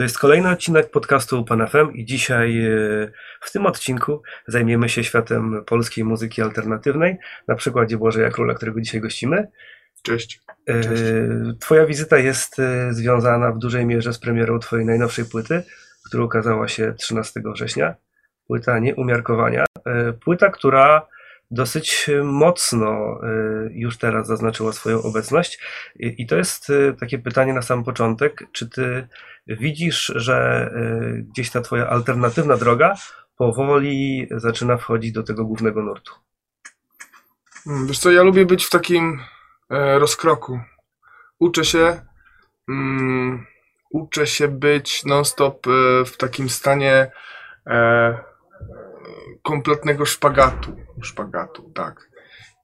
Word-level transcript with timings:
To 0.00 0.04
jest 0.04 0.18
kolejny 0.18 0.50
odcinek 0.50 0.90
podcastu 0.90 1.44
FM 1.70 1.92
i 1.94 2.04
dzisiaj 2.04 2.66
e, 2.66 2.70
w 3.40 3.52
tym 3.52 3.66
odcinku 3.66 4.22
zajmiemy 4.46 4.88
się 4.88 5.04
światem 5.04 5.64
polskiej 5.66 6.04
muzyki 6.04 6.42
alternatywnej 6.42 7.16
na 7.48 7.54
przykładzie 7.54 7.96
Błażeja 7.96 8.30
Króla, 8.30 8.54
którego 8.54 8.80
dzisiaj 8.80 9.00
gościmy. 9.00 9.48
Cześć. 10.02 10.40
E, 10.66 10.80
Cześć. 10.80 11.02
Twoja 11.60 11.86
wizyta 11.86 12.18
jest 12.18 12.58
e, 12.58 12.94
związana 12.94 13.52
w 13.52 13.58
dużej 13.58 13.86
mierze 13.86 14.12
z 14.12 14.18
premierą 14.18 14.58
Twojej 14.58 14.86
najnowszej 14.86 15.24
płyty, 15.24 15.62
która 16.06 16.24
ukazała 16.24 16.68
się 16.68 16.94
13 16.94 17.40
września. 17.54 17.94
Płyta 18.46 18.78
Nieumiarkowania. 18.78 19.64
Płyta, 20.24 20.50
która 20.50 21.06
dosyć 21.50 22.10
mocno 22.24 23.20
y, 23.22 23.70
już 23.72 23.98
teraz 23.98 24.26
zaznaczyła 24.26 24.72
swoją 24.72 25.02
obecność. 25.02 25.60
I 25.96 26.26
to 26.26 26.36
jest 26.36 26.70
y, 26.70 26.94
takie 27.00 27.18
pytanie 27.18 27.52
na 27.52 27.62
sam 27.62 27.84
początek. 27.84 28.46
Czy 28.52 28.68
ty 28.68 29.08
widzisz, 29.46 30.12
że 30.14 30.70
y, 30.76 31.22
gdzieś 31.22 31.50
ta 31.50 31.60
twoja 31.60 31.88
alternatywna 31.88 32.56
droga 32.56 32.94
powoli 33.36 34.28
zaczyna 34.30 34.76
wchodzić 34.76 35.12
do 35.12 35.22
tego 35.22 35.44
głównego 35.44 35.82
nurtu? 35.82 36.12
Mm, 37.66 37.86
Wiesz 37.86 37.98
co, 37.98 38.10
ja 38.10 38.22
lubię 38.22 38.46
być 38.46 38.64
w 38.64 38.70
takim 38.70 39.20
e, 39.70 39.98
rozkroku. 39.98 40.60
Uczę 41.38 41.64
się, 41.64 42.00
mm, 42.68 43.46
uczę 43.90 44.26
się 44.26 44.48
być 44.48 45.04
non-stop 45.04 45.66
e, 45.66 46.04
w 46.04 46.16
takim 46.16 46.48
stanie 46.48 47.10
e, 47.66 48.18
kompletnego 49.42 50.06
szpagatu. 50.06 50.76
Szpagatu, 51.04 51.70
tak. 51.74 52.10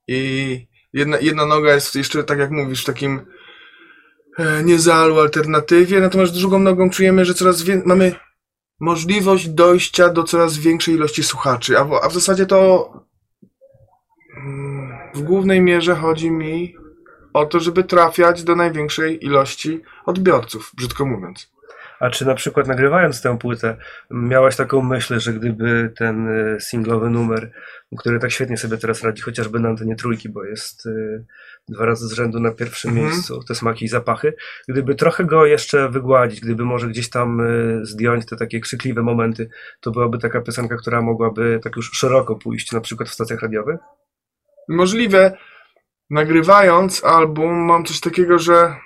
I 0.09 0.67
jedna, 0.93 1.19
jedna 1.19 1.47
noga 1.47 1.75
jest 1.75 1.95
jeszcze, 1.95 2.25
tak 2.25 2.39
jak 2.39 2.51
mówisz, 2.51 2.83
w 2.83 2.87
takim 2.87 3.27
e, 4.39 4.63
niezalu 4.65 5.21
alternatywie, 5.21 6.01
natomiast 6.01 6.35
drugą 6.35 6.59
nogą 6.59 6.91
czujemy, 6.91 7.25
że 7.25 7.35
coraz 7.35 7.63
więcej 7.63 7.89
mamy 7.89 8.15
możliwość 8.81 9.49
dojścia 9.49 10.09
do 10.09 10.25
coraz 10.25 10.59
większej 10.59 10.95
ilości 10.95 11.23
słuchaczy, 11.23 11.79
a 11.79 11.85
w, 11.85 11.93
a 11.95 12.09
w 12.09 12.15
zasadzie 12.15 12.47
to 12.47 12.91
mm, 14.37 14.99
w 15.15 15.23
głównej 15.23 15.61
mierze 15.61 15.95
chodzi 15.95 16.31
mi 16.31 16.77
o 17.33 17.47
to, 17.47 17.61
żeby 17.61 17.85
trafiać 17.85 18.43
do 18.43 18.57
największej 18.57 19.25
ilości 19.25 19.83
odbiorców, 20.07 20.73
brzydko 20.75 21.07
mówiąc. 21.07 21.56
A 22.01 22.11
czy 22.11 22.27
na 22.27 22.35
przykład 22.35 22.67
nagrywając 22.67 23.23
tę 23.23 23.39
płytę, 23.39 23.77
miałaś 24.11 24.57
taką 24.57 24.83
myśl, 24.83 25.21
że 25.21 25.33
gdyby 25.33 25.93
ten 25.97 26.29
y, 26.29 26.61
singlowy 26.61 27.11
numer, 27.11 27.51
który 27.99 28.19
tak 28.19 28.33
świetnie 28.33 28.57
sobie 28.57 28.77
teraz 28.79 29.03
radzi, 29.03 29.23
chociażby 29.23 29.61
na 29.61 29.69
antenie 29.69 29.97
trójki, 29.97 30.29
bo 30.29 30.45
jest 30.45 30.87
y, 30.87 31.25
dwa 31.69 31.87
razy 31.87 32.09
z 32.09 32.13
rzędu 32.13 32.41
na 32.41 32.51
pierwszym 32.53 32.91
Mhm. 32.91 33.07
miejscu, 33.09 33.43
te 33.49 33.55
smaki 33.55 33.85
i 33.85 33.89
zapachy, 33.89 34.35
gdyby 34.69 34.95
trochę 34.95 35.25
go 35.25 35.47
jeszcze 35.47 35.89
wygładzić, 35.89 36.41
gdyby 36.41 36.65
może 36.65 36.89
gdzieś 36.89 37.11
tam 37.11 37.41
y, 37.41 37.81
zdjąć 37.87 38.27
te 38.27 38.37
takie 38.37 38.61
krzykliwe 38.61 39.03
momenty, 39.03 39.49
to 39.81 39.91
byłaby 39.91 40.19
taka 40.19 40.41
piosenka, 40.41 40.77
która 40.77 41.03
mogłaby 41.03 41.61
tak 41.63 41.77
już 41.77 41.91
szeroko 41.93 42.37
pójść, 42.37 42.73
na 42.73 42.81
przykład 42.81 43.09
w 43.09 43.15
stacjach 43.15 43.43
radiowych? 43.43 43.81
Możliwe, 44.69 45.37
nagrywając 46.11 47.05
album, 47.05 47.55
mam 47.55 47.85
coś 47.85 48.01
takiego, 48.01 48.39
że 48.39 48.77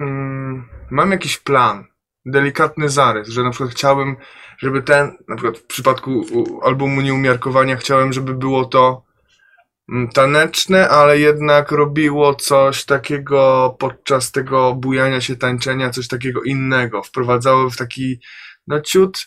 mm, 0.00 0.68
mam 0.92 1.10
jakiś 1.10 1.38
plan, 1.38 1.84
delikatny 2.26 2.88
zarys, 2.88 3.28
że 3.28 3.42
na 3.42 3.50
przykład 3.50 3.70
chciałbym, 3.70 4.16
żeby 4.58 4.82
ten, 4.82 5.18
na 5.28 5.36
przykład 5.36 5.58
w 5.58 5.66
przypadku 5.66 6.24
albumu 6.64 7.00
Nieumiarkowania, 7.00 7.76
chciałem, 7.76 8.12
żeby 8.12 8.34
było 8.34 8.64
to 8.64 9.04
mm, 9.92 10.08
taneczne, 10.08 10.88
ale 10.88 11.18
jednak 11.18 11.70
robiło 11.70 12.34
coś 12.34 12.84
takiego 12.84 13.76
podczas 13.78 14.32
tego 14.32 14.74
bujania 14.74 15.20
się 15.20 15.36
tańczenia, 15.36 15.90
coś 15.90 16.08
takiego 16.08 16.42
innego, 16.42 17.02
wprowadzało 17.02 17.70
w 17.70 17.76
taki, 17.76 18.20
no 18.66 18.80
ciut, 18.80 19.26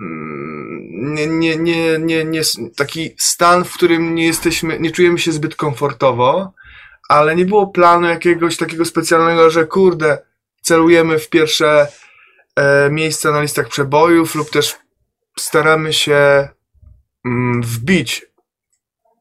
mm, 0.00 1.14
nie, 1.14 1.26
nie, 1.26 1.56
nie, 1.56 1.98
nie, 1.98 2.24
nie, 2.24 2.42
taki 2.76 3.14
stan, 3.18 3.64
w 3.64 3.74
którym 3.74 4.14
nie 4.14 4.26
jesteśmy, 4.26 4.80
nie 4.80 4.90
czujemy 4.90 5.18
się 5.18 5.32
zbyt 5.32 5.56
komfortowo, 5.56 6.52
ale 7.08 7.36
nie 7.36 7.44
było 7.44 7.66
planu 7.66 8.06
jakiegoś 8.06 8.56
takiego 8.56 8.84
specjalnego, 8.84 9.50
że 9.50 9.66
kurde, 9.66 10.18
celujemy 10.64 11.18
w 11.18 11.28
pierwsze 11.28 11.86
e, 12.56 12.90
miejsca 12.90 13.30
na 13.32 13.42
listach 13.42 13.68
przebojów 13.68 14.34
lub 14.34 14.50
też 14.50 14.76
staramy 15.38 15.92
się 15.92 16.48
mm, 17.24 17.62
wbić 17.62 18.26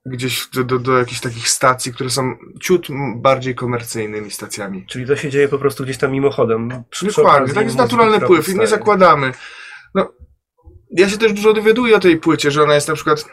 gdzieś 0.06 0.48
do, 0.48 0.64
do, 0.64 0.80
do 0.80 0.98
jakichś 0.98 1.22
takich 1.22 1.50
stacji, 1.50 1.94
które 1.94 2.10
są 2.10 2.36
ciut 2.62 2.88
bardziej 3.16 3.56
komercyjnymi 3.56 4.32
stacjami. 4.32 4.86
Czyli 4.86 5.08
to 5.08 5.16
się 5.16 5.30
dzieje 5.30 5.48
po 5.48 5.58
prostu 5.60 5.84
gdzieś 5.84 5.98
tam 5.98 6.12
mimochodem. 6.12 6.84
przy- 6.90 7.06
Dokładnie, 7.06 7.54
tak 7.54 7.64
jest 7.66 7.78
naturalny 7.78 8.20
pływ 8.28 8.50
i 8.50 8.52
nie 8.52 8.68
zakładamy. 8.68 9.32
No, 9.96 10.14
ja 10.92 11.10
się 11.10 11.18
też 11.18 11.34
dużo 11.34 11.54
dowiaduję 11.54 11.96
o 11.96 12.00
tej 12.00 12.18
płycie, 12.18 12.52
że 12.52 12.64
ona 12.64 12.76
jest 12.76 12.88
na 12.88 12.94
przykład 12.96 13.26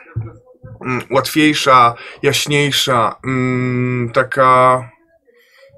mm, 0.87 1.03
łatwiejsza, 1.10 1.94
jaśniejsza, 2.22 3.16
mm, 3.25 4.10
taka 4.15 4.91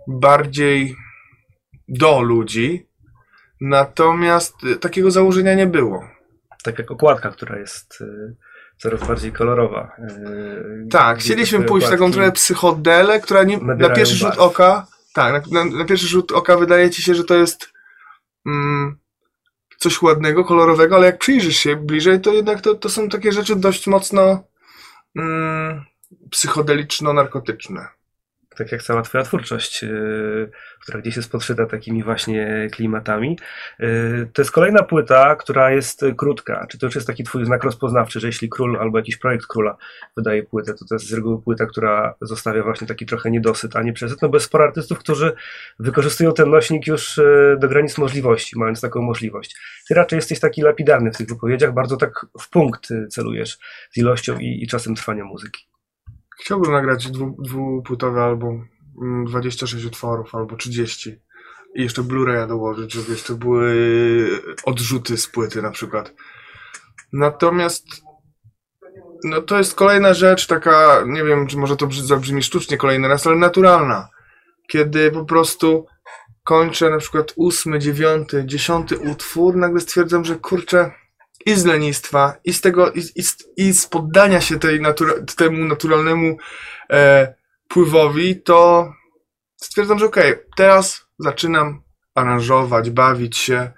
bardziej 0.09 0.97
do 1.93 2.23
ludzi. 2.23 2.87
Natomiast 3.61 4.65
y, 4.65 4.77
takiego 4.77 5.11
założenia 5.11 5.55
nie 5.55 5.67
było. 5.67 6.09
Tak 6.63 6.79
jak 6.79 6.91
okładka, 6.91 7.31
która 7.31 7.59
jest 7.59 8.01
y, 8.01 8.37
coraz 8.77 9.09
bardziej 9.09 9.33
kolorowa. 9.33 9.97
y, 9.99 10.89
Tak, 10.91 11.19
chcieliśmy 11.19 11.63
pójść 11.63 11.87
w 11.87 11.91
taką 11.91 12.13
trochę 12.13 12.33
psychodelę, 12.33 13.21
która 13.21 13.43
nie, 13.43 13.59
na 13.59 13.91
pierwszy 13.91 14.15
rzut 14.15 14.29
barw. 14.29 14.41
oka, 14.41 14.87
tak, 15.15 15.47
na, 15.47 15.65
na, 15.65 15.77
na 15.79 15.85
pierwszy 15.85 16.07
rzut 16.07 16.33
oka 16.33 16.57
wydaje 16.57 16.91
ci 16.91 17.03
się, 17.03 17.15
że 17.15 17.25
to 17.25 17.35
jest 17.35 17.73
mm, 18.47 18.99
coś 19.79 20.03
ładnego, 20.03 20.45
kolorowego, 20.45 20.97
ale 20.97 21.07
jak 21.07 21.19
przyjrzysz 21.19 21.57
się 21.57 21.77
bliżej, 21.77 22.21
to 22.21 22.33
jednak 22.33 22.61
to, 22.61 22.75
to 22.75 22.89
są 22.89 23.09
takie 23.09 23.33
rzeczy 23.33 23.57
dość 23.57 23.87
mocno 23.87 24.45
mm, 25.17 25.85
psychodeliczno-narkotyczne. 26.31 27.89
Tak 28.63 28.73
jak 28.73 28.83
cała 28.83 29.03
twoja 29.03 29.25
twórczość, 29.25 29.83
yy, 29.83 30.51
która 30.81 31.01
gdzieś 31.01 31.17
jest 31.17 31.33
podszyta 31.33 31.67
takimi 31.67 32.03
właśnie 32.03 32.69
klimatami. 32.73 33.39
Yy, 33.79 34.29
To 34.33 34.43
jest 34.43 34.53
kolejna 34.53 34.83
płyta, 34.83 35.37
która 35.37 35.71
jest 35.71 36.03
y, 36.03 36.15
krótka. 36.15 36.67
Czy 36.71 36.79
to 36.79 36.87
już 36.87 36.95
jest 36.95 37.07
taki 37.07 37.25
twój 37.25 37.45
znak 37.45 37.65
rozpoznawczy, 37.65 38.21
że 38.21 38.27
jeśli 38.27 38.49
król 38.49 38.77
albo 38.81 38.99
jakiś 38.99 39.17
projekt 39.17 39.47
króla 39.47 39.77
wydaje 40.17 40.43
płytę, 40.43 40.75
to 40.75 40.85
to 40.85 40.95
jest 40.95 41.09
z 41.09 41.13
reguły 41.13 41.43
płyta, 41.43 41.67
która 41.67 42.15
zostawia 42.21 42.63
właśnie 42.63 42.87
taki 42.87 43.07
trochę 43.07 43.31
niedosyt, 43.31 43.77
a 43.77 43.83
nie 43.83 43.93
przesyt, 43.93 44.23
no 44.23 44.29
bo 44.29 44.37
jest 44.37 44.47
sporo 44.47 44.65
artystów, 44.65 44.99
którzy 44.99 45.33
wykorzystują 45.79 46.33
ten 46.33 46.51
nośnik 46.51 46.87
już 46.87 47.19
y, 47.19 47.57
do 47.61 47.69
granic 47.69 47.99
możliwości, 47.99 48.59
mając 48.59 48.81
taką 48.81 49.03
możliwość. 49.03 49.57
Ty 49.89 49.95
raczej 49.95 50.17
jesteś 50.17 50.41
taki 50.41 50.63
lapidarny 50.63 51.13
w 51.13 51.17
tych 51.17 51.29
wypowiedziach, 51.29 51.75
bardzo 51.75 51.97
tak 51.97 52.27
w 52.41 52.51
punkt 52.51 52.91
y, 52.91 53.07
celujesz 53.09 53.59
z 53.91 53.97
ilością 53.99 54.39
i, 54.39 54.63
i 54.63 54.67
czasem 54.67 54.95
trwania 54.95 55.25
muzyki. 55.25 55.73
Chciałbym 56.45 56.73
nagrać 56.73 57.11
dwu, 57.11 57.37
dwupłytowy 57.39 58.21
album, 58.21 58.69
mm, 59.03 59.25
26 59.25 59.85
utworów 59.85 60.35
albo 60.35 60.57
30. 60.57 61.11
I 61.75 61.83
jeszcze 61.83 62.03
Blu-raya 62.03 62.49
dołożyć, 62.49 62.93
żeby 62.93 63.13
jeszcze 63.13 63.35
były 63.35 63.73
odrzuty 64.65 65.17
z 65.17 65.27
płyty 65.27 65.63
na 65.63 65.71
przykład. 65.71 66.15
Natomiast 67.13 67.87
no 69.25 69.43
to 69.43 69.59
jest 69.59 69.75
kolejna 69.75 70.15
rzecz, 70.15 70.47
taka, 70.47 71.05
nie 71.07 71.25
wiem, 71.25 71.47
czy 71.47 71.57
może 71.57 71.77
to 71.77 71.89
zabrzmi 71.91 72.43
sztucznie 72.43 72.77
kolejny 72.77 73.09
raz, 73.09 73.27
ale 73.27 73.37
naturalna. 73.37 74.09
Kiedy 74.69 75.11
po 75.11 75.25
prostu 75.25 75.87
kończę 76.45 76.91
na 76.91 76.99
przykład 76.99 77.33
ósmy, 77.37 77.79
dziewiąty, 77.79 78.45
dziesiąty 78.47 78.99
utwór, 78.99 79.57
nagle 79.57 79.81
stwierdzam, 79.81 80.25
że 80.25 80.37
kurczę, 80.37 80.91
i 81.47 81.55
z 81.55 81.65
lenistwa, 81.65 82.37
i 82.45 82.53
z 82.53 82.61
tego, 82.61 82.93
i, 82.93 83.01
i, 83.01 83.23
i 83.57 83.73
z 83.73 83.87
poddania 83.87 84.41
się 84.41 84.59
tej 84.59 84.81
natura, 84.81 85.15
temu 85.37 85.65
naturalnemu 85.65 86.37
e, 86.91 87.35
pływowi, 87.69 88.43
to 88.43 88.93
stwierdzam, 89.57 89.99
że 89.99 90.07
okej, 90.07 90.35
teraz 90.57 91.07
zaczynam 91.19 91.83
aranżować, 92.15 92.91
bawić 92.91 93.39
się, 93.39 93.71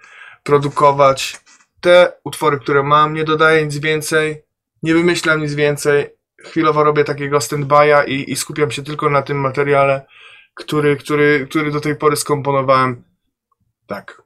produkować 0.43 1.41
te 1.81 2.13
utwory, 2.25 2.59
które 2.59 2.83
mam, 2.83 3.15
nie 3.15 3.25
dodaję 3.25 3.65
nic 3.65 3.79
więcej, 3.79 4.43
nie 4.83 4.95
wymyślam 4.95 5.43
nic 5.43 5.55
więcej, 5.55 6.11
chwilowo 6.45 6.85
robię 6.85 7.05
takiego 7.05 7.39
stand-by'a 7.39 8.09
i, 8.09 8.33
i 8.33 8.37
skupiam 8.37 8.71
się 8.71 8.83
tylko 8.83 9.11
na 9.11 9.23
tym 9.23 9.41
materiale, 9.41 10.07
który, 10.55 10.97
który, 10.97 11.47
który 11.51 11.71
do 11.71 11.81
tej 11.81 11.97
pory 11.97 12.17
skomponowałem. 12.17 13.05
Tak. 13.87 14.24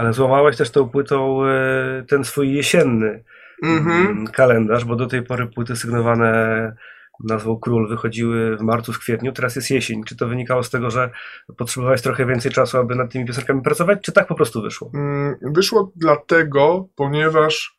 Ale 0.00 0.12
złamałeś 0.12 0.56
też 0.56 0.70
tą 0.70 0.88
płytą 0.88 1.44
e, 1.46 2.04
ten 2.08 2.24
swój 2.24 2.54
jesienny 2.54 3.24
Mhm. 3.62 4.06
mm, 4.06 4.26
kalendarz, 4.26 4.84
bo 4.84 4.96
do 4.96 5.06
tej 5.06 5.22
pory 5.22 5.46
płyty 5.46 5.76
sygnowane 5.76 6.76
nazwą 7.24 7.58
Król 7.58 7.88
wychodziły 7.88 8.56
w 8.56 8.60
marcu, 8.60 8.92
w 8.92 8.98
kwietniu, 8.98 9.32
teraz 9.32 9.56
jest 9.56 9.70
jesień. 9.70 10.04
Czy 10.04 10.16
to 10.16 10.28
wynikało 10.28 10.62
z 10.62 10.70
tego, 10.70 10.90
że 10.90 11.10
potrzebowałeś 11.56 12.02
trochę 12.02 12.26
więcej 12.26 12.52
czasu, 12.52 12.78
aby 12.78 12.94
nad 12.94 13.12
tymi 13.12 13.26
piosenkami 13.26 13.62
pracować, 13.62 13.98
czy 14.02 14.12
tak 14.12 14.26
po 14.26 14.34
prostu 14.34 14.62
wyszło? 14.62 14.90
Mm, 14.94 15.34
Wyszło 15.42 15.92
dlatego, 15.96 16.88
ponieważ 16.96 17.78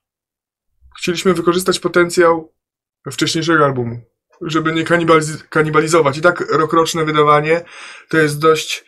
chcieliśmy 1.00 1.34
wykorzystać 1.34 1.80
potencjał 1.80 2.54
wcześniejszego 3.12 3.66
albumu, 3.66 4.02
żeby 4.42 4.74
nie 4.74 4.84
kanibaliz- 4.86 5.44
kanibalizować. 5.50 6.18
I 6.18 6.22
tak 6.22 6.52
rokroczne 6.52 7.06
wydawanie 7.06 7.62
to 8.10 8.18
jest 8.18 8.42
dość 8.42 8.86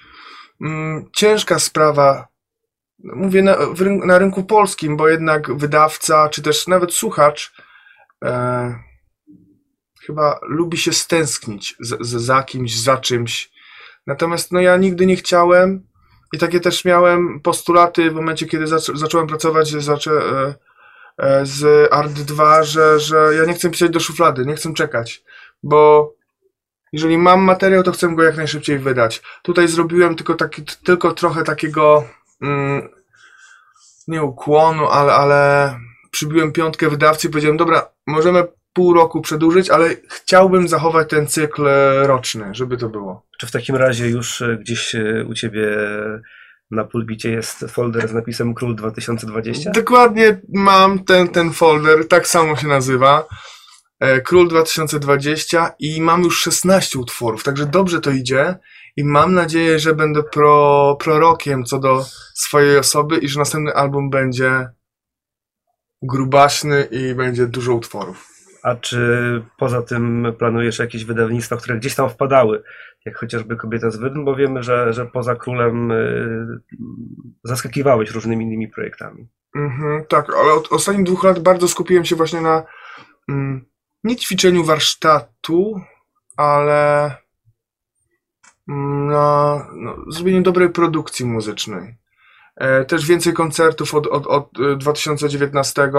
mm, 0.62 1.06
ciężka 1.16 1.60
sprawa 1.60 2.33
mówię 3.04 3.42
na, 3.42 3.56
w 3.56 3.80
ryn- 3.80 4.06
na 4.06 4.18
rynku 4.18 4.44
polskim, 4.44 4.98
bo 4.98 5.08
jednak 5.08 5.58
wydawca, 5.58 6.30
czy 6.30 6.42
też 6.42 6.68
nawet 6.68 6.94
słuchacz 6.94 7.54
e, 8.26 8.76
chyba 10.06 10.40
lubi 10.44 10.78
się 10.78 10.94
stęsknić 10.94 11.76
za 12.02 12.44
kimś, 12.44 12.80
za 12.80 12.98
czymś. 12.98 13.52
Natomiast 14.08 14.52
no 14.52 14.62
ja 14.62 14.78
nigdy 14.78 15.06
nie 15.06 15.16
chciałem 15.16 15.88
i 16.34 16.38
takie 16.38 16.60
też 16.60 16.86
miałem 16.86 17.40
postulaty 17.40 18.12
w 18.12 18.14
momencie, 18.14 18.46
kiedy 18.46 18.66
zac- 18.66 18.98
zacząłem 18.98 19.28
pracować 19.28 19.74
e, 19.74 20.56
e, 21.18 21.46
z 21.46 21.90
Art 21.94 22.12
2, 22.12 22.64
że, 22.64 23.00
że 23.00 23.32
ja 23.36 23.46
nie 23.46 23.54
chcę 23.54 23.70
pisać 23.70 23.90
do 23.90 24.00
szuflady, 24.00 24.46
nie 24.46 24.56
chcę 24.56 24.74
czekać, 24.74 25.24
bo 25.64 26.14
jeżeli 26.94 27.18
mam 27.18 27.42
materiał, 27.42 27.84
to 27.84 27.92
chcę 27.92 28.16
go 28.16 28.24
jak 28.24 28.38
najszybciej 28.38 28.80
wydać. 28.80 29.22
Tutaj 29.42 29.68
zrobiłem 29.68 30.16
tylko, 30.16 30.34
taki, 30.34 30.64
tylko 30.84 31.12
trochę 31.12 31.44
takiego 31.44 32.08
mm, 32.44 32.90
nie 34.08 34.24
ukłonu, 34.24 34.88
ale, 34.88 35.14
ale 35.14 35.74
przybiłem 36.12 36.52
piątkę 36.52 36.90
wydawcy 36.90 37.28
i 37.28 37.30
powiedziałem, 37.30 37.58
dobra, 37.58 37.90
możemy 38.08 38.44
pół 38.74 38.94
roku 38.94 39.22
przedłużyć, 39.22 39.70
ale 39.70 39.90
chciałbym 40.10 40.68
zachować 40.68 41.10
ten 41.10 41.28
cykl 41.28 41.68
e, 41.68 42.08
roczny, 42.08 42.50
żeby 42.52 42.78
to 42.78 42.90
było. 42.90 43.26
Czy 43.40 43.48
w 43.48 43.52
takim 43.52 43.76
razie 43.76 44.10
już 44.10 44.42
e, 44.42 44.58
gdzieś 44.58 44.96
e, 44.96 45.26
u 45.30 45.34
ciebie 45.34 45.78
na 46.72 46.84
pulpicie 46.84 47.32
jest 47.32 47.66
folder 47.70 48.08
z 48.08 48.14
napisem 48.14 48.54
Król 48.54 48.76
2020? 48.76 49.72
Dokładnie 49.72 50.42
mam 50.54 51.04
ten, 51.04 51.28
ten 51.28 51.54
folder, 51.54 52.08
tak 52.08 52.28
samo 52.28 52.56
się 52.56 52.68
nazywa. 52.68 53.28
E, 54.04 54.22
Król 54.22 54.48
2020 54.48 55.76
i 55.80 56.02
mam 56.02 56.24
już 56.24 56.42
16 56.42 57.00
utworów, 57.00 57.44
także 57.44 57.66
dobrze 57.66 58.02
to 58.02 58.12
idzie 58.12 58.56
i 58.96 59.04
mam 59.04 59.34
nadzieję, 59.34 59.80
że 59.80 59.96
będę 59.96 60.24
pro, 60.24 60.98
prorokiem 61.00 61.64
co 61.64 61.80
do 61.80 62.06
swojej 62.34 62.78
osoby 62.78 63.18
i 63.18 63.28
że 63.28 63.40
następny 63.40 63.74
album 63.74 64.10
będzie 64.10 64.70
grubaśny 66.02 66.88
i 66.92 67.16
będzie 67.16 67.48
dużo 67.48 67.74
utworów. 67.74 68.28
A 68.64 68.76
czy 68.76 68.98
poza 69.58 69.82
tym 69.82 70.34
planujesz 70.40 70.80
jakieś 70.80 71.06
wydawnictwa, 71.06 71.58
które 71.58 71.78
gdzieś 71.78 71.96
tam 71.96 72.10
wpadały, 72.10 72.64
jak 73.06 73.18
chociażby 73.18 73.56
Kobieta 73.56 73.92
z 73.92 73.98
Wydm, 73.98 74.26
bo 74.26 74.36
wiemy, 74.36 74.64
że, 74.64 74.94
że 74.94 75.06
poza 75.06 75.36
Królem 75.36 75.92
y, 75.92 76.62
zaskakiwałeś 77.44 78.12
różnymi 78.12 78.46
innymi 78.46 78.68
projektami. 78.68 79.28
Mhm, 79.56 80.06
tak, 80.10 80.30
ale 80.30 80.54
od 80.54 80.72
ostatnich 80.72 81.06
dwóch 81.06 81.24
lat 81.24 81.40
bardzo 81.40 81.68
skupiłem 81.68 82.06
się 82.06 82.16
właśnie 82.16 82.42
na 82.42 82.64
mm, 83.30 83.66
nie 84.04 84.16
ćwiczeniu 84.16 84.64
warsztatu, 84.64 85.82
ale 86.38 87.12
mm, 88.70 89.08
na 89.08 89.68
no, 89.76 89.96
zrobieniu 90.08 90.42
dobrej 90.42 90.70
produkcji 90.70 91.26
muzycznej. 91.26 91.96
E, 92.56 92.86
też 92.86 93.06
więcej 93.06 93.34
koncertów 93.34 93.96
od, 93.96 94.08
od, 94.08 94.28
od 94.28 94.60
e, 94.60 94.76
2019. 94.76 95.92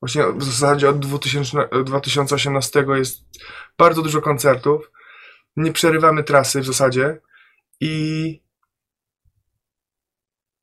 Właśnie 0.00 0.24
w 0.32 0.44
zasadzie 0.44 0.88
od 0.88 0.98
2000, 0.98 1.58
e, 1.58 1.84
2018 1.84 2.84
jest 2.94 3.24
bardzo 3.78 4.02
dużo 4.02 4.20
koncertów. 4.20 4.90
Nie 5.56 5.72
przerywamy 5.72 6.24
trasy 6.24 6.60
w 6.60 6.66
zasadzie. 6.66 7.20
I. 7.80 8.42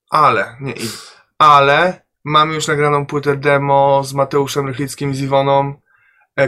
Ale, 0.10 0.57
nie 0.62 0.74
i. 0.74 0.90
Ale 1.38 2.01
mamy 2.24 2.56
już 2.56 2.68
nagraną 2.68 3.06
płytę 3.06 3.36
demo 3.36 4.04
z 4.04 4.13
Mateuszem 4.13 4.68
Rychlickim, 4.68 5.16
z 5.16 5.22
Iwoną, 5.22 5.69
e, 5.69 5.78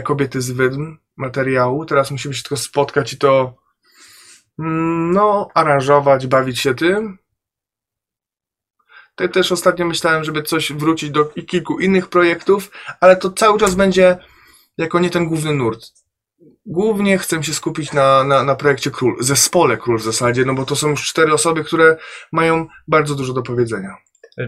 Kobiety 0.04 0.40
z 0.40 0.50
Wydm, 0.50 0.96
materiału. 1.16 1.84
Teraz 1.84 2.10
musimy 2.10 2.34
się 2.34 2.42
tylko 2.42 2.56
spotkać 2.56 3.12
i 3.12 3.18
to 3.18 3.56
mm, 4.58 5.12
no, 5.12 5.48
aranżować, 5.54 6.26
bawić 6.26 6.60
się 6.60 6.74
tym. 6.74 7.18
To 9.14 9.28
też 9.28 9.52
ostatnio 9.52 9.86
myślałem, 9.86 10.24
żeby 10.24 10.42
coś 10.42 10.72
wrócić 10.72 11.10
do 11.10 11.24
kilku 11.24 11.78
innych 11.78 12.08
projektów, 12.08 12.70
ale 13.00 13.16
to 13.16 13.30
cały 13.30 13.58
czas 13.58 13.74
będzie 13.74 14.18
jako 14.78 15.00
nie 15.00 15.10
ten 15.10 15.28
główny 15.28 15.54
nurt. 15.54 15.86
Głównie 16.66 17.18
chcę 17.18 17.42
się 17.42 17.54
skupić 17.54 17.92
na, 17.92 18.24
na, 18.24 18.42
na 18.42 18.54
projekcie 18.54 18.90
Król, 18.90 19.16
zespole 19.20 19.76
Król 19.76 19.98
w 19.98 20.02
zasadzie, 20.02 20.44
no 20.44 20.54
bo 20.54 20.66
to 20.66 20.76
są 20.76 20.88
już 20.88 21.08
cztery 21.08 21.32
osoby, 21.32 21.64
które 21.64 21.96
mają 22.32 22.66
bardzo 22.88 23.14
dużo 23.14 23.32
do 23.32 23.42
powiedzenia. 23.42 23.96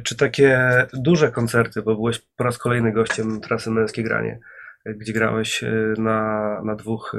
Czy 0.04 0.16
takie 0.16 0.86
duże 0.94 1.30
koncerty, 1.30 1.82
bo 1.82 1.94
byłeś 1.94 2.18
po 2.36 2.44
raz 2.44 2.58
kolejny 2.58 2.92
gościem 2.92 3.40
trasy 3.40 3.70
Męskie 3.70 4.02
Granie, 4.02 4.40
gdzie 4.86 5.12
grałeś 5.12 5.62
y, 5.62 5.94
na, 5.98 6.60
na 6.64 6.74
dwóch, 6.74 7.14
y, 7.14 7.18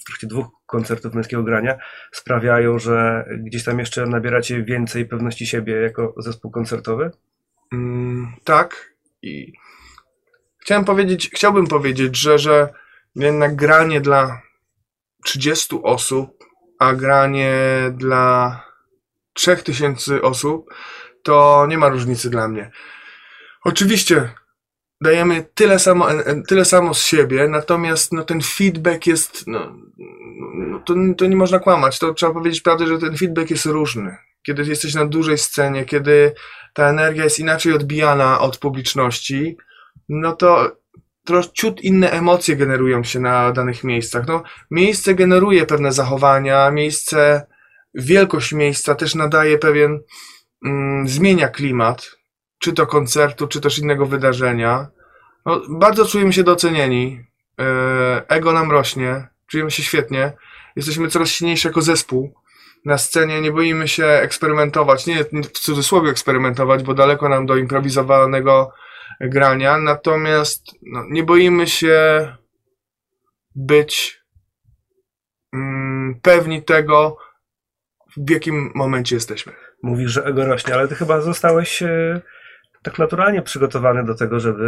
w 0.00 0.04
trakcie 0.06 0.26
dwóch 0.26 0.46
koncertów 0.66 1.14
męskiego 1.14 1.42
grania, 1.42 1.78
sprawiają, 2.12 2.78
że 2.78 3.24
gdzieś 3.38 3.64
tam 3.64 3.78
jeszcze 3.78 4.06
nabieracie 4.06 4.62
więcej 4.62 5.06
pewności 5.06 5.46
siebie 5.46 5.74
jako 5.74 6.14
zespół 6.18 6.50
koncertowy? 6.50 7.10
Mm, 7.72 8.32
tak. 8.44 8.94
I 9.22 9.52
chciałem 10.58 10.84
powiedzieć, 10.84 11.30
chciałbym 11.34 11.66
powiedzieć, 11.66 12.16
że, 12.16 12.38
że 12.38 12.68
jednak 13.16 13.56
granie 13.56 14.00
dla 14.00 14.42
30 15.24 15.76
osób, 15.82 16.44
a 16.78 16.92
granie 16.92 17.52
dla 17.92 18.60
3000 19.32 20.22
osób, 20.22 20.74
to 21.22 21.66
nie 21.68 21.78
ma 21.78 21.88
różnicy 21.88 22.30
dla 22.30 22.48
mnie. 22.48 22.70
Oczywiście 23.64 24.30
dajemy 25.00 25.46
tyle 25.54 25.78
samo, 25.78 26.10
en- 26.10 26.22
en- 26.26 26.42
tyle 26.42 26.64
samo 26.64 26.94
z 26.94 27.02
siebie, 27.06 27.48
natomiast 27.48 28.12
no, 28.12 28.24
ten 28.24 28.40
feedback 28.42 29.06
jest, 29.06 29.46
no, 29.46 29.76
no, 30.54 30.78
to, 30.78 30.94
to 31.18 31.26
nie 31.26 31.36
można 31.36 31.58
kłamać, 31.58 31.98
to 31.98 32.14
trzeba 32.14 32.32
powiedzieć 32.32 32.60
prawdę, 32.60 32.86
że 32.86 32.98
ten 32.98 33.16
feedback 33.16 33.50
jest 33.50 33.66
różny. 33.66 34.16
Kiedy 34.42 34.64
jesteś 34.64 34.94
na 34.94 35.06
dużej 35.06 35.38
scenie, 35.38 35.84
kiedy 35.84 36.32
ta 36.74 36.88
energia 36.88 37.24
jest 37.24 37.38
inaczej 37.38 37.72
odbijana 37.72 38.40
od 38.40 38.58
publiczności, 38.58 39.56
no 40.08 40.32
to 40.32 40.76
ciut 41.52 41.80
inne 41.80 42.10
emocje 42.10 42.56
generują 42.56 43.04
się 43.04 43.20
na 43.20 43.52
danych 43.52 43.84
miejscach. 43.84 44.26
No, 44.26 44.42
miejsce 44.70 45.14
generuje 45.14 45.66
pewne 45.66 45.92
zachowania, 45.92 46.70
miejsce, 46.70 47.46
wielkość 47.94 48.52
miejsca 48.52 48.94
też 48.94 49.14
nadaje 49.14 49.58
pewien, 49.58 50.00
mm, 50.64 51.08
zmienia 51.08 51.48
klimat, 51.48 52.16
czy 52.58 52.72
to 52.72 52.86
koncertu, 52.86 53.46
czy 53.46 53.60
też 53.60 53.78
innego 53.78 54.06
wydarzenia. 54.06 54.86
No, 55.46 55.62
bardzo 55.68 56.06
czujemy 56.06 56.32
się 56.32 56.42
docenieni, 56.42 57.24
e, 57.60 58.28
ego 58.28 58.52
nam 58.52 58.70
rośnie, 58.70 59.28
czujemy 59.46 59.70
się 59.70 59.82
świetnie, 59.82 60.32
jesteśmy 60.76 61.08
coraz 61.08 61.28
silniejsi 61.28 61.68
jako 61.68 61.82
zespół. 61.82 62.34
Na 62.84 62.98
scenie 62.98 63.40
nie 63.40 63.52
boimy 63.52 63.88
się 63.88 64.06
eksperymentować, 64.06 65.06
nie 65.06 65.24
w 65.24 65.50
cudzysłowie 65.50 66.10
eksperymentować, 66.10 66.82
bo 66.82 66.94
daleko 66.94 67.28
nam 67.28 67.46
do 67.46 67.56
improwizowanego 67.56 68.72
grania, 69.20 69.78
natomiast 69.78 70.62
no, 70.82 71.04
nie 71.10 71.22
boimy 71.22 71.66
się 71.66 72.28
być 73.54 74.20
mm, 75.52 76.20
pewni 76.22 76.62
tego, 76.62 77.16
w 78.16 78.30
jakim 78.30 78.72
momencie 78.74 79.14
jesteśmy. 79.14 79.52
Mówisz, 79.82 80.12
że 80.12 80.24
ego 80.24 80.44
rośnie, 80.44 80.74
ale 80.74 80.88
ty 80.88 80.94
chyba 80.94 81.20
zostałeś 81.20 81.82
e, 81.82 82.20
tak 82.82 82.98
naturalnie 82.98 83.42
przygotowany 83.42 84.04
do 84.04 84.14
tego, 84.14 84.40
żeby 84.40 84.64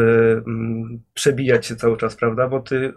mm, 0.46 1.02
przebijać 1.14 1.66
się 1.66 1.76
cały 1.76 1.96
czas, 1.96 2.16
prawda? 2.16 2.48
Bo 2.48 2.60
ty 2.60 2.76
y, 2.76 2.92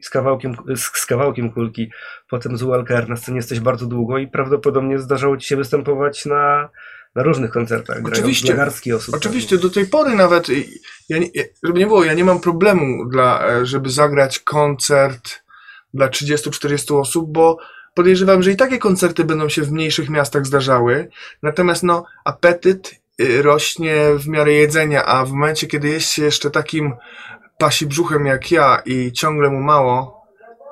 z 0.00 0.10
kawałkiem, 0.10 0.54
z, 0.76 1.06
kawałkiem 1.06 1.52
kulki, 1.52 1.90
potem 2.30 2.56
z 2.56 2.62
ULKR 2.62 3.08
na 3.08 3.16
scenie 3.16 3.36
jesteś 3.36 3.60
bardzo 3.60 3.86
długo 3.86 4.18
i 4.18 4.28
prawdopodobnie 4.28 4.98
zdarzało 4.98 5.36
ci 5.36 5.48
się 5.48 5.56
występować 5.56 6.26
na, 6.26 6.68
na 7.14 7.22
różnych 7.22 7.50
koncertach. 7.50 7.98
Oczywiście. 8.04 8.48
osób. 8.92 9.14
Oczywiście, 9.14 9.58
do 9.58 9.70
tej 9.70 9.86
pory 9.86 10.14
nawet, 10.14 10.48
y, 10.48 10.64
ja 11.08 11.18
nie, 11.18 11.28
ja- 11.34 11.44
żeby 11.62 11.78
nie 11.78 11.86
było, 11.86 12.04
ja 12.04 12.14
nie 12.14 12.24
mam 12.24 12.40
problemu, 12.40 13.08
dla, 13.08 13.48
e, 13.48 13.66
żeby 13.66 13.90
zagrać 13.90 14.38
koncert 14.38 15.42
dla 15.94 16.08
30-40 16.08 17.00
osób, 17.00 17.32
bo 17.32 17.58
podejrzewam, 17.94 18.42
że 18.42 18.50
i 18.52 18.56
takie 18.56 18.78
koncerty 18.78 19.24
będą 19.24 19.48
się 19.48 19.62
w 19.62 19.72
mniejszych 19.72 20.10
miastach 20.10 20.46
zdarzały. 20.46 21.08
Natomiast 21.42 21.82
no, 21.82 22.04
apetyt 22.24 22.92
y, 22.92 22.99
rośnie 23.42 23.96
w 24.18 24.28
miarę 24.28 24.52
jedzenia, 24.52 25.04
a 25.04 25.24
w 25.24 25.32
momencie, 25.32 25.66
kiedy 25.66 25.88
jest 25.88 26.10
się 26.10 26.24
jeszcze 26.24 26.50
takim 26.50 26.92
pasi 27.58 27.86
brzuchem 27.86 28.26
jak 28.26 28.50
ja 28.50 28.82
i 28.86 29.12
ciągle 29.12 29.50
mu 29.50 29.60
mało, 29.60 30.20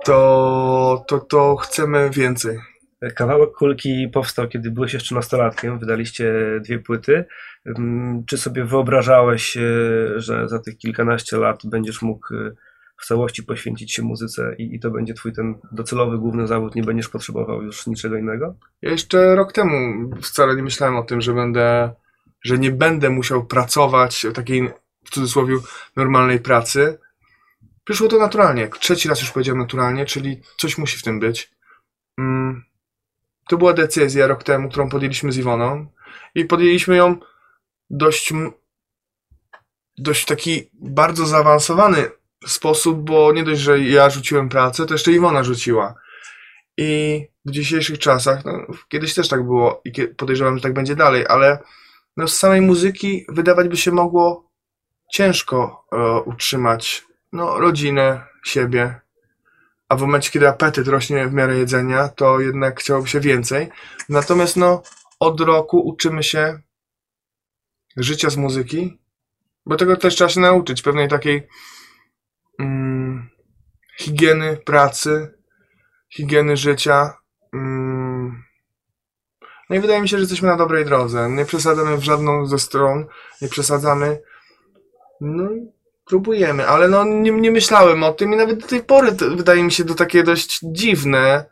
to, 0.04 1.04
to, 1.08 1.18
to 1.20 1.56
chcemy 1.56 2.10
więcej. 2.10 2.58
Kawałek 3.14 3.52
kulki 3.52 4.08
powstał, 4.12 4.48
kiedy 4.48 4.70
byłeś 4.70 4.94
jeszcze 4.94 5.14
nastolatkiem, 5.14 5.78
wydaliście 5.78 6.34
dwie 6.60 6.78
płyty. 6.78 7.24
Ym, 7.66 8.24
Czy 8.26 8.38
sobie 8.38 8.64
wyobrażałeś, 8.64 9.56
e, 9.56 9.60
że 10.16 10.48
za 10.48 10.58
tych 10.58 10.78
kilkanaście 10.78 11.36
lat 11.36 11.60
będziesz 11.64 12.02
mógł 12.02 12.34
e, 12.34 12.52
w 13.00 13.06
całości 13.06 13.42
poświęcić 13.42 13.94
się 13.94 14.02
muzyce 14.02 14.54
i, 14.58 14.74
i 14.74 14.80
to 14.80 14.90
będzie 14.90 15.14
twój 15.14 15.32
ten 15.32 15.54
docelowy 15.72 16.18
główny 16.18 16.46
zawód, 16.46 16.74
nie 16.74 16.82
będziesz 16.82 17.08
potrzebował 17.08 17.62
już 17.62 17.86
niczego 17.86 18.16
innego? 18.16 18.54
Ja 18.82 18.90
jeszcze 18.90 19.34
rok 19.34 19.52
temu 19.52 20.10
wcale 20.22 20.56
nie 20.56 20.62
myślałem 20.62 20.96
o 20.96 21.02
tym, 21.02 21.20
że 21.20 21.34
będę, 21.34 21.90
że 22.42 22.58
nie 22.58 22.70
będę 22.70 23.10
musiał 23.10 23.46
pracować 23.46 24.26
takiej, 24.34 24.70
w 25.04 25.10
cudzysłowie, 25.10 25.56
normalnej 25.96 26.40
pracy. 26.40 26.98
Przyszło 27.84 28.08
to 28.08 28.18
naturalnie. 28.18 28.68
Trzeci 28.68 29.08
raz 29.08 29.20
już 29.20 29.30
powiedziałem 29.30 29.60
naturalnie, 29.60 30.06
czyli 30.06 30.42
coś 30.56 30.78
musi 30.78 30.98
w 30.98 31.02
tym 31.02 31.20
być. 31.20 31.50
Mm. 32.18 32.64
To 33.48 33.58
była 33.58 33.72
decyzja 33.72 34.26
rok 34.26 34.44
temu, 34.44 34.68
którą 34.68 34.88
podjęliśmy 34.88 35.32
z 35.32 35.36
Iwoną 35.36 35.86
i 36.34 36.44
podjęliśmy 36.44 36.96
ją 36.96 37.16
dość, 37.90 38.32
dość 39.98 40.24
taki 40.24 40.70
bardzo 40.74 41.26
zaawansowany 41.26 42.10
sposób, 42.46 43.04
bo 43.04 43.32
nie 43.32 43.44
dość, 43.44 43.60
że 43.60 43.80
ja 43.80 44.10
rzuciłem 44.10 44.48
pracę, 44.48 44.86
to 44.86 44.94
jeszcze 44.94 45.12
Iwona 45.12 45.44
rzuciła. 45.44 45.94
I 46.76 47.24
w 47.44 47.50
dzisiejszych 47.50 47.98
czasach, 47.98 48.44
no, 48.44 48.52
kiedyś 48.88 49.14
też 49.14 49.28
tak 49.28 49.44
było 49.44 49.82
i 49.84 49.92
podejrzewam, 50.08 50.56
że 50.56 50.62
tak 50.62 50.74
będzie 50.74 50.96
dalej, 50.96 51.24
ale 51.28 51.58
no, 52.18 52.28
z 52.28 52.38
samej 52.38 52.60
muzyki 52.60 53.24
wydawać 53.28 53.68
by 53.68 53.76
się 53.76 53.92
mogło 53.92 54.50
ciężko 55.12 55.84
e, 55.92 56.20
utrzymać 56.20 57.04
no, 57.32 57.60
rodzinę, 57.60 58.26
siebie. 58.44 59.00
A 59.88 59.96
w 59.96 60.00
momencie, 60.00 60.30
kiedy 60.30 60.48
apetyt 60.48 60.88
rośnie 60.88 61.28
w 61.28 61.32
miarę 61.32 61.58
jedzenia, 61.58 62.08
to 62.08 62.40
jednak 62.40 62.80
chciałoby 62.80 63.08
się 63.08 63.20
więcej. 63.20 63.68
Natomiast 64.08 64.56
no, 64.56 64.82
od 65.20 65.40
roku 65.40 65.80
uczymy 65.88 66.22
się 66.22 66.60
życia 67.96 68.30
z 68.30 68.36
muzyki, 68.36 68.98
bo 69.66 69.76
tego 69.76 69.96
też 69.96 70.14
trzeba 70.14 70.30
się 70.30 70.40
nauczyć, 70.40 70.82
pewnej 70.82 71.08
takiej 71.08 71.48
mm, 72.58 73.30
higieny 73.98 74.56
pracy, 74.56 75.34
higieny 76.10 76.56
życia. 76.56 77.14
No 79.70 79.76
i 79.76 79.80
wydaje 79.80 80.02
mi 80.02 80.08
się, 80.08 80.16
że 80.16 80.20
jesteśmy 80.20 80.48
na 80.48 80.56
dobrej 80.56 80.84
drodze. 80.84 81.30
Nie 81.30 81.44
przesadzamy 81.44 81.96
w 81.96 82.02
żadną 82.02 82.46
ze 82.46 82.58
stron, 82.58 83.06
nie 83.42 83.48
przesadzamy. 83.48 84.20
No 85.20 85.52
i 85.52 85.66
próbujemy, 86.04 86.68
ale 86.68 86.88
no 86.88 87.04
nie, 87.04 87.30
nie 87.30 87.50
myślałem 87.50 88.02
o 88.02 88.12
tym 88.12 88.32
i 88.32 88.36
nawet 88.36 88.58
do 88.58 88.66
tej 88.66 88.82
pory 88.82 89.12
wydaje 89.12 89.62
mi 89.62 89.72
się 89.72 89.84
to 89.84 89.94
takie 89.94 90.22
dość 90.22 90.60
dziwne. 90.62 91.44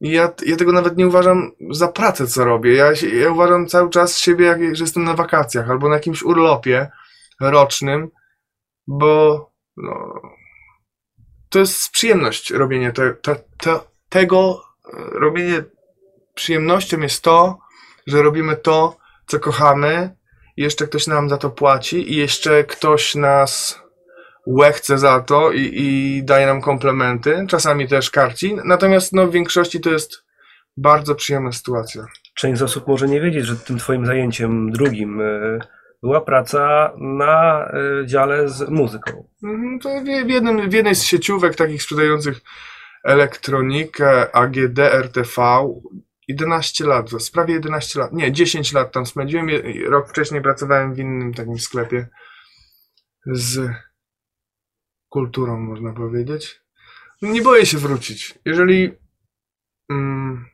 Ja, 0.00 0.32
ja 0.46 0.56
tego 0.56 0.72
nawet 0.72 0.96
nie 0.96 1.06
uważam 1.06 1.52
za 1.70 1.88
pracę, 1.88 2.26
co 2.26 2.44
robię. 2.44 2.74
Ja, 2.74 2.92
ja 3.20 3.30
uważam 3.30 3.66
cały 3.66 3.90
czas 3.90 4.18
siebie, 4.18 4.46
jak, 4.46 4.76
że 4.76 4.84
jestem 4.84 5.04
na 5.04 5.14
wakacjach 5.14 5.70
albo 5.70 5.88
na 5.88 5.94
jakimś 5.94 6.22
urlopie 6.22 6.90
rocznym, 7.40 8.10
bo 8.86 9.50
no, 9.76 10.12
to 11.48 11.58
jest 11.58 11.90
przyjemność 11.90 12.50
robienie 12.50 12.92
te, 12.92 13.14
te, 13.14 13.36
te, 13.58 13.80
tego. 14.08 14.62
e, 14.92 15.18
Robienie 15.18 15.64
przyjemnością 16.36 17.00
jest 17.00 17.22
to, 17.22 17.58
że 18.06 18.22
robimy 18.22 18.56
to, 18.56 18.96
co 19.26 19.40
kochamy, 19.40 20.16
i 20.56 20.62
jeszcze 20.62 20.86
ktoś 20.86 21.06
nam 21.06 21.28
za 21.28 21.36
to 21.36 21.50
płaci, 21.50 22.12
i 22.12 22.16
jeszcze 22.16 22.64
ktoś 22.64 23.14
nas 23.14 23.80
łechce 24.46 24.98
za 24.98 25.20
to 25.20 25.52
i, 25.52 25.70
i 25.74 26.22
daje 26.24 26.46
nam 26.46 26.60
komplementy, 26.60 27.46
czasami 27.48 27.88
też 27.88 28.10
karci. 28.10 28.56
Natomiast 28.64 29.12
no, 29.12 29.26
w 29.26 29.32
większości 29.32 29.80
to 29.80 29.90
jest 29.90 30.24
bardzo 30.76 31.14
przyjemna 31.14 31.52
sytuacja. 31.52 32.06
Część 32.34 32.58
z 32.58 32.62
osób 32.62 32.86
może 32.86 33.08
nie 33.08 33.20
wiedzieć, 33.20 33.46
że 33.46 33.56
tym 33.56 33.78
twoim 33.78 34.06
zajęciem 34.06 34.70
drugim 34.72 35.20
y, 35.20 35.58
była 36.02 36.20
praca 36.20 36.92
na 36.96 37.68
y, 38.02 38.06
dziale 38.06 38.48
z 38.48 38.68
muzyką. 38.68 39.28
Mhm, 39.42 39.78
To 39.80 39.88
w, 40.24 40.28
jednym, 40.30 40.70
w 40.70 40.72
jednej 40.72 40.94
z 40.94 41.02
sieciówek 41.02 41.54
takich 41.54 41.82
sprzedających 41.82 42.40
elektronikę 43.04 44.36
AGD 44.36 44.78
RTV 44.78 45.42
11 46.28 46.86
lat, 46.86 47.10
prawie 47.32 47.54
11 47.54 47.98
lat, 47.98 48.12
nie, 48.12 48.32
10 48.32 48.72
lat 48.72 48.92
tam 48.92 49.06
spędziłem. 49.06 49.48
Rok 49.88 50.08
wcześniej 50.08 50.42
pracowałem 50.42 50.94
w 50.94 50.98
innym 50.98 51.34
takim 51.34 51.58
sklepie 51.58 52.08
z 53.26 53.70
kulturą, 55.08 55.60
można 55.60 55.92
powiedzieć. 55.92 56.60
Nie 57.22 57.42
boję 57.42 57.66
się 57.66 57.78
wrócić. 57.78 58.38
Jeżeli 58.44 58.92
mm, 59.90 60.46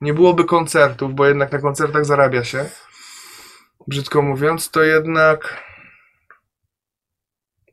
nie 0.00 0.14
byłoby 0.14 0.44
koncertów, 0.44 1.14
bo 1.14 1.26
jednak 1.26 1.52
na 1.52 1.58
koncertach 1.58 2.04
zarabia 2.04 2.44
się, 2.44 2.70
brzydko 3.86 4.22
mówiąc, 4.22 4.70
to 4.70 4.82
jednak 4.82 5.64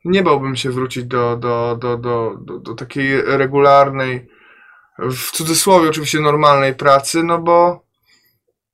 nie 0.04 0.22
bałbym 0.22 0.56
się 0.56 0.70
wrócić 0.70 1.04
do, 1.04 1.36
do, 1.36 1.76
do, 1.80 1.96
do, 1.96 2.36
do, 2.40 2.58
do 2.58 2.74
takiej 2.74 3.22
regularnej, 3.22 4.28
w 4.98 5.30
cudzysłowie 5.30 5.88
oczywiście 5.88 6.20
normalnej 6.20 6.74
pracy, 6.74 7.22
no 7.22 7.38
bo 7.38 7.84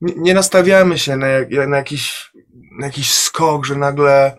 nie, 0.00 0.34
nastawiamy 0.34 0.98
się 0.98 1.16
na, 1.16 1.26
na, 1.68 1.76
jakiś, 1.76 2.32
na 2.78 2.86
jakiś 2.86 3.14
skok, 3.14 3.64
że 3.64 3.76
nagle 3.76 4.38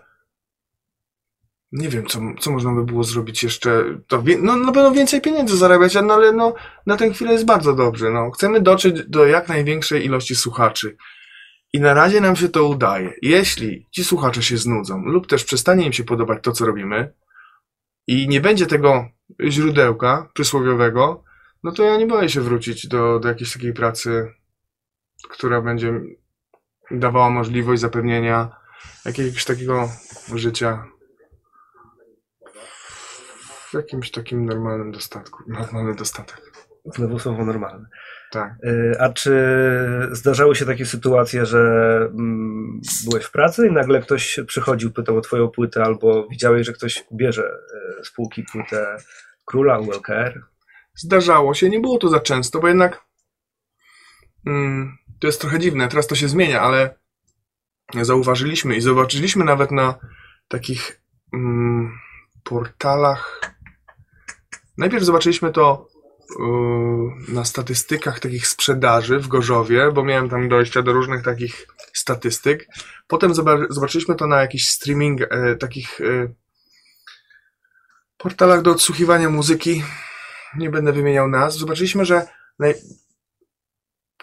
nie 1.72 1.88
wiem, 1.88 2.06
co, 2.06 2.20
co 2.40 2.50
można 2.50 2.72
by 2.72 2.84
było 2.84 3.04
zrobić 3.04 3.42
jeszcze. 3.42 3.84
To, 4.06 4.22
no 4.42 4.56
na 4.56 4.72
pewno 4.72 4.92
więcej 4.92 5.20
pieniędzy 5.20 5.56
zarabiać, 5.56 5.94
no 5.94 6.14
ale 6.14 6.32
no, 6.32 6.54
na 6.86 6.96
tę 6.96 7.12
chwilę 7.12 7.32
jest 7.32 7.44
bardzo 7.44 7.74
dobrze. 7.74 8.10
No. 8.10 8.30
Chcemy 8.30 8.60
dotrzeć 8.60 9.08
do 9.08 9.26
jak 9.26 9.48
największej 9.48 10.04
ilości 10.04 10.36
słuchaczy. 10.36 10.96
I 11.72 11.80
na 11.80 11.94
razie 11.94 12.20
nam 12.20 12.36
się 12.36 12.48
to 12.48 12.68
udaje. 12.68 13.12
Jeśli 13.22 13.86
ci 13.90 14.04
słuchacze 14.04 14.42
się 14.42 14.56
znudzą, 14.56 15.02
lub 15.04 15.26
też 15.26 15.44
przestanie 15.44 15.86
im 15.86 15.92
się 15.92 16.04
podobać 16.04 16.38
to, 16.42 16.52
co 16.52 16.66
robimy, 16.66 17.12
i 18.06 18.28
nie 18.28 18.40
będzie 18.40 18.66
tego 18.66 19.08
źródełka 19.48 20.28
przysłowiowego, 20.34 21.24
no 21.62 21.72
to 21.72 21.82
ja 21.82 21.96
nie 21.96 22.06
boję 22.06 22.28
się 22.28 22.40
wrócić 22.40 22.88
do, 22.88 23.18
do 23.18 23.28
jakiejś 23.28 23.52
takiej 23.52 23.72
pracy, 23.72 24.32
która 25.30 25.62
będzie 25.62 26.00
dawała 26.90 27.30
możliwość 27.30 27.80
zapewnienia 27.80 28.50
jakiegoś 29.04 29.44
takiego 29.44 29.88
życia 30.34 30.84
w 33.70 33.74
jakimś 33.74 34.10
takim 34.10 34.46
normalnym 34.46 34.92
dostatku. 34.92 35.42
Normalny 35.46 35.94
dostatek. 35.94 36.40
Znowu 36.84 37.18
słowo 37.18 37.44
normalne. 37.44 37.86
Tak. 38.30 38.52
Y, 38.64 39.00
A 39.00 39.12
czy 39.12 39.32
zdarzały 40.12 40.56
się 40.56 40.66
takie 40.66 40.86
sytuacje, 40.86 41.46
że 41.46 41.58
mm, 42.12 42.80
byłeś 43.10 43.24
w 43.24 43.30
pracy 43.30 43.66
i 43.66 43.72
nagle 43.72 44.00
ktoś 44.00 44.40
przychodził, 44.46 44.92
pytał 44.92 45.16
o 45.16 45.20
twoją 45.20 45.48
płytę, 45.48 45.84
albo 45.84 46.28
widziałeś, 46.28 46.66
że 46.66 46.72
ktoś 46.72 47.04
bierze 47.12 47.50
y, 48.00 48.04
z 48.04 48.10
półki 48.10 48.44
płytę 48.52 48.96
Króla, 49.44 49.78
ULKR? 49.78 50.49
Zdarzało 51.00 51.54
się, 51.54 51.70
nie 51.70 51.80
było 51.80 51.98
to 51.98 52.08
za 52.08 52.20
często, 52.20 52.60
bo 52.60 52.68
jednak 52.68 53.04
mm, 54.46 54.98
to 55.20 55.26
jest 55.26 55.40
trochę 55.40 55.58
dziwne, 55.58 55.88
teraz 55.88 56.06
to 56.06 56.14
się 56.14 56.28
zmienia, 56.28 56.60
ale 56.60 56.98
zauważyliśmy 58.02 58.76
i 58.76 58.80
zobaczyliśmy 58.80 59.44
nawet 59.44 59.70
na 59.70 59.94
takich 60.48 61.02
mm, 61.32 61.98
portalach. 62.44 63.40
Najpierw 64.78 65.04
zobaczyliśmy 65.04 65.52
to 65.52 65.88
yy, 66.38 67.34
na 67.34 67.44
statystykach 67.44 68.20
takich 68.20 68.46
sprzedaży 68.46 69.18
w 69.18 69.28
Gorzowie, 69.28 69.92
bo 69.92 70.04
miałem 70.04 70.28
tam 70.28 70.48
dojścia 70.48 70.82
do 70.82 70.92
różnych 70.92 71.22
takich 71.22 71.66
statystyk. 71.92 72.66
Potem 73.08 73.32
zoba- 73.32 73.66
zobaczyliśmy 73.70 74.14
to 74.14 74.26
na 74.26 74.40
jakichś 74.40 74.68
streaming, 74.68 75.20
e, 75.22 75.56
takich 75.56 76.00
e, 76.00 76.34
portalach 78.16 78.62
do 78.62 78.70
odsłuchiwania 78.70 79.30
muzyki 79.30 79.82
nie 80.56 80.70
będę 80.70 80.92
wymieniał 80.92 81.28
nazw, 81.28 81.58
zobaczyliśmy, 81.58 82.04
że 82.04 82.26
naj... 82.58 82.74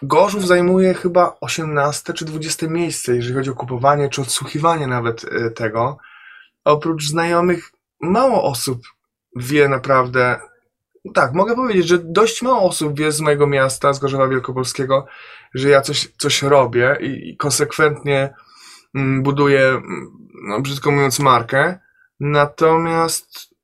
Gorzów 0.02 0.48
zajmuje 0.48 0.94
chyba 0.94 1.38
18 1.42 2.14
czy 2.14 2.26
20 2.26 2.68
miejsce, 2.68 3.16
jeżeli 3.16 3.36
chodzi 3.36 3.50
o 3.50 3.56
kupowanie 3.56 4.10
czy 4.10 4.22
odsłuchiwanie 4.22 4.88
nawet 4.88 5.26
e, 5.26 5.52
tego. 5.52 5.98
Oprócz 6.64 7.08
znajomych, 7.08 7.72
mało 8.02 8.44
osób 8.44 8.82
wie 9.36 9.70
naprawdę. 9.70 10.40
Tak, 11.14 11.34
mogę 11.34 11.56
powiedzieć, 11.56 11.88
że 11.88 11.98
dość 11.98 12.42
mało 12.42 12.62
osób 12.62 13.00
wie 13.00 13.12
z 13.12 13.22
mojego 13.22 13.48
miasta, 13.48 13.94
z 13.94 14.00
Gorzowa 14.00 14.28
Wielkopolskiego, 14.28 15.06
że 15.54 15.70
ja 15.70 15.82
coś, 15.82 16.12
coś 16.18 16.42
robię 16.42 16.98
i, 17.02 17.38
konsekwentnie 17.38 18.34
mm, 18.96 19.24
buduję, 19.24 19.68
mm, 19.68 20.18
no, 20.48 20.62
brzydko 20.62 20.92
mówiąc, 20.92 21.20
markę. 21.20 21.80
Natomiast 22.20 23.57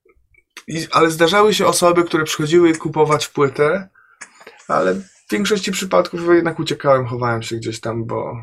i, 0.68 0.88
ale 0.92 1.12
zdarzały 1.12 1.54
się 1.54 1.66
osoby, 1.66 2.04
które 2.04 2.24
przychodziły 2.24 2.76
kupować 2.76 3.28
płytę, 3.28 3.90
ale 4.68 4.96
w 4.96 5.32
większości 5.32 5.72
przypadków 5.72 6.22
jednak 6.34 6.60
uciekałem, 6.60 7.06
chowałem 7.06 7.42
się 7.42 7.56
gdzieś 7.56 7.80
tam, 7.80 8.06
bo. 8.06 8.34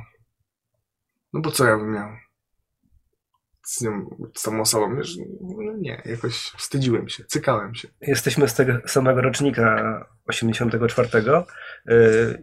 No 1.33 1.41
bo 1.41 1.51
co 1.51 1.67
ja 1.67 1.77
bym 1.77 1.93
miał? 1.93 2.09
Z, 3.63 3.81
nią, 3.81 4.17
z 4.37 4.43
tą 4.43 4.61
osobą, 4.61 4.97
no 5.41 5.73
nie, 5.79 6.03
jakoś 6.05 6.35
wstydziłem 6.37 7.09
się, 7.09 7.25
cykałem 7.25 7.75
się. 7.75 7.89
Jesteśmy 8.01 8.49
z 8.49 8.55
tego 8.55 8.73
samego 8.87 9.21
rocznika 9.21 10.07
84 10.27 11.09
y, 11.19 11.45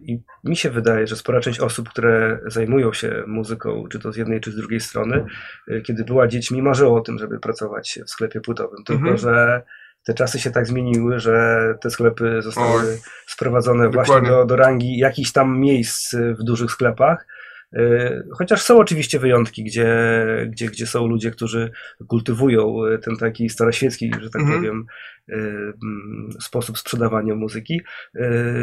i 0.02 0.20
mi 0.44 0.56
się 0.56 0.70
wydaje, 0.70 1.06
że 1.06 1.16
spora 1.16 1.40
część 1.40 1.60
osób, 1.60 1.88
które 1.88 2.38
zajmują 2.46 2.92
się 2.92 3.22
muzyką, 3.26 3.84
czy 3.90 3.98
to 3.98 4.12
z 4.12 4.16
jednej, 4.16 4.40
czy 4.40 4.52
z 4.52 4.56
drugiej 4.56 4.80
strony, 4.80 5.24
y, 5.68 5.82
kiedy 5.82 6.04
była 6.04 6.26
dziećmi, 6.28 6.62
marzyło 6.62 6.96
o 6.96 7.00
tym, 7.00 7.18
żeby 7.18 7.40
pracować 7.40 7.98
w 8.06 8.10
sklepie 8.10 8.40
płytowym. 8.40 8.84
Tylko, 8.84 9.00
Mhm. 9.00 9.18
że 9.18 9.62
te 10.04 10.14
czasy 10.14 10.38
się 10.40 10.50
tak 10.50 10.66
zmieniły, 10.66 11.20
że 11.20 11.58
te 11.80 11.90
sklepy 11.90 12.42
zostały 12.42 12.80
Oj. 12.90 12.98
sprowadzone 13.26 13.84
Dokładnie. 13.84 14.12
właśnie 14.12 14.28
do, 14.28 14.44
do 14.44 14.56
rangi 14.56 14.98
jakichś 14.98 15.32
tam 15.32 15.58
miejsc 15.58 16.14
w 16.14 16.42
dużych 16.44 16.70
sklepach. 16.70 17.26
E, 17.72 18.22
Chociaż 18.38 18.62
są 18.62 18.78
oczywiście 18.78 19.18
wyjątki, 19.18 19.64
gdzie, 19.64 19.86
gdzie, 20.50 20.66
gdzie 20.66 20.86
są 20.86 21.06
ludzie, 21.06 21.30
którzy 21.30 21.70
kultywują 22.08 22.84
e, 22.84 22.98
ten 22.98 23.16
taki 23.16 23.48
staroświecki, 23.48 24.10
że 24.20 24.30
tak 24.30 24.42
Mhm. 24.42 24.58
powiem, 24.60 24.86
e, 25.28 25.34
mm, 25.34 26.28
sposób 26.40 26.78
sprzedawania 26.78 27.34
muzyki. 27.34 27.80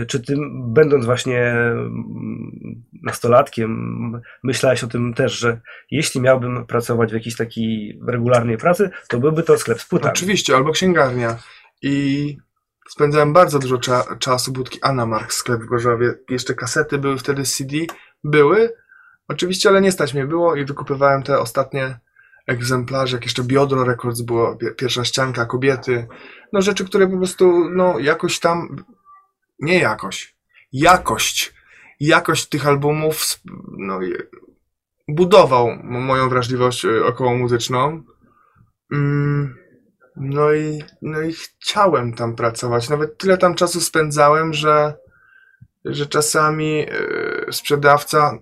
Czy 0.07 0.19
tym, 0.19 0.39
będąc 0.73 1.05
właśnie 1.05 1.41
mm, 1.51 2.83
nastolatkiem, 3.03 3.71
myślałeś 4.43 4.83
o 4.83 4.87
tym 4.87 5.13
też, 5.13 5.39
że 5.39 5.59
jeśli 5.91 6.21
miałbym 6.21 6.65
pracować 6.65 7.11
w 7.11 7.13
jakiejś 7.13 7.35
takiej 7.35 7.99
regularnej 8.07 8.57
pracy, 8.57 8.89
to 9.09 9.19
byłby 9.19 9.43
to 9.43 9.57
sklep 9.57 9.81
z 9.81 9.85
płytami. 9.87 10.11
Oczywiście, 10.11 10.55
albo 10.55 10.71
księgarnia. 10.71 11.37
I 11.81 12.37
spędzałem 12.89 13.33
bardzo 13.33 13.59
dużo 13.59 13.75
cza- 13.77 14.17
czasu 14.17 14.51
budki 14.51 14.79
Anamark, 14.81 15.33
sklep 15.33 15.61
w 15.61 15.65
Gorzowie. 15.65 16.13
Jeszcze 16.29 16.53
kasety 16.53 16.97
były 16.97 17.17
wtedy 17.17 17.43
CD. 17.43 17.75
Były, 18.23 18.69
oczywiście, 19.27 19.69
ale 19.69 19.81
nie 19.81 19.91
stać 19.91 20.13
mnie 20.13 20.25
było 20.25 20.55
i 20.55 20.65
wykupywałem 20.65 21.23
te 21.23 21.39
ostatnie 21.39 21.99
egzemplarze, 22.47 23.17
jak 23.17 23.23
jeszcze 23.23 23.43
Biodro 23.43 23.83
Records 23.83 24.21
było, 24.21 24.55
pie- 24.55 24.75
pierwsza 24.75 25.03
ścianka, 25.03 25.45
kobiety. 25.45 26.07
No 26.53 26.61
rzeczy, 26.61 26.85
które 26.85 27.07
po 27.07 27.17
prostu, 27.17 27.69
no 27.69 27.99
jakoś 27.99 28.39
tam, 28.39 28.75
nie 29.59 29.79
jakoś, 29.79 30.35
jakość, 30.71 31.53
jakość 31.99 32.49
tych 32.49 32.67
albumów, 32.67 33.39
no 33.77 33.99
budował 35.07 35.77
moją 35.83 36.29
wrażliwość 36.29 36.85
y, 36.85 37.05
około 37.05 37.35
muzyczną. 37.35 38.03
Mm, 38.91 39.55
no 40.15 40.53
i, 40.53 40.83
no 41.01 41.21
i 41.21 41.33
chciałem 41.33 42.13
tam 42.13 42.35
pracować. 42.35 42.89
Nawet 42.89 43.17
tyle 43.17 43.37
tam 43.37 43.55
czasu 43.55 43.81
spędzałem, 43.81 44.53
że, 44.53 44.93
że 45.85 46.05
czasami 46.05 46.85
e, 46.89 47.51
sprzedawca, 47.51 48.39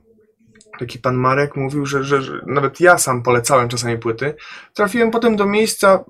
taki 0.80 1.00
pan 1.00 1.15
Marek, 1.15 1.56
mówił, 1.56 1.86
że, 1.86 2.03
że, 2.03 2.22
że 2.22 2.42
nawet 2.46 2.80
ja 2.80 2.98
sam 2.98 3.24
polecałem 3.24 3.70
czasami 3.70 3.98
płyty. 3.98 4.36
Trafiłem 4.74 5.12
potem 5.12 5.36
do 5.36 5.46
miejsca, 5.46 6.03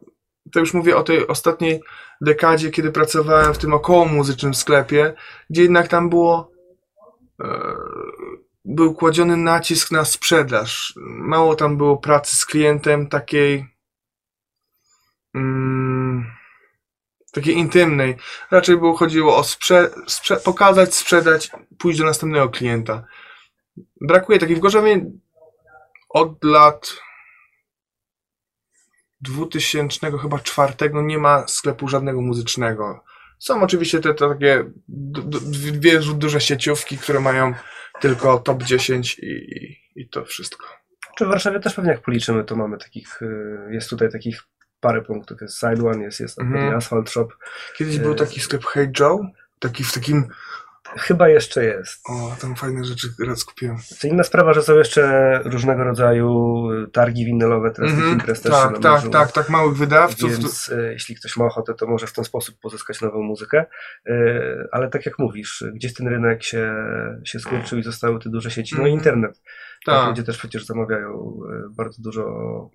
to 0.52 0.60
już 0.60 0.74
mówię 0.74 0.98
o 0.98 1.04
tej 1.04 1.28
ostatniej 1.28 1.82
dekadzie, 2.22 2.72
kiedy 2.72 2.92
pracowałem 2.92 3.54
w 3.54 3.58
tym 3.58 3.74
około 3.74 4.06
muzycznym 4.06 4.54
sklepie, 4.54 5.14
gdzie 5.50 5.62
jednak 5.62 5.88
tam 5.88 6.10
było 6.10 6.52
e, 7.44 7.74
był 8.66 8.94
kładziony 8.94 9.38
nacisk 9.38 9.92
na 9.92 10.06
sprzedaż. 10.06 10.94
Mało 11.06 11.56
tam 11.56 11.78
było 11.78 11.98
pracy 11.98 12.36
z 12.36 12.46
klientem 12.46 13.08
takiej 13.08 13.66
mm, 15.36 16.26
takiej 17.34 17.58
intymnej. 17.58 18.16
Raczej 18.52 18.78
było 18.78 18.98
chodziło 18.98 19.38
o 19.38 19.42
sprze- 19.42 19.90
sprze- 20.08 20.44
pokazać, 20.44 20.96
sprzedać, 20.96 21.52
pójść 21.78 22.00
do 22.00 22.06
następnego 22.06 22.50
klienta. 22.50 23.04
Brakuje 24.02 24.40
takich 24.40 24.58
w 24.58 24.60
Gorzowie 24.60 25.06
od 26.10 26.44
lat 26.44 26.96
2000 29.22 30.18
chyba 30.22 30.40
czwartego 30.40 31.02
nie 31.02 31.18
ma 31.18 31.48
sklepu 31.48 31.88
żadnego 31.88 32.22
muzycznego. 32.22 33.04
Są 33.40 33.62
oczywiście 33.64 34.00
te, 34.00 34.14
te 34.14 34.30
takie 34.30 34.64
dwie 35.72 36.00
duże 36.00 36.42
sieciówki, 36.42 36.98
które 36.98 37.20
mają 37.20 37.54
tylko 38.02 38.40
top 38.40 38.64
10 38.64 39.20
i, 39.20 39.26
i, 39.26 39.78
i 39.96 40.10
to 40.10 40.26
wszystko. 40.26 40.66
Czy 41.18 41.26
w 41.26 41.28
Warszawie 41.28 41.60
też 41.60 41.74
pewnie 41.74 41.92
jak 41.92 42.02
policzymy, 42.02 42.44
to 42.44 42.56
mamy 42.56 42.78
takich, 42.78 43.22
y, 43.22 43.70
jest 43.72 43.90
tutaj 43.90 44.12
takich 44.12 44.44
parę 44.80 45.02
punktów. 45.02 45.42
Jest 45.42 45.60
Side 45.60 45.90
One, 45.90 46.04
jest, 46.04 46.20
jest 46.20 46.40
Mhm. 46.40 46.76
Asphalt 46.76 47.10
Shop. 47.10 47.28
Kiedyś 47.78 47.96
E, 47.96 48.00
był 48.00 48.16
taki 48.16 48.40
sklep 48.40 48.66
Hey 48.66 48.92
Joe, 49.00 49.20
taki 49.60 49.84
w 49.84 49.94
takim, 49.94 50.28
Chyba 50.98 51.30
jeszcze 51.30 51.64
jest. 51.66 52.02
o, 52.10 52.36
tam 52.42 52.56
fajne 52.56 52.84
rzeczy 52.86 53.08
raz 53.28 53.44
kupiłem. 53.46 53.78
Co 54.00 54.08
inna 54.08 54.24
sprawa, 54.24 54.54
że 54.54 54.62
są 54.64 54.78
jeszcze 54.78 55.40
różnego 55.46 55.84
rodzaju 55.84 56.64
targi 56.94 57.26
winylowe, 57.26 57.72
teraz 57.72 57.92
Mhm, 57.92 58.12
imprez 58.14 58.42
też 58.42 58.52
tak, 58.52 58.80
tak, 58.80 59.10
tak, 59.10 59.32
tak, 59.32 59.50
małych 59.50 59.78
wydawców. 59.78 60.32
Więc 60.32 60.72
e, 60.78 60.94
jeśli 60.94 61.16
ktoś 61.16 61.38
ma 61.38 61.46
ochotę, 61.46 61.74
to 61.74 61.88
może 61.88 62.08
w 62.08 62.14
ten 62.14 62.26
sposób 62.26 62.56
pozyskać 62.60 63.02
nową 63.02 63.22
muzykę. 63.24 63.66
E, 64.08 64.14
Ale 64.72 64.90
tak 64.90 65.06
jak 65.06 65.20
mówisz, 65.20 65.64
gdzieś 65.74 65.94
ten 65.94 66.08
rynek 66.08 66.44
się, 66.44 66.74
się 67.24 67.40
skurczył 67.40 67.80
i 67.80 67.84
zostały 67.84 68.20
te 68.20 68.30
duże 68.30 68.52
sieci. 68.52 68.76
No 68.76 68.82
i 68.82 68.84
Mhm. 68.92 68.98
internet. 69.00 69.42
Tak. 69.86 69.96
tak. 69.96 70.08
Ludzie 70.10 70.24
też 70.24 70.38
przecież 70.38 70.66
zamawiają 70.66 71.38
e, 71.52 71.70
bardzo 71.76 72.02
dużo 72.02 72.24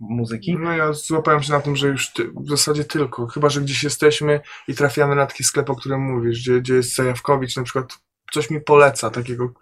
muzyki. 0.00 0.56
No 0.60 0.72
ja 0.72 0.92
złapałem 0.92 1.42
się 1.42 1.52
na 1.52 1.60
tym, 1.60 1.76
że 1.76 1.88
już 1.88 2.12
ty, 2.12 2.30
w 2.46 2.48
zasadzie 2.50 2.84
tylko, 2.84 3.26
chyba, 3.26 3.48
że 3.48 3.60
gdzieś 3.60 3.84
jesteśmy 3.84 4.40
i 4.68 4.74
trafiamy 4.74 5.14
na 5.14 5.26
taki 5.26 5.44
sklep, 5.44 5.70
o 5.70 5.76
którym 5.76 6.00
mówisz, 6.00 6.40
gdzie, 6.40 6.60
gdzie 6.60 6.74
jest 6.74 6.94
Zajawkowicz, 6.96 7.56
na 7.56 7.62
przykład 7.62 7.98
coś 8.32 8.50
mi 8.50 8.60
poleca 8.60 9.10
takiego. 9.10 9.54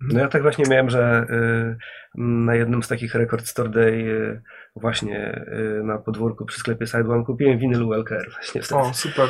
No 0.00 0.20
ja 0.20 0.28
tak 0.28 0.42
właśnie 0.42 0.64
miałem, 0.70 0.90
że 0.90 1.26
y, 1.30 1.76
na 2.22 2.54
jednym 2.54 2.82
z 2.82 2.88
takich 2.88 3.14
Record 3.14 3.46
Store 3.46 3.68
Day 3.68 3.92
y, 3.92 4.42
właśnie 4.76 5.46
y, 5.80 5.84
na 5.84 5.98
podwórku 5.98 6.44
przy 6.44 6.60
sklepie 6.60 6.86
Side 6.86 7.08
One 7.08 7.24
kupiłem 7.24 7.58
winyl 7.58 7.82
ULKR 7.82 8.30
właśnie 8.30 8.62
wtedy. 8.62 8.80
O, 8.80 8.94
super. 8.94 9.28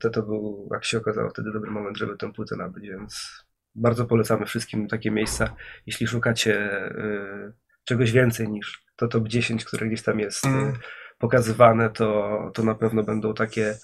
To, 0.00 0.10
to 0.10 0.22
był, 0.22 0.68
jak 0.72 0.84
się 0.84 0.98
okazało, 0.98 1.30
wtedy 1.30 1.52
dobry 1.52 1.70
moment, 1.70 1.96
żeby 1.98 2.16
tę 2.16 2.32
płytę 2.32 2.56
nabyć, 2.56 2.88
więc 2.88 3.44
bardzo 3.74 4.04
polecamy 4.04 4.46
wszystkim 4.46 4.88
takie 4.88 5.10
miejsca. 5.10 5.54
Jeśli 5.86 6.06
szukacie 6.06 6.70
czegoś 7.84 8.12
więcej 8.12 8.48
niż 8.48 8.84
to 8.96 9.08
top 9.08 9.28
10, 9.28 9.64
które 9.64 9.86
gdzieś 9.86 10.02
tam 10.02 10.20
jest 10.20 10.46
Mm. 10.46 10.72
Pokazywane, 11.18 11.90
to, 11.90 12.38
to 12.54 12.62
na 12.62 12.74
pewno 12.74 13.02
będą 13.02 13.34
takie 13.34 13.74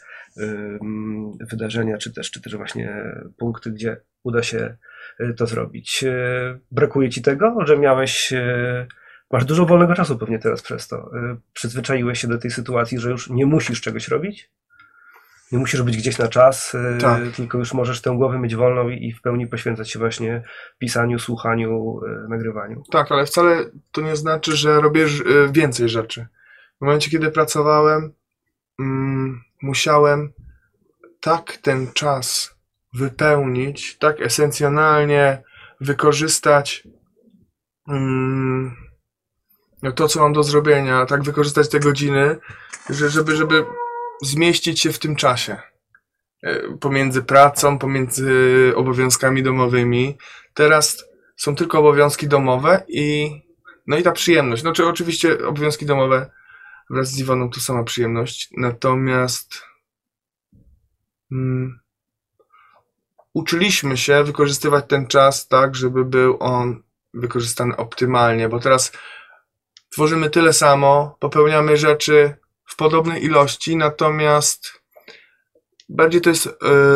wydarzenia, 1.51 1.99
czy 1.99 2.13
też, 2.13 2.31
czy 2.31 2.43
też 2.43 2.57
właśnie 2.57 3.05
punkty, 3.39 3.71
gdzie 3.71 3.97
uda 4.23 4.43
się 4.43 4.77
y, 5.21 5.35
to 5.35 5.47
zrobić. 5.47 6.05
Y, 6.05 6.61
Brakuje 6.71 7.11
ci 7.11 7.23
tego, 7.23 7.57
że 7.67 7.79
miałeś 7.79 8.33
y, 8.33 8.87
Masz 9.31 9.45
dużo 9.45 9.67
wolnego 9.67 9.95
czasu 9.95 10.19
pewnie 10.19 10.39
teraz 10.39 10.63
przez 10.63 10.89
to. 10.89 11.11
Przyzwyczaiłeś 11.53 12.21
się 12.21 12.29
do 12.29 12.39
tej 12.39 12.51
sytuacji, 12.51 12.99
że 12.99 13.11
już 13.11 13.31
nie 13.31 13.47
musisz 13.47 13.81
czegoś 13.81 14.09
robić? 14.09 14.51
Nie 15.53 15.59
musisz 15.59 15.83
być 15.83 15.97
gdzieś 15.97 16.19
na 16.19 16.29
czas, 16.29 16.77
Tak. 17.01 17.23
tylko 17.37 17.59
już 17.59 17.75
możesz 17.75 18.01
tę 18.01 18.11
głowę 18.17 18.39
mieć 18.39 18.57
wolną 18.57 18.89
i 18.89 19.13
w 19.13 19.23
pełni 19.23 19.47
poświęcać 19.47 19.91
się 19.91 19.99
właśnie 19.99 20.43
pisaniu, 20.79 21.19
słuchaniu, 21.19 22.01
nagrywaniu. 22.29 22.83
Tak, 22.93 23.13
ale 23.13 23.27
wcale 23.27 23.65
to 23.93 24.01
nie 24.01 24.17
znaczy, 24.17 24.57
że 24.57 24.81
y, 25.27 25.53
więcej 25.53 25.89
rzeczy. 25.89 26.27
W 26.81 26.85
momencie, 26.85 27.11
kiedy 27.11 27.31
pracowałem, 27.31 28.13
mm, 28.81 29.43
musiałem 29.63 30.33
tak 31.21 31.57
ten 31.57 31.93
czas 31.93 32.55
wypełnić, 32.93 33.99
tak 33.99 34.21
esencjonalnie 34.21 35.43
wykorzystać 35.81 36.89
mm, 37.89 38.77
no 39.85 39.93
to, 39.93 40.09
co 40.09 40.21
mam 40.21 40.33
do 40.33 40.43
zrobienia, 40.43 41.07
tak 41.07 41.23
wykorzystać 41.23 41.69
te 41.69 41.81
godziny, 41.81 42.37
że, 42.91 43.11
żeby, 43.11 43.37
żeby 43.37 43.65
zmieścić 44.23 44.81
się 44.81 44.93
w 44.93 44.99
tym 44.99 45.17
czasie. 45.17 45.57
E, 46.43 46.77
Pomiędzy 46.81 47.23
pracą, 47.23 47.79
pomiędzy 47.79 48.33
obowiązkami 48.77 49.43
domowymi. 49.43 50.19
Teraz 50.55 51.05
są 51.37 51.55
tylko 51.55 51.79
obowiązki 51.79 52.29
domowe 52.29 52.83
i 52.89 53.31
no 53.87 53.97
i 53.97 54.03
ta 54.03 54.13
przyjemność. 54.13 54.63
No 54.63 54.73
czy 54.73 54.87
oczywiście 54.87 55.47
obowiązki 55.47 55.87
domowe 55.87 56.31
wraz 56.91 57.09
z 57.09 57.19
Iwoną 57.19 57.51
to 57.51 57.61
sama 57.61 57.85
przyjemność, 57.85 58.49
natomiast 58.57 59.63
mm, 61.33 61.81
uczyliśmy 63.33 63.97
się 63.97 64.25
wykorzystywać 64.25 64.85
ten 64.89 65.07
czas 65.07 65.49
tak, 65.49 65.77
żeby 65.77 66.05
był 66.05 66.37
on 66.41 66.83
wykorzystany 67.15 67.77
optymalnie, 67.77 68.49
bo 68.49 68.61
teraz 68.61 68.93
tworzymy 69.91 70.31
tyle 70.31 70.53
samo, 70.53 71.17
popełniamy 71.21 71.77
rzeczy 71.77 72.37
w 72.67 72.77
podobnej 72.77 73.25
ilości, 73.25 73.77
natomiast 73.77 74.83
bardziej 75.89 76.21
to 76.21 76.31
jest 76.31 76.47
e, 76.47 76.51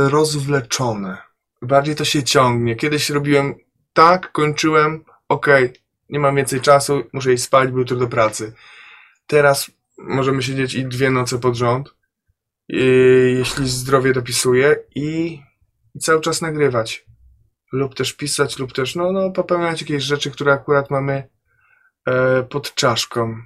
rozwleczone. 0.08 1.18
Bardziej 1.62 1.94
to 1.94 2.04
się 2.04 2.22
ciągnie. 2.22 2.76
Kiedyś 2.76 3.10
robiłem 3.10 3.54
tak, 3.92 4.32
kończyłem, 4.32 5.04
okej, 5.28 5.72
nie 6.08 6.20
mam 6.20 6.36
więcej 6.36 6.60
czasu, 6.60 7.04
muszę 7.12 7.32
iść 7.32 7.42
spać, 7.42 7.70
bo 7.70 7.78
jutro 7.78 7.96
do 7.96 8.06
pracy. 8.06 8.52
Teraz 9.26 9.70
możemy 9.98 10.42
siedzieć 10.42 10.74
i 10.74 10.84
dwie 10.84 11.10
noce 11.10 11.38
pod 11.38 11.56
rząd, 11.56 11.94
i, 12.68 12.82
jeśli 13.38 13.68
zdrowie 13.68 14.12
dopisuje 14.12 14.76
i, 14.94 15.40
i 15.94 15.98
cały 15.98 16.20
czas 16.20 16.42
nagrywać. 16.42 17.06
Lub 17.72 17.94
też 17.94 18.12
pisać, 18.12 18.58
lub 18.58 18.72
też 18.72 18.94
no, 18.94 19.12
no, 19.12 19.30
popełniać 19.30 19.80
jakieś 19.80 20.02
rzeczy, 20.02 20.30
które 20.30 20.52
akurat 20.52 20.90
mamy 20.90 21.28
e, 22.06 22.42
pod 22.42 22.74
czaszką. 22.74 23.36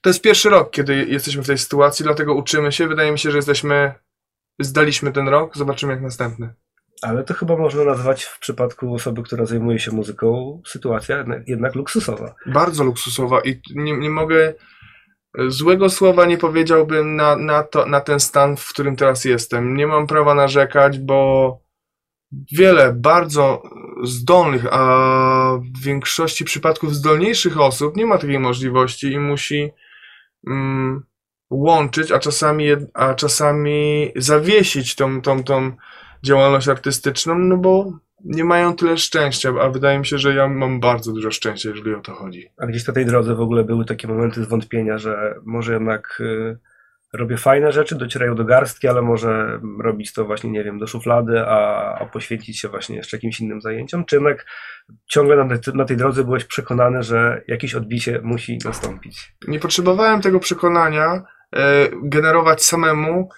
To 0.00 0.10
jest 0.10 0.22
pierwszy 0.22 0.50
rok, 0.50 0.70
kiedy 0.70 1.06
jesteśmy 1.06 1.42
w 1.42 1.46
tej 1.46 1.58
sytuacji, 1.58 2.02
dlatego 2.02 2.34
uczymy 2.34 2.72
się. 2.72 2.88
Wydaje 2.88 3.12
mi 3.12 3.18
się, 3.18 3.30
że 3.30 3.38
jesteśmy, 3.38 3.94
zdaliśmy 4.58 5.12
ten 5.12 5.28
rok, 5.28 5.56
zobaczymy 5.56 5.92
jak 5.92 6.02
następny. 6.02 6.54
Ale 7.02 7.24
to 7.24 7.34
chyba 7.34 7.56
można 7.56 7.84
nazwać 7.84 8.24
w 8.24 8.38
przypadku 8.38 8.94
osoby, 8.94 9.22
która 9.22 9.46
zajmuje 9.46 9.78
się 9.78 9.90
muzyką, 9.90 10.62
sytuacja 10.66 11.18
jednak- 11.18 11.48
jednak 11.48 11.74
luksusowa. 11.74 12.34
bardzo 12.46 12.84
luksusowa 12.84 13.40
i 13.40 13.60
nie, 13.74 13.96
nie 13.96 14.10
mogę 14.10 14.54
złego 15.48 15.90
słowa 15.90 16.26
nie 16.26 16.38
powiedziałbym 16.38 17.16
na, 17.16 17.36
na, 17.36 17.62
to, 17.62 17.86
na 17.86 18.00
ten 18.00 18.20
stan, 18.20 18.56
w 18.56 18.68
którym 18.68 18.96
teraz 18.96 19.24
jestem. 19.24 19.76
Nie 19.76 19.86
mam 19.86 20.06
prawa 20.06 20.34
narzekać, 20.34 20.98
bo 20.98 21.60
wiele 22.52 22.92
bardzo 22.92 23.62
zdolnych, 24.02 24.66
a 24.70 25.58
w 25.74 25.82
większości 25.82 26.44
przypadków 26.44 26.94
zdolniejszych 26.94 27.60
osób 27.60 27.96
nie 27.96 28.06
ma 28.06 28.18
takiej 28.18 28.38
możliwości 28.38 29.12
i 29.12 29.18
musi 29.18 29.70
mm, 30.46 31.04
łączyć, 31.50 32.12
a 32.12 32.18
czasami, 32.18 32.66
a 32.94 33.14
czasami 33.14 34.12
zawiesić 34.16 34.94
tą, 34.94 35.22
tą, 35.22 35.44
tą 35.44 35.72
działalność 36.22 36.68
artystyczną, 36.68 37.38
no 37.38 37.56
bo 37.56 37.92
nie 38.24 38.44
mają 38.44 38.76
tyle 38.76 38.98
szczęścia, 38.98 39.52
a 39.60 39.68
wydaje 39.68 39.98
mi 39.98 40.06
się, 40.06 40.18
że 40.18 40.34
ja 40.34 40.48
mam 40.48 40.80
bardzo 40.80 41.12
dużo 41.12 41.30
szczęścia, 41.30 41.68
jeżeli 41.68 41.94
o 41.94 42.00
to 42.00 42.14
chodzi. 42.14 42.50
A 42.58 42.66
gdzieś 42.66 42.86
na 42.86 42.94
tej 42.94 43.06
drodze 43.06 43.34
w 43.34 43.40
ogóle 43.40 43.64
były 43.64 43.84
takie 43.84 44.08
momenty 44.08 44.44
zwątpienia, 44.44 44.98
że 44.98 45.34
może 45.44 45.72
jednak 45.72 46.18
y, 46.20 46.58
robię 47.12 47.36
fajne 47.36 47.72
rzeczy, 47.72 47.94
docierają 47.94 48.34
do 48.34 48.44
garstki, 48.44 48.88
ale 48.88 49.02
może 49.02 49.60
robić 49.80 50.12
to 50.12 50.24
właśnie, 50.24 50.50
nie 50.50 50.64
wiem, 50.64 50.78
do 50.78 50.86
szuflady, 50.86 51.40
a, 51.40 51.94
a 51.98 52.06
poświęcić 52.06 52.58
się 52.60 52.68
właśnie 52.68 52.96
jeszcze 52.96 53.16
jakimś 53.16 53.40
innym 53.40 53.60
zajęciom? 53.60 54.04
Czy 54.04 54.16
jednak 54.16 54.46
ciągle 55.06 55.44
na, 55.44 55.58
te, 55.58 55.72
na 55.72 55.84
tej 55.84 55.96
drodze 55.96 56.24
byłeś 56.24 56.44
przekonany, 56.44 57.02
że 57.02 57.42
jakieś 57.48 57.74
odbicie 57.74 58.20
musi 58.22 58.58
nastąpić? 58.64 59.34
Nie 59.48 59.58
potrzebowałem 59.58 60.20
tego 60.20 60.40
przekonania 60.40 61.22
e, 61.56 61.88
generować 62.02 62.64
samemu 62.64 63.28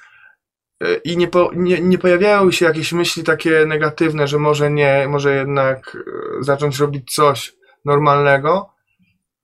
i 1.05 1.17
nie, 1.17 1.29
po, 1.29 1.51
nie, 1.55 1.81
nie 1.81 1.99
pojawiały 1.99 2.53
się 2.53 2.65
jakieś 2.65 2.93
myśli 2.93 3.25
takie 3.25 3.67
negatywne, 3.67 4.29
że 4.29 4.39
może 4.39 4.71
nie, 4.71 5.07
może 5.09 5.37
jednak 5.37 5.97
e, 5.97 6.45
zacząć 6.45 6.79
robić 6.79 7.15
coś 7.15 7.57
normalnego, 7.85 8.71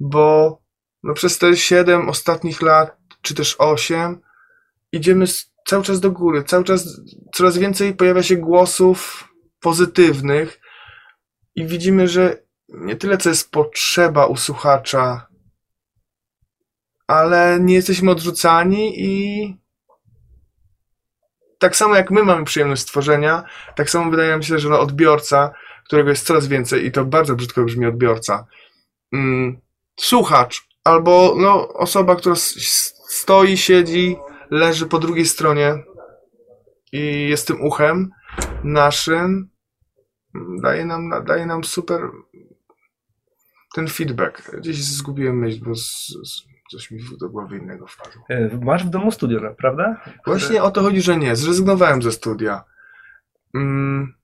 bo 0.00 0.58
no 1.02 1.14
przez 1.14 1.38
te 1.38 1.56
7 1.56 2.08
ostatnich 2.08 2.62
lat, 2.62 2.96
czy 3.22 3.34
też 3.34 3.56
8, 3.58 4.20
idziemy 4.92 5.26
cały 5.66 5.82
czas 5.82 6.00
do 6.00 6.10
góry, 6.10 6.44
cały 6.44 6.64
czas 6.64 7.00
coraz 7.34 7.58
więcej 7.58 7.94
pojawia 7.94 8.22
się 8.22 8.36
głosów 8.36 9.28
pozytywnych 9.60 10.60
i 11.54 11.66
widzimy, 11.66 12.08
że 12.08 12.42
nie 12.68 12.96
tyle 12.96 13.18
co 13.18 13.28
jest 13.28 13.50
potrzeba 13.50 14.26
u 14.26 14.36
słuchacza, 14.36 15.26
ale 17.06 17.58
nie 17.60 17.74
jesteśmy 17.74 18.10
odrzucani 18.10 19.02
i 19.04 19.65
tak 21.58 21.76
samo 21.76 21.94
jak 21.96 22.10
my 22.10 22.22
mamy 22.22 22.44
przyjemność 22.44 22.82
stworzenia, 22.82 23.44
tak 23.76 23.90
samo 23.90 24.10
wydaje 24.10 24.36
mi 24.36 24.44
się, 24.44 24.58
że 24.58 24.68
no 24.68 24.80
odbiorca, 24.80 25.52
którego 25.84 26.10
jest 26.10 26.26
coraz 26.26 26.46
więcej 26.46 26.86
i 26.86 26.92
to 26.92 27.04
bardzo 27.04 27.34
brzydko 27.34 27.64
brzmi 27.64 27.86
odbiorca, 27.86 28.46
mm, 29.12 29.60
słuchacz 29.96 30.66
albo 30.84 31.34
no, 31.38 31.68
osoba, 31.68 32.16
która 32.16 32.34
stoi, 33.08 33.56
siedzi, 33.56 34.16
leży 34.50 34.86
po 34.86 34.98
drugiej 34.98 35.26
stronie 35.26 35.74
i 36.92 37.28
jest 37.28 37.46
tym 37.46 37.64
uchem 37.64 38.10
naszym, 38.64 39.50
daje 40.62 40.84
nam, 40.84 41.10
daje 41.26 41.46
nam 41.46 41.64
super 41.64 42.10
ten 43.74 43.88
feedback. 43.88 44.56
Gdzieś 44.56 44.84
zgubiłem 44.84 45.38
myśl, 45.38 45.60
bo 45.64 45.74
z, 45.74 46.06
z, 46.24 46.42
coś 46.70 46.90
mi 46.90 47.00
do 47.20 47.28
głowy 47.28 47.58
innego 47.58 47.86
wpadło. 47.86 48.22
Y, 48.30 48.58
Masz 48.62 48.84
w 48.84 48.90
domu 48.90 49.12
studio, 49.12 49.40
no, 49.40 49.54
prawda? 49.54 50.00
Właśnie 50.26 50.62
o 50.62 50.70
to 50.70 50.82
chodzi, 50.82 51.02
że 51.02 51.16
nie. 51.16 51.36
Zrezygnowałem 51.36 52.02
ze 52.02 52.12
studia. 52.12 52.64
Mm, 53.54 54.14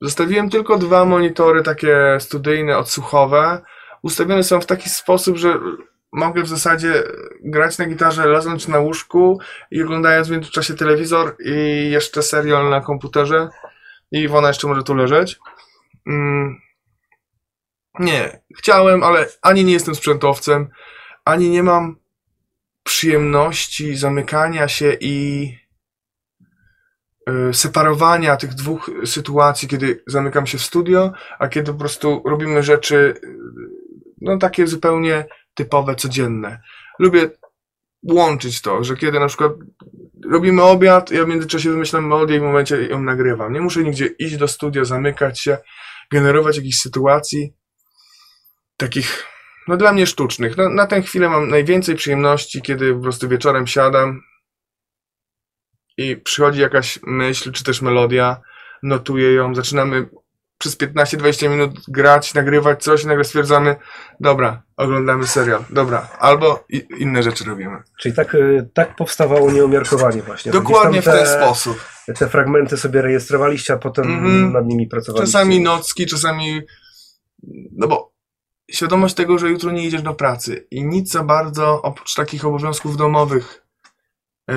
zostawiłem 0.00 0.50
tylko 0.50 0.78
dwa 0.78 1.04
monitory 1.04 1.62
takie 1.62 1.96
studyjne, 2.20 2.78
odsłuchowe. 2.78 3.62
Ustawione 4.02 4.42
są 4.42 4.60
w 4.60 4.66
taki 4.66 4.88
sposób, 4.88 5.36
że 5.36 5.58
mogę 6.12 6.42
w 6.42 6.48
zasadzie 6.48 7.02
grać 7.44 7.78
na 7.78 7.86
gitarze, 7.86 8.26
leżąc 8.26 8.68
na 8.68 8.78
łóżku 8.78 9.40
i 9.70 9.82
oglądając 9.82 10.28
w 10.28 10.30
międzyczasie 10.30 10.74
telewizor 10.74 11.36
i 11.44 11.90
jeszcze 11.90 12.22
serial 12.22 12.70
na 12.70 12.80
komputerze. 12.80 13.48
I 14.12 14.18
Iwona 14.18 14.48
jeszcze 14.48 14.66
może 14.68 14.82
tu 14.82 14.94
leżeć. 14.94 15.38
Mm, 16.06 16.60
nie, 17.98 18.40
chciałem, 18.58 19.02
ale 19.02 19.26
ani 19.42 19.64
nie 19.64 19.72
jestem 19.72 19.94
sprzętowcem, 19.94 20.68
ani 21.24 21.50
nie 21.50 21.62
mam 21.62 21.96
przyjemności 22.82 23.96
zamykania 23.96 24.68
się 24.68 24.96
i 25.00 25.48
y, 27.50 27.54
separowania 27.54 28.36
tych 28.36 28.54
dwóch 28.54 28.90
sytuacji, 29.04 29.68
kiedy 29.68 30.02
zamykam 30.06 30.46
się 30.46 30.58
w 30.58 30.62
studio, 30.62 31.12
a 31.38 31.48
kiedy 31.48 31.72
po 31.72 31.78
prostu 31.78 32.22
robimy 32.24 32.62
rzeczy 32.62 33.14
y, 33.24 33.38
no 34.20 34.38
takie 34.38 34.66
zupełnie 34.66 35.26
typowe, 35.54 35.94
codzienne. 35.94 36.60
Lubię 36.98 37.30
łączyć 38.02 38.62
to, 38.62 38.84
że 38.84 38.96
kiedy 38.96 39.20
na 39.20 39.26
przykład 39.26 39.52
robimy 40.30 40.62
obiad, 40.62 41.10
ja 41.10 41.24
w 41.24 41.28
międzyczasie 41.28 41.70
wymyślam 41.70 42.06
melodię 42.06 42.36
i 42.36 42.40
w 42.40 42.42
momencie 42.42 42.82
ją 42.82 43.02
nagrywam. 43.02 43.52
Nie 43.52 43.60
muszę 43.60 43.82
nigdzie 43.82 44.06
iść 44.06 44.36
do 44.36 44.48
studia, 44.48 44.84
zamykać 44.84 45.40
się, 45.40 45.58
generować 46.10 46.56
jakichś 46.56 46.76
sytuacji 46.78 47.52
takich 48.76 49.33
no 49.68 49.76
dla 49.76 49.92
mnie 49.92 50.06
sztucznych. 50.06 50.56
No, 50.56 50.68
na 50.68 50.86
tę 50.86 51.02
chwilę 51.02 51.28
mam 51.28 51.48
najwięcej 51.48 51.94
przyjemności, 51.94 52.62
kiedy 52.62 52.94
po 52.94 53.00
prostu 53.00 53.28
wieczorem 53.28 53.66
siadam 53.66 54.22
i 55.96 56.16
przychodzi 56.16 56.60
jakaś 56.60 56.98
myśl, 57.02 57.52
czy 57.52 57.64
też 57.64 57.82
melodia, 57.82 58.40
notuję 58.82 59.32
ją, 59.32 59.54
zaczynamy 59.54 60.08
przez 60.58 60.78
15-20 60.78 61.50
minut 61.50 61.80
grać, 61.88 62.34
nagrywać 62.34 62.82
coś 62.82 63.04
i 63.04 63.06
nagle 63.06 63.24
stwierdzamy, 63.24 63.76
dobra, 64.20 64.62
oglądamy 64.76 65.26
serial, 65.26 65.64
dobra, 65.70 66.08
albo 66.18 66.64
inne 66.98 67.22
rzeczy 67.22 67.44
robimy. 67.44 67.82
Czyli 68.00 68.14
tak, 68.14 68.34
y, 68.34 68.68
tak 68.74 68.96
powstawało 68.96 69.52
nieumiarkowanie 69.52 70.22
właśnie. 70.22 70.52
Dokładnie 70.52 71.02
w 71.02 71.04
gdzieś 71.04 71.04
tam 71.04 71.14
ten 71.14 71.24
te, 71.24 71.44
sposób. 71.44 71.84
Te 72.18 72.28
fragmenty 72.28 72.76
sobie 72.76 73.02
rejestrowaliście, 73.02 73.74
a 73.74 73.76
potem 73.76 74.04
Mhm. 74.04 74.52
nad 74.52 74.66
nimi 74.66 74.86
pracowaliście. 74.86 75.32
Czasami 75.32 75.60
nocki, 75.60 76.06
czasami. 76.06 76.60
No 77.72 77.88
bo 77.88 78.13
świadomość 78.70 79.14
tego, 79.14 79.38
że 79.38 79.50
jutro 79.50 79.72
nie 79.72 79.86
idziesz 79.86 80.02
do 80.02 80.14
pracy 80.14 80.66
i 80.70 80.84
nic 80.84 81.10
za 81.10 81.24
bardzo 81.24 81.82
oprócz 81.82 82.14
takich 82.14 82.44
obowiązków 82.44 82.96
domowych 82.96 83.66
yy, 84.48 84.54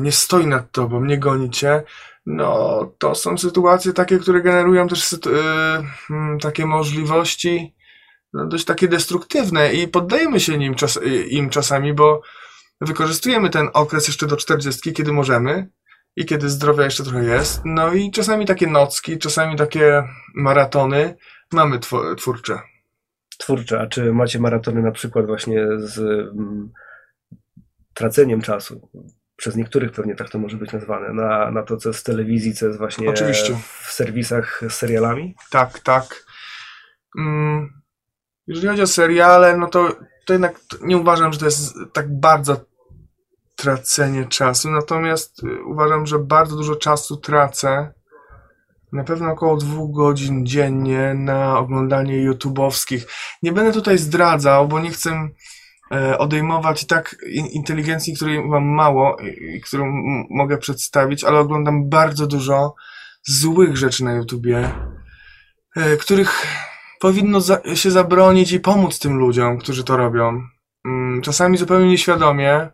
nie 0.00 0.12
stoi 0.12 0.46
nad 0.46 0.72
tobą, 0.72 1.04
nie 1.04 1.18
goni 1.18 1.50
cię. 1.50 1.82
No, 2.26 2.80
to 2.98 3.14
są 3.14 3.38
sytuacje 3.38 3.92
takie, 3.92 4.18
które 4.18 4.42
generują 4.42 4.88
też 4.88 5.12
yy, 5.12 6.38
takie 6.40 6.66
możliwości 6.66 7.74
no, 8.32 8.46
dość 8.46 8.64
takie 8.64 8.88
destruktywne 8.88 9.72
i 9.72 9.88
poddajemy 9.88 10.40
się 10.40 10.58
nim 10.58 10.74
czas- 10.74 11.00
yy, 11.02 11.22
im 11.22 11.50
czasami, 11.50 11.94
bo 11.94 12.22
wykorzystujemy 12.80 13.50
ten 13.50 13.68
okres 13.72 14.08
jeszcze 14.08 14.26
do 14.26 14.36
40, 14.36 14.92
kiedy 14.92 15.12
możemy 15.12 15.68
i 16.16 16.26
kiedy 16.26 16.50
zdrowia 16.50 16.84
jeszcze 16.84 17.04
trochę 17.04 17.24
jest. 17.24 17.62
No 17.64 17.92
i 17.92 18.10
czasami 18.10 18.46
takie 18.46 18.66
nocki, 18.66 19.18
czasami 19.18 19.56
takie 19.56 20.02
maratony 20.34 21.16
mamy 21.52 21.78
twórcze. 22.16 22.60
Twórcze, 23.38 23.80
a 23.80 23.86
czy 23.86 24.12
macie 24.12 24.38
maratony 24.38 24.82
na 24.82 24.90
przykład 24.90 25.26
właśnie 25.26 25.66
z 25.78 25.98
mm, 25.98 26.72
traceniem 27.94 28.40
czasu? 28.40 28.90
Przez 29.36 29.56
niektórych 29.56 29.92
pewnie 29.92 30.14
tak 30.14 30.30
to 30.30 30.38
może 30.38 30.56
być 30.56 30.72
nazwane, 30.72 31.12
na, 31.12 31.50
na 31.50 31.62
to, 31.62 31.76
co 31.76 31.88
jest 31.88 32.00
w 32.00 32.04
telewizji, 32.04 32.54
co 32.54 32.66
jest 32.66 32.78
właśnie 32.78 33.10
Oczywiście. 33.10 33.56
w 33.84 33.92
serwisach 33.92 34.62
z 34.68 34.72
serialami? 34.72 35.34
Tak, 35.50 35.78
tak. 35.80 36.24
Mm, 37.18 37.68
jeżeli 38.46 38.68
chodzi 38.68 38.82
o 38.82 38.86
seriale, 38.86 39.56
no 39.56 39.66
to, 39.66 39.96
to 40.26 40.32
jednak 40.32 40.60
nie 40.82 40.96
uważam, 40.96 41.32
że 41.32 41.38
to 41.38 41.44
jest 41.44 41.74
tak 41.92 42.20
bardzo 42.20 42.68
tracenie 43.56 44.24
czasu. 44.24 44.70
Natomiast 44.70 45.44
y, 45.44 45.64
uważam, 45.64 46.06
że 46.06 46.18
bardzo 46.18 46.56
dużo 46.56 46.76
czasu 46.76 47.16
tracę. 47.16 47.92
Na 48.92 49.04
pewno 49.04 49.32
około 49.32 49.56
dwóch 49.56 49.94
godzin 49.96 50.46
dziennie 50.46 51.14
na 51.14 51.58
oglądanie 51.58 52.30
YouTube'owskich. 52.30 53.00
Nie 53.42 53.52
będę 53.52 53.72
tutaj 53.72 53.98
zdradzał, 53.98 54.68
bo 54.68 54.80
nie 54.80 54.90
chcę 54.90 55.28
e, 55.92 56.18
odejmować 56.18 56.82
i 56.82 56.86
tak 56.86 57.16
in- 57.32 57.46
inteligencji, 57.46 58.16
której 58.16 58.44
mam 58.44 58.64
mało 58.64 59.16
i, 59.56 59.60
którą 59.60 60.02
mogę 60.30 60.58
przedstawić, 60.58 61.24
ale 61.24 61.38
oglądam 61.38 61.88
bardzo 61.88 62.26
dużo 62.26 62.74
złych 63.26 63.76
rzeczy 63.76 64.04
na 64.04 64.12
YouTubie 64.12 64.70
e, 65.76 65.96
których 65.96 66.46
powinno 67.00 67.38
się 67.74 67.90
zabronić 67.90 68.52
i 68.52 68.60
pomóc 68.60 68.98
tym 68.98 69.16
ludziom, 69.16 69.58
którzy 69.58 69.84
to 69.84 69.96
robią. 69.96 70.42
Mm, 70.84 71.22
Czasami 71.22 71.56
zupełnie 71.58 71.88
nieświadomie, 71.88 72.68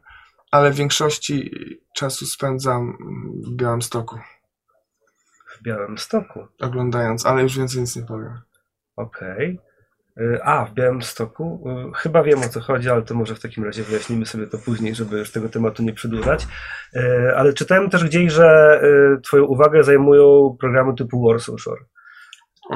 ale 0.50 0.70
w 0.70 0.74
większości 0.76 1.50
czasu 1.94 2.26
spędzam 2.26 2.96
w 3.46 3.56
Białymstoku, 3.56 4.18
Białymstoku. 5.64 6.46
oglądając, 6.60 7.26
ale 7.26 7.42
już 7.42 7.58
więcej 7.58 7.80
nic 7.80 7.96
nie 7.96 8.02
powiem. 8.02 8.40
Okej. 8.96 9.58
Y, 10.20 10.38
A, 10.44 10.64
w 10.64 10.74
Białymstoku. 10.74 11.64
Y, 11.90 11.92
Chyba 11.96 12.22
wiem 12.22 12.38
o 12.40 12.48
co 12.48 12.60
chodzi, 12.60 12.90
ale 12.90 13.02
to 13.02 13.14
może 13.14 13.34
w 13.34 13.40
takim 13.40 13.64
razie 13.64 13.82
wyjaśnimy 13.82 14.26
sobie 14.26 14.46
to 14.46 14.58
później, 14.58 14.94
żeby 14.94 15.18
już 15.18 15.30
tego 15.32 15.48
tematu 15.48 15.82
nie 15.82 15.92
przedłużać. 15.92 16.46
Y, 16.96 17.00
Ale 17.36 17.52
czytałem 17.52 17.90
też 17.90 18.04
gdzieś, 18.04 18.32
że 18.32 18.80
y, 19.16 19.20
Twoją 19.20 19.44
uwagę 19.44 19.84
zajmują 19.84 20.56
programy 20.60 20.94
typu 20.94 21.28
Warsaw 21.28 21.60
Shore. 21.60 21.84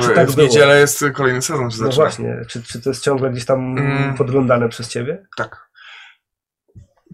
Czy 0.00 0.08
tak 0.14 0.30
w 0.30 0.34
było? 0.34 0.46
niedzielę 0.46 0.80
jest 0.80 1.04
kolejny 1.14 1.42
sezon, 1.42 1.70
się 1.70 1.76
No 1.80 1.86
zaczyna. 1.86 2.04
właśnie, 2.04 2.36
czy, 2.48 2.62
czy 2.62 2.82
to 2.82 2.90
jest 2.90 3.02
ciągle 3.04 3.30
gdzieś 3.30 3.44
tam 3.44 3.78
Mm. 3.78 4.14
podglądane 4.14 4.68
przez 4.68 4.88
Ciebie? 4.88 5.26
Tak. 5.36 5.68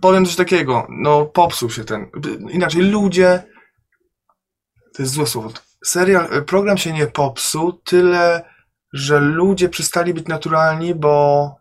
Powiem 0.01 0.27
coś 0.27 0.37
takiego, 0.37 0.87
no 0.91 1.25
popsuł 1.27 1.71
się 1.71 1.85
ten, 1.85 2.07
inaczej 2.51 2.83
ludzie, 2.83 3.43
to 4.95 5.03
jest 5.03 5.13
złe 5.13 5.27
słowo, 5.27 5.53
serial, 5.85 6.29
e, 6.31 6.43
program 6.43 6.79
się 6.79 6.93
nie 6.93 7.07
popsuł, 7.07 7.73
tyle, 7.73 8.45
że 8.93 9.21
ludzie 9.21 9.69
przestali 9.69 10.15
być 10.15 10.27
naturalni, 10.27 10.95
bo 10.95 11.55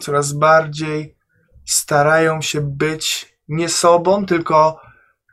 coraz 0.00 0.32
bardziej 0.32 1.16
starają 1.64 2.42
się 2.42 2.60
być 2.60 3.36
nie 3.48 3.68
sobą, 3.68 4.26
tylko 4.26 4.80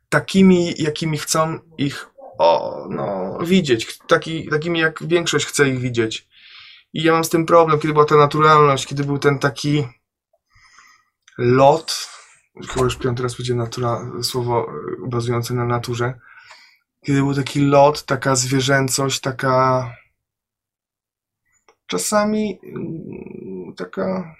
takimi, 0.09 0.73
jakimi 0.77 1.17
chcą 1.17 1.59
ich 1.77 2.09
o, 2.37 2.87
no, 2.89 3.37
widzieć, 3.41 3.99
taki, 4.07 4.49
takimi 4.49 4.79
jak 4.79 5.07
większość 5.07 5.45
chce 5.45 5.69
ich 5.69 5.79
widzieć. 5.79 6.27
I 6.93 7.03
ja 7.03 7.13
mam 7.13 7.23
z 7.23 7.29
tym 7.29 7.45
problem, 7.45 7.79
kiedy 7.79 7.93
była 7.93 8.05
ta 8.05 8.15
naturalność, 8.15 8.85
kiedy 8.85 9.03
był 9.03 9.19
ten 9.19 9.39
taki 9.39 9.87
lot, 11.37 12.09
chyba 12.69 12.83
już 12.83 12.95
piąty 12.95 13.23
raz 13.23 13.37
będzie 13.37 13.55
natura, 13.55 14.11
słowo 14.21 14.67
e, 15.05 15.09
bazujące 15.09 15.53
na 15.53 15.65
naturze, 15.65 16.19
kiedy 17.03 17.19
był 17.19 17.33
taki 17.33 17.61
lot, 17.61 18.05
taka 18.05 18.35
zwierzęcość, 18.35 19.19
taka 19.19 19.89
czasami 21.87 22.59
mm, 22.63 23.75
taka 23.75 24.35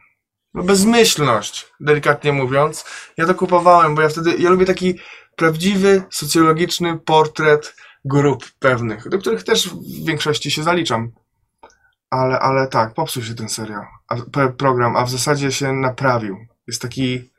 no 0.53 0.63
bezmyślność, 0.63 1.71
delikatnie 1.79 2.33
mówiąc. 2.33 2.85
Ja 3.17 3.25
to 3.25 3.35
kupowałem, 3.35 3.95
bo 3.95 4.01
ja 4.01 4.09
wtedy, 4.09 4.35
ja 4.37 4.49
lubię 4.49 4.65
taki 4.65 4.99
prawdziwy, 5.35 6.03
socjologiczny 6.11 6.99
portret 6.99 7.75
grup 8.05 8.45
pewnych, 8.59 9.09
do 9.09 9.17
których 9.17 9.43
też 9.43 9.69
w 9.69 10.05
większości 10.05 10.51
się 10.51 10.63
zaliczam. 10.63 11.11
Ale, 12.09 12.39
ale 12.39 12.67
tak, 12.67 12.93
popsuł 12.93 13.23
się 13.23 13.35
ten 13.35 13.49
serial, 13.49 13.85
a, 14.07 14.15
program, 14.57 14.95
a 14.95 15.05
w 15.05 15.09
zasadzie 15.09 15.51
się 15.51 15.73
naprawił. 15.73 16.47
Jest 16.67 16.81
taki 16.81 17.29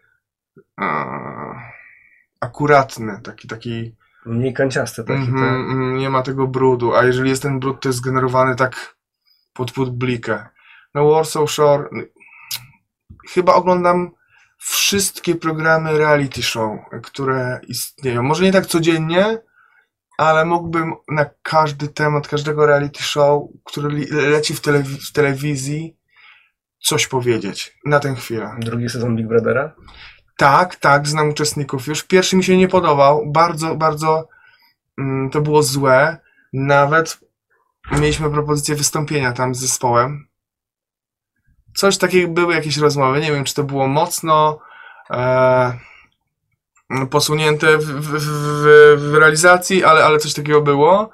akuratny, 2.40 3.20
taki, 3.22 3.48
taki 3.48 3.94
Mniej 4.26 4.54
kanciasty 4.54 5.04
taki, 5.04 5.20
Mhm, 5.20 5.34
tak? 5.44 5.54
mhm, 5.54 5.96
nie 5.96 6.10
ma 6.10 6.22
tego 6.22 6.46
brudu, 6.46 6.94
a 6.94 7.04
jeżeli 7.04 7.30
jest 7.30 7.42
ten 7.42 7.60
brud, 7.60 7.80
to 7.82 7.88
jest 7.88 7.98
zgenerowany 7.98 8.56
tak 8.56 8.96
pod 9.52 9.72
publikę. 9.72 10.46
No 10.94 11.10
Warsaw 11.10 11.50
Shore, 11.50 11.88
chyba 13.30 13.54
oglądam 13.54 14.10
wszystkie 14.58 15.34
programy 15.34 15.98
reality 15.98 16.42
show, 16.42 16.70
które 17.02 17.60
istnieją. 17.68 18.22
Może 18.22 18.44
nie 18.44 18.52
tak 18.52 18.66
codziennie, 18.66 19.38
ale 20.18 20.44
mógłbym 20.44 20.92
na 21.08 21.26
każdy 21.42 21.88
temat, 21.88 22.28
każdego 22.28 22.66
reality 22.66 23.02
show, 23.02 23.42
który 23.64 24.06
leci 24.10 24.54
w, 24.54 24.60
telewi- 24.60 25.08
w 25.08 25.12
telewizji, 25.12 25.96
coś 26.78 27.06
powiedzieć 27.06 27.78
na 27.86 28.00
tę 28.00 28.14
chwilę. 28.14 28.56
Drugi 28.58 28.88
sezon 28.88 29.16
Big 29.16 29.26
Brothera? 29.26 29.74
Tak, 30.36 30.76
tak, 30.76 31.08
znam 31.08 31.28
uczestników 31.28 31.86
już. 31.86 32.02
Pierwszy 32.02 32.36
mi 32.36 32.44
się 32.44 32.56
nie 32.56 32.68
podobał. 32.68 33.26
Bardzo, 33.26 33.74
bardzo 33.74 34.28
mm, 34.98 35.30
to 35.30 35.40
było 35.40 35.62
złe. 35.62 36.18
Nawet 36.52 37.18
mieliśmy 37.90 38.30
propozycję 38.30 38.74
wystąpienia 38.74 39.32
tam 39.32 39.54
z 39.54 39.58
zespołem. 39.58 40.28
Coś 41.76 41.98
takiego, 41.98 42.32
były 42.32 42.54
jakieś 42.54 42.76
rozmowy. 42.76 43.20
Nie 43.20 43.32
wiem, 43.32 43.44
czy 43.44 43.54
to 43.54 43.64
było 43.64 43.88
mocno 43.88 44.58
e, 45.10 45.78
posunięte 47.10 47.78
w, 47.78 47.84
w, 47.84 48.18
w, 48.18 49.10
w 49.10 49.14
realizacji, 49.14 49.84
ale, 49.84 50.04
ale 50.04 50.18
coś 50.18 50.34
takiego 50.34 50.60
było. 50.60 51.10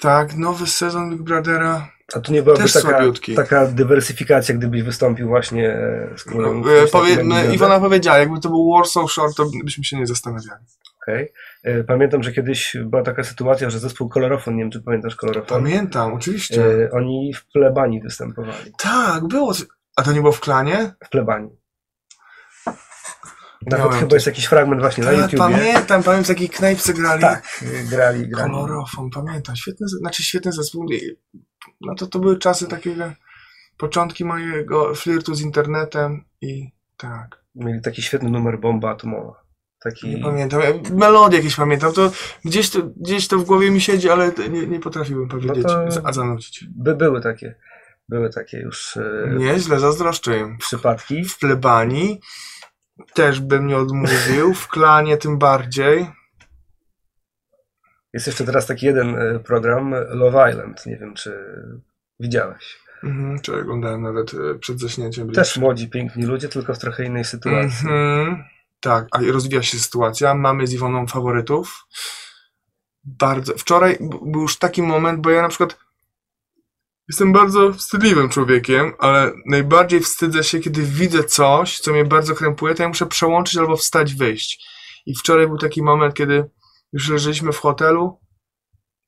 Tak, 0.00 0.36
nowy 0.36 0.66
sezon 0.66 1.10
Big 1.10 1.22
Brothera. 1.22 1.93
A 2.14 2.20
tu 2.20 2.32
nie 2.32 2.42
byłaby 2.42 2.64
taka, 2.72 3.02
taka 3.36 3.66
dywersyfikacja, 3.66 4.54
gdybyś 4.54 4.82
wystąpił 4.82 5.28
właśnie 5.28 5.70
e, 5.70 6.08
z 6.16 6.24
królem. 6.24 6.60
No, 6.60 6.72
e, 6.72 6.86
powie, 6.86 7.24
no, 7.24 7.44
Iwona 7.44 7.80
powiedziała, 7.80 8.18
jakby 8.18 8.40
to 8.40 8.48
był 8.48 8.72
Warsaw 8.76 9.10
Shore, 9.12 9.32
to 9.36 9.46
byśmy 9.64 9.84
się 9.84 9.96
nie 9.98 10.06
zastanawiali. 10.06 10.64
E, 11.62 11.84
Pamiętam, 11.84 12.22
że 12.22 12.32
kiedyś 12.32 12.76
była 12.84 13.02
taka 13.02 13.24
sytuacja, 13.24 13.70
że 13.70 13.78
zespół 13.78 14.08
Kolorofon, 14.08 14.56
nie 14.56 14.62
wiem 14.62 14.70
czy 14.70 14.82
pamiętasz 14.82 15.16
Kolorofon, 15.16 15.46
Pamiętam, 15.62 16.14
oczywiście. 16.14 16.64
e, 16.66 16.90
oni 16.90 17.34
w 17.34 17.46
plebanii 17.52 18.00
występowali. 18.00 18.72
Tak, 18.78 19.24
było. 19.28 19.52
A 19.96 20.02
to 20.02 20.12
nie 20.12 20.20
było 20.20 20.32
w 20.32 20.40
klanie? 20.40 20.94
W 21.04 21.08
plebanii. 21.08 21.50
Nawet 23.66 23.78
Miałem 23.86 23.98
chyba 23.98 24.10
to. 24.10 24.16
jest 24.16 24.26
jakiś 24.26 24.44
fragment 24.44 24.80
właśnie 24.80 25.04
na 25.04 25.10
Tak, 25.10 25.18
YouTubie. 25.20 25.38
pamiętam, 25.38 26.02
pamiętam, 26.02 26.24
w 26.24 26.28
jakiej 26.28 26.48
knajpce 26.48 26.94
grali. 26.94 27.20
Tak, 27.20 27.64
e, 27.74 27.84
grali, 27.84 28.28
grali. 28.28 28.50
Kolorofon, 28.52 29.10
pamiętam. 29.10 29.56
Świetny, 29.56 29.88
z- 29.88 29.98
znaczy 29.98 30.22
świetny 30.22 30.52
zespół. 30.52 30.86
No 31.86 31.94
to, 31.94 32.06
to 32.06 32.18
były 32.18 32.38
czasy 32.38 32.68
takiego, 32.68 33.12
początki 33.78 34.24
mojego 34.24 34.94
flirtu 34.94 35.34
z 35.34 35.40
internetem 35.40 36.24
i 36.40 36.70
tak. 36.96 37.44
Mieli 37.54 37.80
taki 37.80 38.02
świetny 38.02 38.30
numer 38.30 38.60
Bomba 38.60 38.90
Atomowa. 38.90 39.44
Taki... 39.80 40.08
Nie 40.08 40.22
pamiętam. 40.22 40.60
Melodię 40.92 41.36
jakieś 41.38 41.56
pamiętam. 41.56 41.92
To 41.92 42.12
gdzieś 42.44 42.70
to, 42.70 42.78
gdzieś 42.96 43.28
to 43.28 43.38
w 43.38 43.44
głowie 43.44 43.70
mi 43.70 43.80
siedzi, 43.80 44.10
ale 44.10 44.32
nie, 44.50 44.66
nie 44.66 44.80
potrafiłbym 44.80 45.28
powiedzieć, 45.28 45.64
No 45.64 46.00
a 46.04 46.12
zanucić. 46.12 46.64
By, 46.76 46.96
były 46.96 47.20
takie, 47.20 47.54
były 48.08 48.30
takie 48.30 48.58
już 48.58 48.96
e, 48.96 49.30
Nieźle, 49.38 49.80
zazdroszczę 49.80 50.38
im. 50.38 50.58
przypadki. 50.58 51.24
W 51.24 51.38
plebanii 51.38 52.20
też 53.14 53.40
bym 53.40 53.66
nie 53.66 53.76
odmówił, 53.76 54.54
w 54.54 54.68
klanie 54.68 55.16
tym 55.16 55.38
bardziej. 55.38 56.06
Jest 58.14 58.26
jeszcze 58.26 58.44
teraz 58.44 58.66
taki 58.66 58.86
jeden 58.86 59.18
e, 59.18 59.38
program, 59.38 59.94
Love 60.08 60.50
Island. 60.50 60.86
Nie 60.86 60.96
wiem, 60.96 61.14
czy 61.14 61.44
widziałeś. 62.20 62.78
Mhm, 63.04 63.40
czy 63.40 63.60
oglądałem 63.60 64.02
nawet 64.02 64.34
e, 64.34 64.58
przed 64.58 64.80
zaśnięciem. 64.80 65.32
Też 65.32 65.56
młodzi, 65.56 65.88
piękni 65.88 66.26
ludzie, 66.26 66.48
tylko 66.48 66.74
w 66.74 66.78
trochę 66.78 67.04
innej 67.04 67.24
sytuacji. 67.24 67.88
Mhm, 67.88 68.44
tak, 68.80 69.06
a 69.10 69.18
rozwija 69.32 69.62
się 69.62 69.78
sytuacja. 69.78 70.34
Mamy 70.34 70.66
z 70.66 70.72
Iwoną 70.72 71.06
faworytów. 71.06 71.86
Bardzo. 73.04 73.54
Wczoraj 73.56 73.98
był 74.22 74.40
już 74.40 74.58
taki 74.58 74.82
moment, 74.82 75.20
bo 75.20 75.30
ja 75.30 75.42
na 75.42 75.48
przykład 75.48 75.78
jestem 77.08 77.32
bardzo 77.32 77.72
wstydliwym 77.72 78.28
człowiekiem, 78.28 78.92
ale 78.98 79.32
najbardziej 79.46 80.00
wstydzę 80.00 80.44
się, 80.44 80.60
kiedy 80.60 80.82
widzę 80.82 81.24
coś, 81.24 81.80
co 81.80 81.92
mnie 81.92 82.04
bardzo 82.04 82.34
krępuje, 82.34 82.74
to 82.74 82.82
ja 82.82 82.88
muszę 82.88 83.06
przełączyć 83.06 83.56
albo 83.56 83.76
wstać, 83.76 84.14
wyjść. 84.14 84.66
I 85.06 85.14
wczoraj 85.14 85.46
był 85.46 85.58
taki 85.58 85.82
moment, 85.82 86.14
kiedy 86.14 86.50
już 86.94 87.08
leżeliśmy 87.08 87.52
w 87.52 87.58
hotelu, 87.58 88.20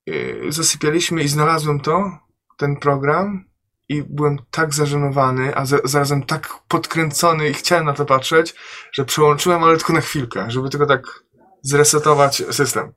yy, 0.06 0.46
zasypialiśmy 0.48 1.22
i 1.22 1.28
znalazłem 1.28 1.80
to, 1.80 2.10
ten 2.58 2.76
program 2.76 3.44
i 3.88 4.02
byłem 4.02 4.38
tak 4.50 4.74
zażenowany, 4.74 5.56
a 5.56 5.66
za, 5.66 5.78
zarazem 5.84 6.22
tak 6.22 6.48
podkręcony 6.68 7.48
i 7.48 7.54
chciałem 7.54 7.84
na 7.84 7.92
to 7.92 8.04
patrzeć, 8.04 8.54
że 8.92 9.04
przełączyłem, 9.04 9.62
ale 9.62 9.76
tylko 9.76 9.92
na 9.92 10.00
chwilkę, 10.00 10.50
żeby 10.50 10.68
tylko 10.68 10.86
tak 10.86 11.24
zresetować 11.62 12.42
system. 12.50 12.92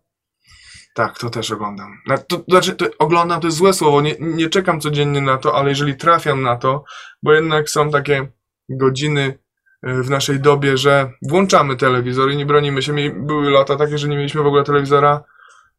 Tak, 0.95 1.17
to 1.17 1.29
też 1.29 1.51
oglądam. 1.51 1.97
To, 2.27 2.43
znaczy, 2.47 2.75
to, 2.75 2.85
oglądam 2.99 3.41
to 3.41 3.47
jest 3.47 3.57
złe 3.57 3.73
słowo, 3.73 4.01
nie, 4.01 4.15
nie 4.19 4.49
czekam 4.49 4.81
codziennie 4.81 5.21
na 5.21 5.37
to, 5.37 5.55
ale 5.55 5.69
jeżeli 5.69 5.95
trafiam 5.95 6.41
na 6.41 6.55
to, 6.55 6.83
bo 7.23 7.33
jednak 7.33 7.69
są 7.69 7.91
takie 7.91 8.31
godziny 8.69 9.21
y, 9.21 9.39
w 9.83 10.09
naszej 10.09 10.39
dobie, 10.39 10.77
że 10.77 11.11
włączamy 11.21 11.75
telewizor 11.75 12.31
i 12.31 12.37
nie 12.37 12.45
bronimy 12.45 12.81
się. 12.81 12.93
Były 13.15 13.51
lata 13.51 13.75
takie, 13.75 13.97
że 13.97 14.07
nie 14.07 14.17
mieliśmy 14.17 14.43
w 14.43 14.47
ogóle 14.47 14.63
telewizora. 14.63 15.23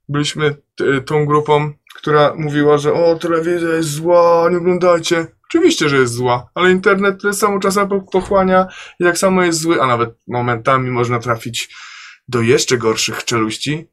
Byliśmy 0.08 0.56
y, 0.80 1.00
tą 1.00 1.26
grupą, 1.26 1.72
która 1.94 2.34
mówiła, 2.36 2.78
że 2.78 2.92
o, 2.92 3.14
telewizja 3.14 3.68
jest 3.68 3.88
zła, 3.88 4.48
nie 4.50 4.56
oglądajcie. 4.56 5.26
Oczywiście, 5.48 5.88
że 5.88 5.96
jest 5.96 6.12
zła, 6.14 6.50
ale 6.54 6.70
internet 6.70 7.20
tyle 7.20 7.32
samo 7.32 7.60
czasem 7.60 7.88
po- 7.88 8.00
pochłania 8.00 8.66
i 9.00 9.04
tak 9.04 9.18
samo 9.18 9.42
jest 9.42 9.60
zły, 9.60 9.82
a 9.82 9.86
nawet 9.86 10.10
momentami 10.28 10.90
można 10.90 11.18
trafić 11.18 11.74
do 12.28 12.40
jeszcze 12.40 12.78
gorszych 12.78 13.24
czeluści. 13.24 13.88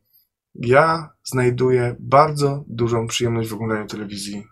Ja 0.56 1.10
znajduję 1.24 1.96
bardzo 2.00 2.63
dużą 2.67 3.08
przyjemność 3.08 3.50
w 3.50 3.54
oglądaniu 3.54 3.88
telewizji. 3.88 4.43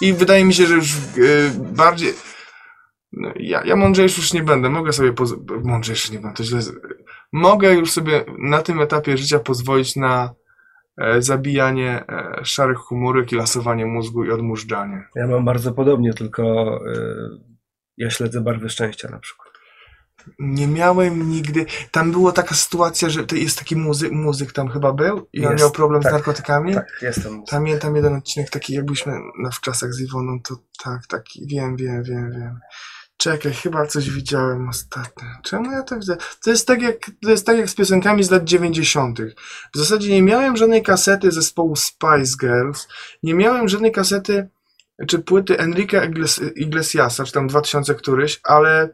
I 0.00 0.12
wydaje 0.12 0.44
mi 0.44 0.54
się, 0.54 0.66
że 0.66 0.74
już 0.74 0.94
y, 0.94 1.50
bardziej. 1.72 2.14
No, 3.12 3.32
ja, 3.36 3.64
ja 3.64 3.76
mądrzejszy 3.76 4.20
już 4.20 4.32
nie 4.32 4.42
będę. 4.42 4.70
Mogę 4.70 4.92
sobie. 4.92 5.12
Poz- 5.12 5.64
mądrzejszy 5.64 6.12
nie 6.12 6.18
będę. 6.18 6.36
To 6.36 6.44
źle. 6.44 6.60
Mogę 7.32 7.74
już 7.74 7.90
sobie 7.90 8.24
na 8.38 8.62
tym 8.62 8.80
etapie 8.80 9.16
życia 9.16 9.38
pozwolić 9.38 9.96
na 9.96 10.34
e, 10.96 11.22
zabijanie 11.22 12.04
e, 12.08 12.44
szarych 12.44 12.78
chmurek 12.78 13.32
i 13.32 13.36
lasowanie 13.36 13.86
mózgu 13.86 14.24
i 14.24 14.30
odmurzczanie. 14.30 15.04
Ja 15.14 15.26
mam 15.26 15.44
bardzo 15.44 15.72
podobnie, 15.72 16.14
tylko 16.14 16.42
e, 16.86 17.00
ja 17.96 18.10
śledzę 18.10 18.40
barwy 18.40 18.70
szczęścia 18.70 19.08
na 19.08 19.18
przykład. 19.18 19.48
Nie 20.38 20.66
miałem 20.66 21.30
nigdy. 21.30 21.66
Tam 21.90 22.12
była 22.12 22.32
taka 22.32 22.54
sytuacja, 22.54 23.08
że 23.08 23.24
to 23.24 23.36
jest 23.36 23.58
taki 23.58 23.76
muzyk, 23.76 24.12
muzyk 24.12 24.52
tam 24.52 24.68
chyba 24.68 24.92
był 24.92 25.28
i 25.32 25.46
on 25.46 25.52
Jest, 25.52 25.64
miał 25.64 25.70
problem 25.70 26.02
tak, 26.02 26.12
z 26.12 26.14
narkotykami. 26.14 26.74
Tak, 26.74 26.98
jestem. 27.02 27.42
Pamiętam 27.50 27.96
jeden 27.96 28.14
odcinek 28.14 28.50
taki, 28.50 28.74
jakbyśmy 28.74 29.12
na 29.42 29.50
wczasach 29.50 29.92
z 29.92 30.00
Iwoną, 30.00 30.40
to 30.48 30.56
tak, 30.84 31.06
taki, 31.06 31.46
wiem, 31.46 31.76
wiem, 31.76 32.02
wiem, 32.02 32.30
wiem. 32.32 32.58
Czekaj, 33.18 33.52
chyba 33.52 33.86
coś 33.86 34.10
widziałem 34.10 34.68
ostatnio. 34.68 35.28
Czemu 35.42 35.72
ja 35.72 35.82
to 35.82 35.96
widzę? 35.96 36.16
To 36.44 36.50
jest 36.50 36.66
tak 36.66 36.82
jak, 36.82 37.10
to 37.22 37.30
jest 37.30 37.46
tak 37.46 37.58
jak 37.58 37.70
z 37.70 37.74
piosenkami 37.74 38.24
z 38.24 38.30
lat 38.30 38.44
90. 38.44 39.20
W 39.74 39.78
zasadzie 39.78 40.12
nie 40.12 40.22
miałem 40.22 40.56
żadnej 40.56 40.82
kasety 40.82 41.30
zespołu 41.30 41.76
Spice 41.76 42.36
Girls, 42.40 42.88
nie 43.22 43.34
miałem 43.34 43.68
żadnej 43.68 43.92
kasety 43.92 44.48
czy 45.06 45.18
płyty 45.18 45.58
Enrique 45.58 46.08
Igles- 46.08 46.50
Iglesiasa, 46.56 47.24
czy 47.24 47.32
tam 47.32 47.48
2000 47.48 47.94
któryś, 47.94 48.40
ale 48.44 48.88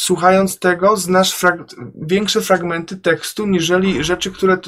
słuchając 0.00 0.58
tego 0.58 0.96
znasz 0.96 1.34
frag- 1.34 1.90
większe 2.02 2.40
fragmenty 2.40 2.96
tekstu, 2.96 3.46
niżeli 3.46 4.04
rzeczy, 4.04 4.30
które 4.30 4.58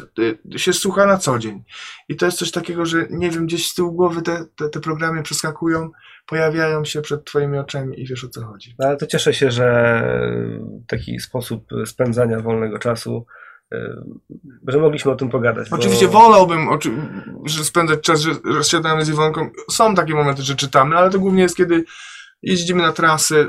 się 0.57 0.73
słucha 0.73 1.07
na 1.07 1.19
co 1.19 1.39
dzień. 1.39 1.65
I 2.09 2.17
to 2.17 2.27
jest 2.27 2.39
coś 2.39 2.51
takiego, 2.51 2.87
że 2.87 3.07
nie 3.11 3.31
wiem, 3.31 3.47
gdzieś 3.47 3.71
z 3.71 3.75
tyłu 3.75 3.93
głowy 3.93 4.23
te, 4.23 4.45
te, 4.57 4.69
te 4.69 4.81
programy 4.81 5.23
przeskakują, 5.23 5.91
pojawiają 6.27 6.85
się 6.85 7.03
przed 7.03 7.25
twoimi 7.25 7.59
oczami 7.59 8.01
i 8.01 8.07
wiesz 8.07 8.25
o 8.25 8.29
co 8.29 8.45
chodzi. 8.47 8.75
No, 8.79 8.87
ale 8.87 8.97
to 8.97 9.07
cieszę 9.07 9.35
się, 9.35 9.51
że 9.51 10.03
taki 10.87 11.21
sposób 11.21 11.65
spędzania 11.87 12.41
wolnego 12.41 12.79
czasu, 12.79 13.27
y, 13.73 13.79
że 14.69 14.79
mogliśmy 14.79 15.11
o 15.11 15.17
tym 15.17 15.31
pogadać. 15.31 15.69
Oczywiście 15.71 16.07
bo... 16.07 16.13
wolałbym, 16.13 16.69
oczy, 16.69 16.91
że 17.45 17.65
spędzać 17.65 18.01
czas, 18.01 18.21
że 18.21 18.31
rozsiadamy 18.45 19.05
z 19.05 19.09
Iwonką. 19.09 19.51
Są 19.71 19.95
takie 19.95 20.15
momenty, 20.15 20.43
że 20.43 20.55
czytamy, 20.55 20.97
ale 20.97 21.11
to 21.11 21.19
głównie 21.19 21.43
jest, 21.43 21.57
kiedy 21.57 21.85
jeździmy 22.43 22.83
na 22.83 22.93
trasy. 22.93 23.49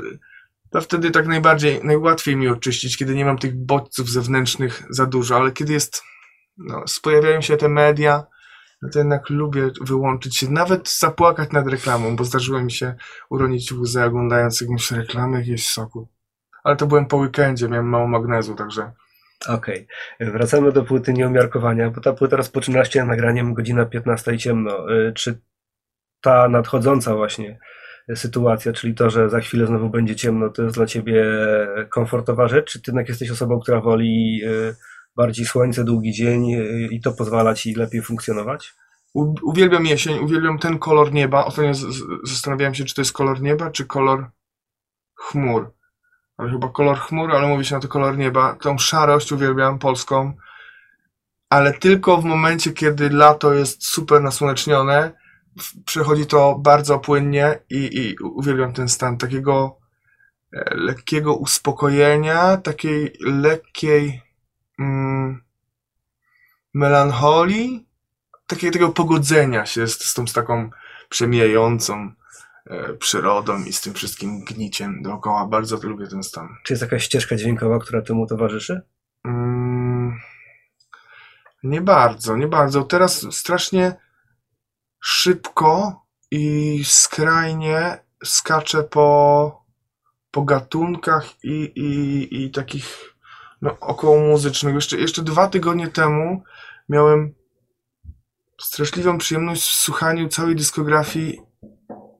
To 0.72 0.80
wtedy 0.80 1.10
tak 1.10 1.26
najbardziej, 1.26 1.80
najłatwiej 1.84 2.36
mi 2.36 2.48
oczyścić, 2.48 2.96
kiedy 2.96 3.14
nie 3.14 3.24
mam 3.24 3.38
tych 3.38 3.56
bodźców 3.56 4.10
zewnętrznych 4.10 4.82
za 4.90 5.06
dużo, 5.06 5.36
ale 5.36 5.52
kiedy 5.52 5.72
jest, 5.72 6.02
no, 6.56 6.84
pojawiają 7.02 7.40
się 7.40 7.56
te 7.56 7.68
media, 7.68 8.26
no 8.82 8.88
to 8.92 8.98
jednak 8.98 9.30
lubię 9.30 9.70
wyłączyć 9.80 10.36
się, 10.36 10.50
nawet 10.50 10.90
zapłakać 10.98 11.50
nad 11.50 11.68
reklamą, 11.68 12.16
bo 12.16 12.24
zdarzyło 12.24 12.62
mi 12.62 12.72
się 12.72 12.94
uronić 13.30 13.72
łzę 13.72 14.04
oglądając 14.04 14.60
jakąś 14.60 14.90
reklamę 14.90 15.38
jakiegoś 15.38 15.66
soku. 15.66 16.08
Ale 16.64 16.76
to 16.76 16.86
byłem 16.86 17.06
po 17.06 17.16
weekendzie, 17.16 17.68
miałem 17.68 17.88
mało 17.88 18.08
magnezu, 18.08 18.54
także 18.54 18.92
Okej, 19.48 19.86
wracamy 20.20 20.72
do 20.72 20.84
płyty 20.84 21.12
Nieumiarkowania, 21.12 21.90
bo 21.90 22.00
ta 22.00 22.12
płyta 22.12 22.36
rozpoczyna 22.36 22.84
się 22.84 23.04
nagraniem 23.04 23.54
godzina 23.54 23.86
15 23.86 24.34
i 24.34 24.38
ciemno. 24.38 24.92
Y, 24.92 25.12
Czy 25.12 25.40
ta 26.20 26.48
nadchodząca 26.48 27.14
właśnie 27.14 27.58
sytuacja, 28.14 28.72
czyli 28.72 28.94
to, 28.94 29.10
że 29.10 29.30
za 29.30 29.40
chwilę 29.40 29.66
znowu 29.66 29.90
będzie 29.90 30.16
ciemno, 30.16 30.50
to 30.50 30.62
jest 30.62 30.74
dla 30.74 30.86
ciebie 30.86 31.24
komfortowa 31.90 32.48
rzecz, 32.48 32.72
czy 32.72 32.82
ty 32.82 32.90
jednak 32.90 33.08
jesteś 33.08 33.30
osobą, 33.30 33.60
która 33.60 33.80
woli 33.80 34.40
y, 34.44 34.74
bardziej 35.16 35.46
słońce, 35.46 35.84
długi 35.84 36.12
dzień 36.12 36.52
y, 36.54 36.88
i 36.90 37.00
to 37.00 37.12
pozwala 37.12 37.54
ci 37.54 37.74
lepiej 37.74 38.02
funkcjonować? 38.02 38.74
Uwielbiam 39.42 39.86
jesień, 39.86 40.18
uwielbiam 40.18 40.58
ten 40.58 40.78
kolor 40.78 41.12
nieba. 41.12 41.44
Ostatnio 41.44 41.72
zastanawiałem 42.24 42.74
się, 42.74 42.84
czy 42.84 42.94
to 42.94 43.00
jest 43.00 43.12
kolor 43.12 43.42
nieba, 43.42 43.70
czy 43.70 43.84
kolor 43.84 44.30
chmur. 45.18 45.74
Ale 46.36 46.50
chyba 46.50 46.68
kolor 46.68 46.98
chmur, 46.98 47.32
ale 47.32 47.48
mówi 47.48 47.64
się 47.64 47.74
na 47.74 47.80
to 47.80 47.88
kolor 47.88 48.18
nieba. 48.18 48.56
Tą 48.60 48.78
szarość 48.78 49.32
uwielbiam 49.32 49.78
polską, 49.78 50.32
ale 51.50 51.72
tylko 51.72 52.16
w 52.16 52.24
momencie, 52.24 52.72
kiedy 52.72 53.10
lato 53.10 53.54
jest 53.54 53.86
super 53.86 54.22
nasłonecznione, 54.22 55.12
przechodzi 55.84 56.26
to 56.26 56.58
bardzo 56.58 56.98
płynnie 56.98 57.58
i, 57.70 57.98
i 57.98 58.18
uwielbiam 58.18 58.72
ten 58.72 58.88
stan 58.88 59.18
takiego 59.18 59.78
e, 60.52 60.74
lekkiego 60.74 61.34
uspokojenia, 61.36 62.56
takiej 62.56 63.16
lekkiej 63.20 64.22
mm, 64.78 65.42
melancholii, 66.74 67.86
takiego 68.46 68.88
pogodzenia 68.88 69.66
się 69.66 69.86
z, 69.86 70.04
z 70.04 70.14
tą 70.14 70.26
z 70.26 70.32
taką 70.32 70.70
przemijającą 71.08 72.12
e, 72.66 72.92
przyrodą 72.94 73.64
i 73.64 73.72
z 73.72 73.80
tym 73.80 73.94
wszystkim 73.94 74.44
gniciem 74.44 75.02
dookoła. 75.02 75.46
Bardzo 75.46 75.78
lubię 75.82 76.06
ten 76.06 76.22
stan. 76.22 76.48
Czy 76.64 76.72
jest 76.72 76.82
jakaś 76.82 77.04
ścieżka 77.04 77.36
dźwiękowa, 77.36 77.78
która 77.78 78.02
temu 78.02 78.26
towarzyszy? 78.26 78.80
Mm, 79.24 80.20
nie 81.62 81.80
bardzo, 81.80 82.36
nie 82.36 82.48
bardzo. 82.48 82.82
Teraz 82.82 83.26
strasznie 83.30 83.96
szybko 85.02 86.02
i 86.30 86.80
skrajnie 86.84 87.98
skaczę 88.24 88.82
po, 88.82 89.64
po 90.30 90.42
gatunkach 90.42 91.44
i, 91.44 91.72
i, 91.76 92.44
i 92.44 92.50
takich 92.50 93.14
no, 93.62 93.76
około 93.80 94.20
muzycznych. 94.20 94.74
Jeszcze, 94.74 94.98
jeszcze 94.98 95.22
dwa 95.22 95.48
tygodnie 95.48 95.88
temu 95.88 96.42
miałem 96.88 97.34
straszliwą 98.60 99.18
przyjemność 99.18 99.62
w 99.62 99.74
słuchaniu 99.74 100.28
całej 100.28 100.56
dyskografii 100.56 101.40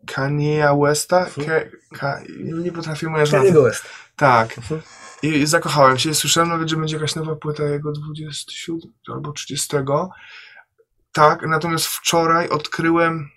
Kanye'a 0.07 0.87
Westa. 0.87 1.27
Ke, 1.47 1.71
ka, 1.99 2.21
nie 2.39 2.73
potrafię 2.73 3.09
moja 3.09 3.27
żona. 3.27 3.43
Kanye 3.43 3.61
West. 3.61 3.85
Tak. 4.17 4.59
Mhm. 4.59 4.83
I 5.23 5.47
zakochałem 5.47 5.99
się. 5.99 6.15
Słyszałem 6.15 6.49
nawet, 6.49 6.69
że 6.69 6.77
będzie 6.77 6.97
jakaś 6.97 7.15
nowa 7.15 7.37
płyta 7.37 7.63
jego 7.63 7.93
27 7.93 8.81
albo 9.09 9.33
30. 9.33 9.77
Tak, 11.13 11.47
natomiast 11.47 11.87
wczoraj 11.87 12.49
odkryłem. 12.49 13.31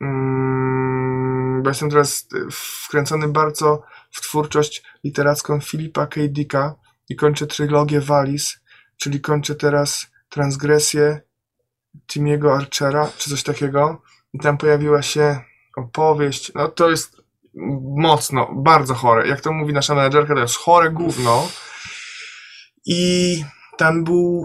Mm, 0.00 1.62
bo 1.62 1.68
jestem 1.68 1.90
teraz 1.90 2.28
wkręcony 2.52 3.28
bardzo 3.28 3.82
w 4.10 4.20
twórczość 4.20 4.82
literacką 5.04 5.60
Filipa 5.60 6.06
K. 6.06 6.20
Dicka 6.28 6.74
i 7.08 7.16
kończę 7.16 7.46
trylogię 7.46 8.00
Walis, 8.00 8.60
czyli 8.96 9.20
kończę 9.20 9.54
teraz 9.54 10.06
transgresję 10.28 11.20
Timiego 12.06 12.56
Archera, 12.56 13.10
czy 13.18 13.30
coś 13.30 13.42
takiego. 13.42 14.02
I 14.32 14.38
tam 14.38 14.58
pojawiła 14.58 15.02
się 15.02 15.40
opowieść. 15.76 16.52
No 16.54 16.68
to 16.68 16.90
jest 16.90 17.16
mocno, 17.96 18.50
bardzo 18.54 18.94
chore. 18.94 19.28
Jak 19.28 19.40
to 19.40 19.52
mówi 19.52 19.72
nasza 19.72 19.94
menedżerka, 19.94 20.34
to 20.34 20.40
jest 20.40 20.56
chore 20.56 20.90
gówno. 20.90 21.48
I 22.86 23.44
tam 23.78 24.04
był 24.04 24.44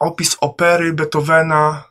opis 0.00 0.36
opery 0.40 0.92
Beethovena. 0.92 1.84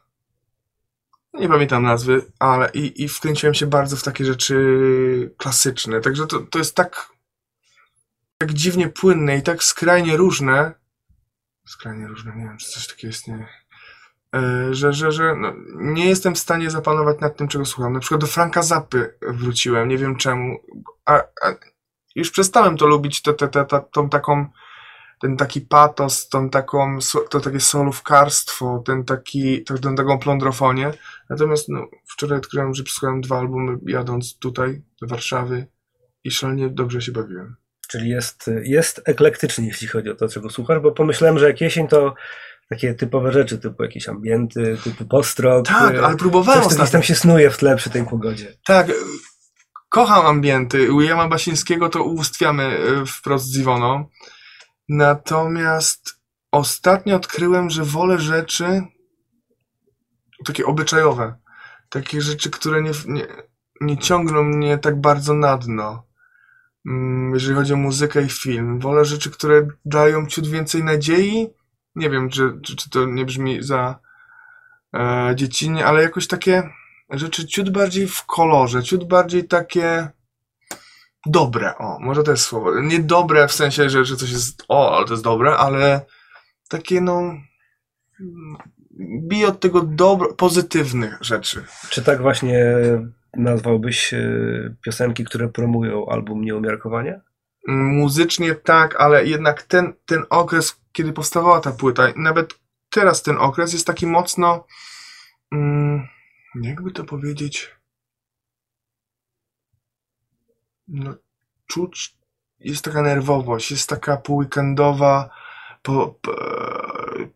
Nie 1.33 1.49
pamiętam 1.49 1.83
nazwy, 1.83 2.25
ale 2.39 2.69
i, 2.73 3.03
i 3.03 3.07
wkręciłem 3.07 3.53
się 3.53 3.67
bardzo 3.67 3.97
w 3.97 4.03
takie 4.03 4.25
rzeczy 4.25 5.35
klasyczne. 5.37 6.01
Także 6.01 6.27
to, 6.27 6.39
to 6.39 6.59
jest 6.59 6.75
tak, 6.75 7.09
tak 8.37 8.53
dziwnie 8.53 8.89
płynne 8.89 9.37
i 9.37 9.41
tak 9.41 9.63
skrajnie 9.63 10.17
różne. 10.17 10.73
Skrajnie 11.67 12.07
różne, 12.07 12.35
nie 12.35 12.43
wiem, 12.43 12.57
czy 12.57 12.71
coś 12.71 12.87
takiego 12.87 13.11
istnieje. 13.11 13.47
E, 14.35 14.73
Że, 14.73 14.93
że, 14.93 15.11
że 15.11 15.35
no, 15.35 15.53
nie 15.75 16.09
jestem 16.09 16.35
w 16.35 16.39
stanie 16.39 16.69
zapanować 16.69 17.19
nad 17.19 17.37
tym, 17.37 17.47
czego 17.47 17.65
słucham. 17.65 17.93
Na 17.93 17.99
przykład 17.99 18.21
do 18.21 18.27
Franka 18.27 18.63
Zappy 18.63 19.17
wróciłem, 19.21 19.87
nie 19.89 19.97
wiem 19.97 20.15
czemu. 20.15 20.57
A, 21.05 21.13
a 21.17 21.55
już 22.15 22.31
przestałem 22.31 22.77
to 22.77 22.87
lubić, 22.87 23.21
to, 23.21 23.33
to, 23.33 23.47
to, 23.47 23.79
tą 23.79 24.09
taką, 24.09 24.45
ten 25.23 25.38
taki 25.38 25.62
patos, 25.62 26.29
tą 26.29 26.49
taką, 26.49 26.97
to 27.29 27.39
takie 27.39 27.59
solówkarstwo, 27.59 28.83
ten 28.86 29.03
taki, 29.05 29.63
tą 29.63 29.95
taką 29.95 30.19
plądrofonię. 30.19 30.91
Natomiast 31.29 31.69
no, 31.69 31.88
wczoraj 32.05 32.38
odkryłem, 32.38 32.73
że 32.73 32.83
przesłuchałem 32.83 33.21
dwa 33.21 33.39
albumy 33.39 33.77
jadąc 33.86 34.38
tutaj, 34.39 34.81
do 35.01 35.07
Warszawy 35.07 35.67
i 36.23 36.31
szalenie 36.31 36.69
dobrze 36.69 37.01
się 37.01 37.12
bawiłem. 37.12 37.55
Czyli 37.89 38.09
jest, 38.09 38.51
jest 38.63 39.01
eklektycznie, 39.05 39.67
jeśli 39.67 39.88
chodzi 39.88 40.09
o 40.09 40.15
to, 40.15 40.27
czego 40.27 40.49
słuchasz, 40.49 40.79
bo 40.79 40.91
pomyślałem, 40.91 41.39
że 41.39 41.47
jak 41.47 41.62
jesień 41.62 41.88
to 41.88 42.13
takie 42.69 42.93
typowe 42.93 43.31
rzeczy, 43.31 43.57
typu 43.57 43.83
jakieś 43.83 44.09
ambienty, 44.09 44.77
typu 44.83 45.05
postrok. 45.05 45.67
Tak, 45.67 45.95
y, 45.95 46.05
ale 46.05 46.17
próbowałem 46.17 46.69
Coś, 46.69 46.91
tam 46.91 47.03
się 47.03 47.15
snuje 47.15 47.49
w 47.49 47.57
tle 47.57 47.75
przy 47.75 47.89
tej 47.89 48.05
pogodzie. 48.05 48.57
Tak, 48.65 48.89
y, 48.89 48.93
kocham 49.89 50.25
ambienty. 50.25 50.93
U 50.93 51.01
Jama 51.01 51.27
Basińskiego 51.27 51.89
to 51.89 52.03
uwstwiamy 52.03 52.77
y, 52.79 53.05
wprost 53.05 53.45
z 53.45 53.57
Iwoną. 53.57 54.05
Natomiast 54.93 56.19
ostatnio 56.51 57.15
odkryłem, 57.15 57.69
że 57.69 57.84
wolę 57.84 58.19
rzeczy 58.19 58.82
takie 60.45 60.65
obyczajowe. 60.65 61.36
Takie 61.89 62.21
rzeczy, 62.21 62.49
które 62.49 62.82
nie, 62.82 62.91
nie, 63.08 63.27
nie 63.82 63.97
ciągną 63.97 64.43
mnie 64.43 64.77
tak 64.77 65.01
bardzo 65.01 65.34
na 65.34 65.58
dno. 65.58 66.03
Mm, 66.86 67.34
Jeżeli 67.34 67.56
chodzi 67.56 67.73
o 67.73 67.77
muzykę 67.77 68.23
i 68.23 68.29
film. 68.29 68.79
Wolę 68.79 69.06
rzeczy, 69.06 69.32
które 69.32 69.67
dają 69.86 70.27
ciut 70.27 70.47
więcej 70.47 70.84
nadziei. 70.84 71.47
Nie 71.95 72.10
wiem, 72.10 72.29
czy, 72.29 72.60
czy, 72.63 72.75
czy 72.75 72.89
to 72.89 73.06
nie 73.06 73.25
brzmi 73.25 73.63
za 73.63 73.99
e, 74.95 75.34
dziecinnie, 75.36 75.86
ale 75.86 76.03
jakoś 76.03 76.27
takie 76.27 76.69
rzeczy 77.10 77.47
ciut 77.47 77.69
bardziej 77.69 78.08
w 78.08 78.25
kolorze, 78.25 78.84
ciut 78.84 79.08
bardziej 79.08 79.47
takie 79.47 80.10
dobre, 81.25 81.77
o, 81.77 81.99
może 81.99 82.23
to 82.23 82.31
jest 82.31 82.43
słowo. 82.43 82.81
Nie 82.81 82.99
dobre 82.99 83.47
w 83.47 83.51
sensie, 83.51 83.89
że, 83.89 84.05
że 84.05 84.15
coś 84.15 84.31
jest, 84.31 84.63
o, 84.67 84.97
ale 84.97 85.05
to 85.05 85.13
jest 85.13 85.23
dobre, 85.23 85.57
ale 85.57 86.01
takie 86.69 87.01
no 87.01 87.19
mm, 88.19 88.57
bije 89.27 89.47
od 89.47 89.59
tego 89.59 89.81
dobro, 89.81 90.33
pozytywnych 90.33 91.17
rzeczy. 91.21 91.65
Czy 91.89 92.03
tak 92.03 92.21
właśnie 92.21 92.76
nazwałbyś 93.38 94.13
y, 94.13 94.76
piosenki, 94.82 95.24
które 95.24 95.49
promują 95.49 96.09
album 96.09 96.41
Nieumiarkowanie? 96.41 97.21
Mm, 97.67 97.86
Muzycznie 97.86 98.55
tak, 98.55 98.95
ale 98.95 99.26
jednak 99.26 99.63
ten, 99.63 99.93
ten 100.05 100.24
okres, 100.30 100.82
kiedy 100.91 101.13
powstawała 101.13 101.59
ta 101.59 101.71
płyta, 101.71 102.07
nawet 102.15 102.53
teraz 102.89 103.24
ten 103.24 103.38
okres 103.38 103.74
jest 103.74 103.88
taki 103.88 104.07
mocno, 104.07 104.65
mm, 105.51 106.07
jakby 106.61 106.91
to 106.91 107.03
powiedzieć, 107.03 107.76
no, 110.93 111.13
czuć, 111.67 112.15
jest 112.59 112.85
taka 112.85 113.01
nerwowość, 113.01 113.71
jest 113.71 113.89
taka 113.89 114.17
poweekendowa, 114.17 115.29
po, 115.81 116.15
po, 116.21 116.35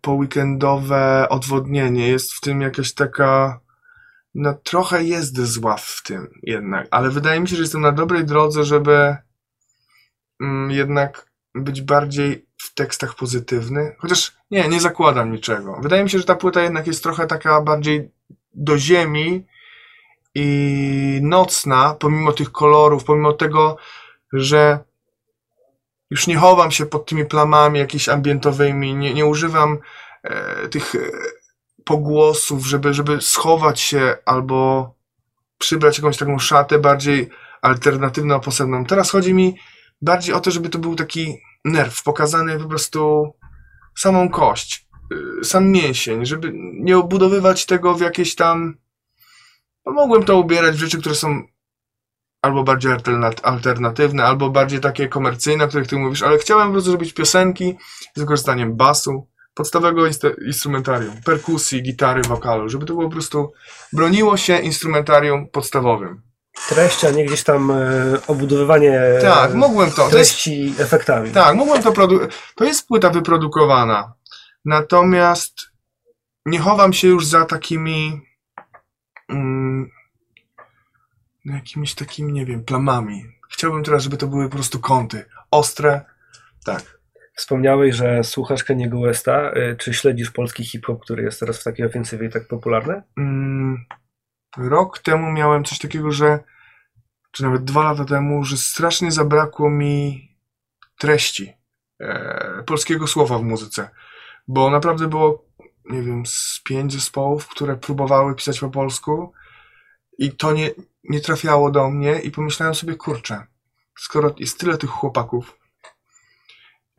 po 0.01 0.11
weekendowe 0.11 1.29
odwodnienie, 1.29 2.07
jest 2.07 2.33
w 2.33 2.41
tym 2.41 2.61
jakaś 2.61 2.93
taka 2.93 3.59
no 4.35 4.53
trochę 4.53 5.03
jest 5.03 5.41
zła 5.41 5.77
w 5.77 6.01
tym 6.05 6.39
jednak, 6.43 6.87
ale 6.91 7.09
wydaje 7.09 7.39
mi 7.39 7.47
się, 7.47 7.55
że 7.55 7.61
jestem 7.61 7.81
na 7.81 7.91
dobrej 7.91 8.25
drodze, 8.25 8.63
żeby 8.63 9.15
mm, 10.41 10.71
jednak 10.71 11.29
być 11.55 11.81
bardziej 11.81 12.45
w 12.57 12.73
tekstach 12.73 13.15
pozytywny. 13.15 13.95
Chociaż 13.99 14.37
nie, 14.51 14.67
nie 14.67 14.81
zakładam 14.81 15.31
niczego. 15.31 15.79
Wydaje 15.81 16.03
mi 16.03 16.09
się, 16.09 16.17
że 16.17 16.23
ta 16.23 16.35
płyta 16.35 16.61
jednak 16.61 16.87
jest 16.87 17.03
trochę 17.03 17.27
taka 17.27 17.61
bardziej 17.61 18.11
do 18.53 18.77
ziemi 18.77 19.45
i 20.39 21.19
nocna, 21.21 21.95
pomimo 21.99 22.31
tych 22.31 22.51
kolorów, 22.51 23.03
pomimo 23.03 23.33
tego, 23.33 23.77
że 24.33 24.79
już 26.09 26.27
nie 26.27 26.37
chowam 26.37 26.71
się 26.71 26.85
pod 26.85 27.05
tymi 27.05 27.25
plamami 27.25 27.79
jakimiś 27.79 28.09
ambientowymi, 28.09 28.95
nie, 28.95 29.13
nie 29.13 29.25
używam 29.25 29.77
e, 30.23 30.67
tych 30.67 30.95
e, 30.95 30.99
pogłosów, 31.85 32.65
żeby, 32.65 32.93
żeby 32.93 33.21
schować 33.21 33.79
się 33.79 34.17
albo 34.25 34.91
przybrać 35.57 35.97
jakąś 35.97 36.17
taką 36.17 36.39
szatę 36.39 36.79
bardziej 36.79 37.29
alternatywną, 37.61 38.39
posebną. 38.39 38.85
Teraz 38.85 39.11
chodzi 39.11 39.33
mi 39.33 39.57
bardziej 40.01 40.35
o 40.35 40.39
to, 40.39 40.51
żeby 40.51 40.69
to 40.69 40.79
był 40.79 40.95
taki 40.95 41.37
nerw 41.65 42.03
pokazany 42.03 42.59
po 42.59 42.69
prostu 42.69 43.33
samą 43.97 44.29
kość, 44.29 44.87
y, 45.41 45.45
sam 45.45 45.71
mięsień, 45.71 46.25
żeby 46.25 46.51
nie 46.73 46.97
obudowywać 46.97 47.65
tego 47.65 47.95
w 47.95 48.01
jakieś 48.01 48.35
tam. 48.35 48.77
No 49.87 49.93
mogłem 49.93 50.23
to 50.23 50.37
ubierać 50.37 50.75
w 50.75 50.79
rzeczy, 50.79 50.99
które 50.99 51.15
są 51.15 51.41
albo 52.41 52.63
bardziej 52.63 52.91
alternat- 52.91 53.39
alternatywne, 53.43 54.23
albo 54.23 54.49
bardziej 54.49 54.79
takie 54.79 55.07
komercyjne, 55.07 55.65
o 55.65 55.67
których 55.67 55.87
ty 55.87 55.95
mówisz, 55.97 56.23
ale 56.23 56.37
chciałem 56.37 56.67
po 56.67 56.71
prostu 56.73 56.89
zrobić 56.89 57.13
piosenki 57.13 57.77
z 58.15 58.19
wykorzystaniem 58.19 58.75
basu, 58.75 59.27
podstawowego 59.53 60.01
inst- 60.01 60.45
instrumentarium, 60.47 61.13
perkusji, 61.25 61.83
gitary, 61.83 62.21
wokalu, 62.21 62.69
żeby 62.69 62.85
to 62.85 62.93
było 62.93 63.05
po 63.05 63.11
prostu 63.11 63.51
broniło 63.93 64.37
się 64.37 64.57
instrumentarium 64.59 65.47
podstawowym. 65.49 66.21
Treść, 66.69 67.05
a 67.05 67.11
nie 67.11 67.25
gdzieś 67.25 67.43
tam 67.43 67.71
e, 67.71 67.75
obudowywanie 68.27 69.01
Tak, 69.21 69.53
mogłem 69.53 69.89
to. 69.91 69.95
to 69.95 70.01
jest, 70.03 70.11
treści 70.11 70.73
efektami. 70.79 71.31
tak, 71.31 71.55
mogłem 71.55 71.83
to 71.83 71.93
To 72.55 72.63
jest 72.65 72.87
płyta 72.87 73.09
wyprodukowana. 73.09 74.13
Natomiast 74.65 75.53
nie 76.45 76.59
chowam 76.59 76.93
się 76.93 77.07
już 77.07 77.25
za 77.25 77.45
takimi 77.45 78.21
mm, 79.29 79.89
no 81.45 81.55
jakimiś 81.55 81.95
takimi, 81.95 82.33
nie 82.33 82.45
wiem, 82.45 82.63
plamami. 82.63 83.25
Chciałbym 83.49 83.83
teraz, 83.83 84.03
żeby 84.03 84.17
to 84.17 84.27
były 84.27 84.49
po 84.49 84.55
prostu 84.55 84.79
kąty. 84.79 85.25
Ostre. 85.51 86.05
Tak. 86.65 86.99
Wspomniałeś, 87.35 87.95
że 87.95 88.23
słuchasz 88.23 88.63
Keniego 88.63 89.01
Westa. 89.01 89.51
E, 89.51 89.75
Czy 89.75 89.93
śledzisz 89.93 90.31
polski 90.31 90.65
hip-hop, 90.65 91.01
który 91.01 91.23
jest 91.23 91.39
teraz 91.39 91.59
w 91.59 91.63
takiej 91.63 91.85
ofensywie 91.85 92.27
i 92.27 92.31
tak 92.31 92.47
popularny? 92.47 93.01
Mm, 93.17 93.85
rok 94.57 94.99
temu 94.99 95.31
miałem 95.31 95.63
coś 95.63 95.79
takiego, 95.79 96.11
że 96.11 96.39
czy 97.31 97.43
nawet 97.43 97.63
dwa 97.63 97.83
lata 97.83 98.05
temu, 98.05 98.43
że 98.43 98.57
strasznie 98.57 99.11
zabrakło 99.11 99.69
mi 99.69 100.27
treści 100.99 101.53
e, 101.99 102.63
polskiego 102.65 103.07
słowa 103.07 103.37
w 103.39 103.43
muzyce. 103.43 103.89
Bo 104.47 104.69
naprawdę 104.69 105.07
było, 105.07 105.46
nie 105.89 106.01
wiem, 106.01 106.25
z 106.25 106.61
pięć 106.63 106.93
zespołów, 106.93 107.47
które 107.47 107.77
próbowały 107.77 108.35
pisać 108.35 108.59
po 108.59 108.69
polsku 108.69 109.33
i 110.17 110.31
to 110.31 110.53
nie, 110.53 110.71
nie 111.03 111.21
trafiało 111.21 111.71
do 111.71 111.89
mnie 111.89 112.19
i 112.19 112.31
pomyślałem 112.31 112.75
sobie, 112.75 112.95
kurczę, 112.95 113.47
skoro 113.99 114.35
jest 114.37 114.59
tyle 114.59 114.77
tych 114.77 114.89
chłopaków 114.89 115.57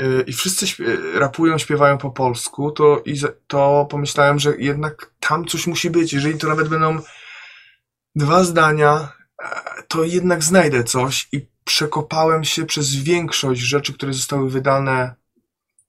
y, 0.03 0.25
i 0.27 0.33
wszyscy 0.33 0.67
rapują, 1.15 1.59
śpiewają 1.59 1.99
po 1.99 2.11
polsku, 2.11 2.71
to, 2.71 3.03
i 3.05 3.21
to 3.47 3.87
pomyślałem, 3.91 4.39
że 4.39 4.57
jednak 4.59 5.11
tam 5.21 5.45
coś 5.45 5.67
musi 5.67 5.91
być. 5.91 6.13
Jeżeli 6.13 6.39
to 6.39 6.49
nawet 6.49 6.69
będą 6.69 6.99
dwa 8.15 8.45
zdania, 8.45 9.09
e, 9.43 9.83
to 9.89 10.05
jednak 10.05 10.45
znajdę 10.45 10.85
coś 10.85 11.29
i 11.33 11.47
przekopałem 11.65 12.45
się 12.45 12.67
przez 12.67 12.95
większość 12.95 13.61
rzeczy, 13.61 13.93
które 13.93 14.13
zostały 14.13 14.51
wydane 14.51 15.15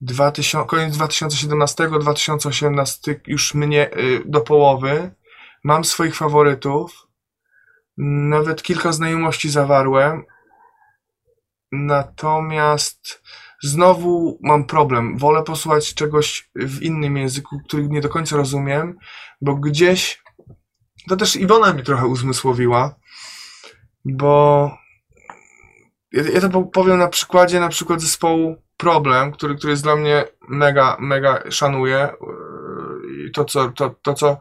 2000, 0.01 0.65
koniec 0.67 0.95
2017, 0.95 1.89
2018 1.99 3.21
już 3.27 3.53
mnie 3.53 3.97
y, 3.97 4.23
do 4.25 4.41
połowy. 4.41 5.11
Mam 5.63 5.85
swoich 5.85 6.15
faworytów. 6.15 7.07
Nawet 7.97 8.63
kilka 8.63 8.91
znajomości 8.91 9.49
zawarłem. 9.49 10.23
Natomiast 11.71 13.23
znowu 13.63 14.39
mam 14.41 14.65
problem. 14.65 15.17
Wolę 15.17 15.43
posłuchać 15.43 15.93
czegoś 15.93 16.49
w 16.55 16.81
innym 16.81 17.17
języku, 17.17 17.59
który 17.67 17.87
nie 17.87 18.01
do 18.01 18.09
końca 18.09 18.37
rozumiem, 18.37 18.97
bo 19.41 19.55
gdzieś 19.55 20.23
to 21.09 21.15
też 21.15 21.35
Iwona 21.35 21.73
mi 21.73 21.83
trochę 21.83 22.07
uzmysłowiła, 22.07 22.95
bo 24.05 24.71
ja, 26.11 26.23
ja 26.33 26.41
to 26.41 26.49
po- 26.49 26.63
powiem 26.63 26.97
na 26.97 27.07
przykładzie 27.07 27.59
na 27.59 27.69
przykład 27.69 28.01
zespołu 28.01 28.55
Problem, 28.79 29.31
który, 29.31 29.55
który 29.55 29.71
jest 29.71 29.83
dla 29.83 29.95
mnie 29.95 30.25
mega, 30.47 30.97
mega 30.99 31.43
szanuję. 31.49 32.09
Yy, 32.21 33.27
I 33.27 33.31
to, 33.31 33.45
co, 33.45 33.69
to, 33.69 33.95
to, 34.01 34.13
co 34.13 34.37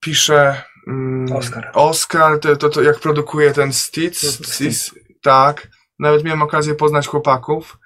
pisze 0.00 0.62
mm, 0.86 1.32
Oskar. 1.36 1.70
Oskar, 1.74 2.40
to, 2.40 2.56
to, 2.56 2.68
to 2.68 2.82
jak 2.82 3.00
produkuje 3.00 3.52
ten 3.52 3.72
Stitz, 3.72 4.24
Mhm, 4.24 4.44
Stitz, 4.44 4.94
tak. 5.22 5.68
Nawet 5.98 6.24
miałem 6.24 6.42
okazję 6.42 6.74
poznać 6.74 7.06
chłopaków. 7.06 7.78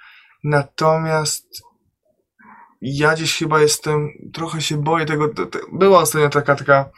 Natomiast 0.44 1.46
ja 2.82 3.14
gdzieś 3.14 3.38
chyba 3.38 3.60
jestem, 3.60 4.08
trochę 4.34 4.60
się 4.60 4.82
boję 4.82 5.06
tego. 5.06 5.28
Była 5.72 6.00
ostatnio 6.00 6.28
taka, 6.28 6.56
taka 6.56 6.90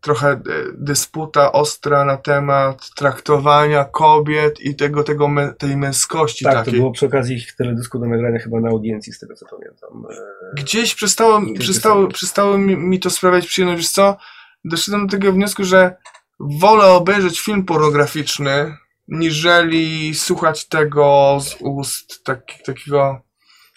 trochę 0.00 0.30
e, 0.30 0.40
dysputa 0.74 1.52
ostra 1.52 2.04
na 2.04 2.16
temat 2.16 2.90
traktowania 2.96 3.84
kobiet 3.84 4.60
i 4.60 4.76
tego, 4.76 5.02
tego 5.04 5.28
mę, 5.28 5.54
tej 5.58 5.76
męskości 5.76 6.44
Tak, 6.44 6.54
to 6.54 6.58
takiej. 6.58 6.80
było 6.80 6.92
przy 6.92 7.06
okazji 7.06 7.36
ich 7.36 7.56
teledysku 7.56 7.98
do 7.98 8.06
nagrania 8.06 8.38
chyba 8.38 8.60
na 8.60 8.68
audiencji, 8.70 9.12
z 9.12 9.18
tego 9.18 9.34
co 9.34 9.46
pamiętam. 9.46 10.06
Gdzieś 10.54 10.94
przestało, 10.94 11.40
przestało, 11.58 12.08
przestało 12.08 12.58
mi, 12.58 12.76
mi 12.76 13.00
to 13.00 13.10
sprawiać 13.10 13.46
przyjemność. 13.46 13.82
Wiesz 13.82 13.90
co? 13.90 14.16
Doszedłem 14.64 15.06
do 15.06 15.16
takiego 15.16 15.32
wniosku, 15.32 15.64
że 15.64 15.96
wolę 16.40 16.84
obejrzeć 16.84 17.40
film 17.40 17.64
pornograficzny, 17.64 18.76
niżeli 19.08 20.14
słuchać 20.14 20.68
tego 20.68 21.38
z 21.40 21.56
ust 21.60 22.24
taki, 22.24 22.62
takiego 22.64 23.20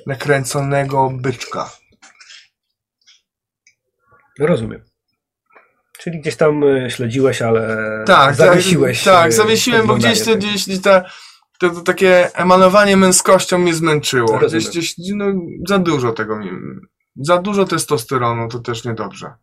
nakręconego 0.05 1.09
byczka. 1.21 1.69
Rozumiem. 4.39 4.81
Czyli 5.99 6.19
gdzieś 6.19 6.35
tam 6.35 6.63
e, 6.63 6.91
śledziłeś, 6.91 7.41
ale 7.41 7.77
Tak, 8.05 8.35
zawiesiłeś. 8.35 9.03
Tak, 9.03 9.13
tak 9.13 9.27
e, 9.27 9.31
zawiesiłem, 9.31 9.87
bo 9.87 9.95
gdzieś, 9.95 10.23
to, 10.23 10.35
gdzieś, 10.35 10.65
gdzieś 10.65 10.81
ta, 10.81 11.03
to, 11.59 11.69
to 11.69 11.81
takie 11.81 12.35
emanowanie 12.35 12.97
męskością 12.97 13.57
mnie 13.57 13.73
zmęczyło. 13.73 14.39
Gdzieś, 14.39 14.67
gdzieś 14.67 14.95
no, 15.15 15.25
za 15.67 15.79
dużo 15.79 16.11
tego 16.11 16.37
mi, 16.37 16.49
za 17.15 17.37
dużo 17.37 17.65
testosteronu 17.65 18.47
to 18.47 18.59
też 18.59 18.85
niedobrze. 18.85 19.33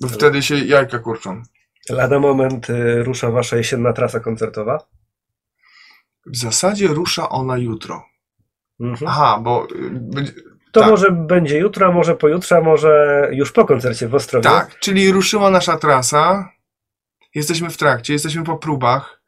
Bo 0.00 0.08
wtedy 0.08 0.42
się 0.42 0.58
jajka 0.58 0.98
kurczą. 0.98 1.42
Lada 1.90 2.18
moment 2.18 2.70
e, 2.70 3.02
rusza 3.02 3.30
wasza 3.30 3.56
jesienna 3.56 3.92
trasa 3.92 4.20
koncertowa. 4.20 4.78
W 6.26 6.36
zasadzie 6.36 6.88
rusza 6.88 7.28
ona 7.28 7.58
jutro. 7.58 8.04
Mhm. 8.80 9.10
Aha, 9.10 9.40
bo 9.42 9.68
y, 10.18 10.34
To 10.78 10.84
tak. 10.84 10.90
może 10.90 11.10
będzie 11.12 11.58
jutro, 11.58 11.92
może 11.92 12.16
pojutrze, 12.16 12.60
może 12.60 13.28
już 13.32 13.52
po 13.52 13.64
koncercie 13.64 14.08
w 14.08 14.14
Ostrowie. 14.14 14.44
tak, 14.44 14.78
czyli 14.78 15.12
ruszyła 15.12 15.50
nasza 15.50 15.76
trasa. 15.76 16.52
Jesteśmy 17.34 17.70
w 17.70 17.76
trakcie, 17.76 18.12
jesteśmy 18.12 18.44
po 18.44 18.56
próbach. 18.56 19.22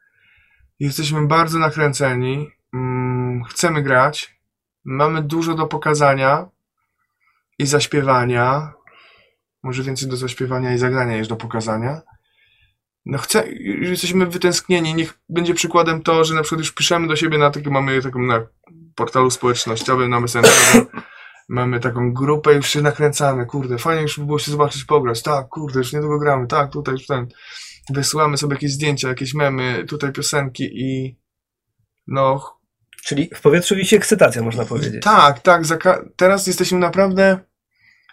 Jesteśmy 0.79 1.27
bardzo 1.27 1.59
nakręceni. 1.59 2.51
Mm, 2.73 3.43
chcemy 3.43 3.83
grać. 3.83 4.35
Mamy 4.85 5.21
dużo 5.21 5.53
do 5.53 5.67
pokazania 5.67 6.49
i 7.59 7.65
zaśpiewania. 7.65 8.73
Może 9.63 9.83
więcej 9.83 10.09
do 10.09 10.17
zaśpiewania 10.17 10.73
i 10.73 10.77
zagrania 10.77 11.17
niż 11.17 11.27
do 11.27 11.35
pokazania. 11.35 12.01
No 13.05 13.17
chcę, 13.17 13.51
jesteśmy 13.81 14.25
wytęsknieni. 14.25 14.93
Niech 14.93 15.19
będzie 15.29 15.53
przykładem 15.53 16.01
to, 16.01 16.23
że 16.23 16.33
na 16.35 16.41
przykład 16.41 16.59
już 16.59 16.71
piszemy 16.71 17.07
do 17.07 17.15
siebie 17.15 17.37
na 17.37 17.51
takim, 17.51 17.71
mamy 17.71 18.01
taką 18.01 18.19
na 18.19 18.41
portalu 18.95 19.29
społecznościowym, 19.29 20.09
na 20.09 20.19
Messengerze. 20.19 20.85
Mamy 21.51 21.79
taką 21.79 22.13
grupę, 22.13 22.53
już 22.53 22.69
się 22.69 22.81
nakręcamy, 22.81 23.45
kurde, 23.45 23.77
fajnie 23.77 24.01
już 24.01 24.19
by 24.19 24.25
było 24.25 24.39
się 24.39 24.51
zobaczyć, 24.51 24.83
pograć, 24.83 25.21
tak, 25.21 25.47
kurde, 25.49 25.79
już 25.79 25.93
niedługo 25.93 26.19
gramy, 26.19 26.47
tak, 26.47 26.71
tutaj 26.71 26.93
już 26.93 27.05
ten, 27.05 27.27
wysyłamy 27.89 28.37
sobie 28.37 28.55
jakieś 28.55 28.71
zdjęcia, 28.71 29.07
jakieś 29.07 29.33
memy, 29.33 29.85
tutaj 29.87 30.11
piosenki 30.11 30.69
i 30.73 31.19
no, 32.07 32.41
Czyli 33.03 33.29
w 33.35 33.41
powietrzu 33.41 33.75
wisi 33.75 33.95
ekscytacja, 33.95 34.41
można 34.41 34.65
powiedzieć. 34.65 35.03
tak, 35.03 35.39
tak, 35.39 35.63
teraz 36.15 36.47
jesteśmy 36.47 36.79
naprawdę 36.79 37.39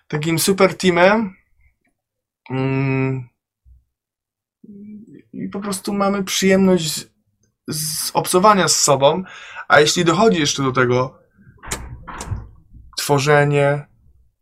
takim 0.09 0.39
super 0.39 0.77
teamem. 0.77 1.35
Mm, 2.51 3.29
i 5.33 5.49
po 5.49 5.61
prostu 5.61 5.93
mamy 5.93 6.25
przyjemność 6.25 6.95
z, 6.95 7.11
z 7.69 8.11
obcowania 8.15 8.69
z 8.69 8.77
sobą, 8.77 9.23
a 9.69 9.81
jeśli 9.81 10.05
dochodzi 10.05 10.41
jeszcze 10.41 10.63
do 10.63 10.73
tego 10.73 11.18
tworzenie, 13.09 13.87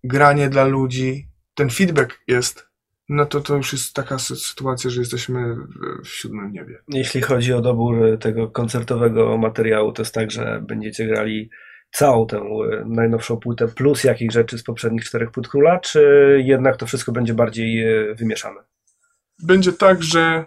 granie 0.04 0.48
dla 0.48 0.64
ludzi, 0.64 1.28
ten 1.54 1.70
feedback 1.70 2.20
jest 2.26 2.66
no 3.08 3.26
to 3.26 3.40
to 3.40 3.56
już 3.56 3.72
jest 3.72 3.94
taka 3.94 4.16
sy- 4.16 4.36
sytuacja, 4.36 4.90
że 4.90 5.00
jesteśmy 5.00 5.56
w, 6.02 6.08
siódmym 6.08 6.52
niebie. 6.52 6.78
Jeśli 6.88 7.20
chodzi 7.20 7.52
o 7.52 7.60
dobór 7.60 8.18
tego 8.20 8.48
koncertowego 8.48 9.38
materiału, 9.38 9.92
to 9.92 10.02
jest 10.02 10.14
tak, 10.14 10.30
że 10.30 10.62
będziecie 10.68 11.06
grali 11.06 11.50
całą 11.92 12.26
tę 12.26 12.36
e, 12.36 12.84
najnowszą 12.86 13.36
płytę 13.36 13.68
plus 13.68 14.04
jakieś 14.04 14.32
rzeczy 14.32 14.58
z 14.58 14.62
poprzednich 14.62 15.04
czterech 15.04 15.30
płyt 15.30 15.48
króla, 15.48 15.80
czy 15.80 16.02
jednak 16.44 16.76
to 16.76 16.86
wszystko 16.86 17.12
będzie 17.12 17.34
bardziej 17.34 17.84
e, 17.84 18.14
wymieszane? 18.14 18.60
Będzie 19.42 19.72
tak, 19.72 20.02
że 20.02 20.44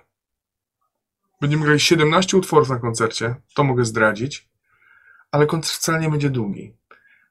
będziemy 1.41 1.63
grali 1.63 1.79
17 1.79 2.37
utworów 2.37 2.69
na 2.69 2.79
koncercie, 2.79 3.35
to 3.55 3.63
mogę 3.63 3.85
zdradzić, 3.85 4.49
ale 5.31 5.45
koncert 5.45 5.75
wcale 5.75 5.99
nie 5.99 6.09
będzie 6.09 6.29
długi. 6.29 6.78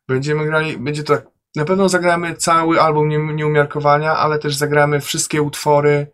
Będziemy 0.08 0.46
grali, 0.46 0.78
będzie 0.78 1.04
to 1.04 1.16
tak, 1.16 1.26
na 1.56 1.64
pewno 1.64 1.88
zagramy 1.88 2.34
cały 2.34 2.80
album 2.80 3.08
nie, 3.08 3.18
Nieumiarkowania, 3.18 4.12
ale 4.12 4.38
też 4.38 4.54
zagramy 4.54 5.00
wszystkie 5.00 5.42
utwory, 5.42 6.12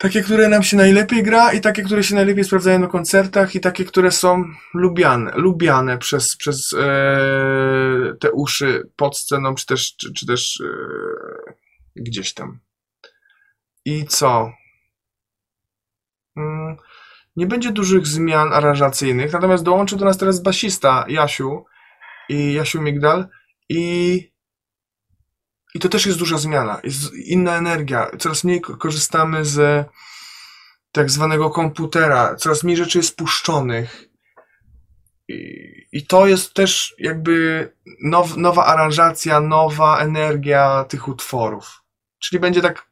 takie, 0.00 0.22
które 0.22 0.48
nam 0.48 0.62
się 0.62 0.76
najlepiej 0.76 1.22
gra 1.22 1.52
i 1.52 1.60
takie, 1.60 1.82
które 1.82 2.02
się 2.04 2.14
najlepiej 2.14 2.44
sprawdzają 2.44 2.78
na 2.78 2.86
koncertach 2.86 3.54
i 3.54 3.60
takie, 3.60 3.84
które 3.84 4.10
są 4.10 4.44
lubiane, 4.74 5.32
lubiane 5.34 5.98
przez, 5.98 6.36
przez 6.36 6.72
e, 6.72 8.14
te 8.20 8.32
uszy 8.32 8.90
pod 8.96 9.18
sceną, 9.18 9.54
czy 9.54 9.66
też, 9.66 9.96
czy, 9.96 10.12
czy 10.12 10.26
też 10.26 10.60
e, 10.60 11.52
gdzieś 11.96 12.34
tam. 12.34 12.58
I 13.84 14.04
co? 14.04 14.52
Mm, 16.36 16.76
Nie 17.36 17.46
będzie 17.46 17.70
dużych 17.70 18.06
zmian 18.06 18.52
aranżacyjnych, 18.52 19.32
natomiast 19.32 19.64
dołączył 19.64 19.98
do 19.98 20.04
nas 20.04 20.18
teraz 20.18 20.42
basista 20.42 21.04
Jasiu 21.08 21.64
i 22.30 22.52
Jasiu 22.52 22.82
Migdal 22.82 23.28
i 23.68 24.30
i 25.74 25.78
to 25.78 25.88
też 25.88 26.06
jest 26.06 26.18
duża 26.18 26.38
zmiana, 26.38 26.80
jest 26.84 27.14
inna 27.14 27.56
energia. 27.56 28.10
Coraz 28.18 28.44
mniej 28.44 28.60
ko- 28.60 28.76
korzystamy 28.76 29.44
z 29.44 29.86
tak 30.92 31.10
zwanego 31.10 31.50
komputera, 31.50 32.36
coraz 32.36 32.64
mniej 32.64 32.76
rzeczy 32.76 32.98
jest 32.98 33.16
puszczonych. 33.16 34.08
I, 35.28 35.36
i 35.92 36.06
to 36.06 36.26
jest 36.26 36.54
też 36.54 36.94
jakby 36.98 37.68
now, 38.02 38.36
nowa 38.36 38.66
aranżacja, 38.66 39.40
nowa 39.40 39.98
energia 39.98 40.84
tych 40.88 41.08
utworów. 41.08 41.82
Czyli 42.18 42.40
będzie 42.40 42.62
tak 42.62 42.86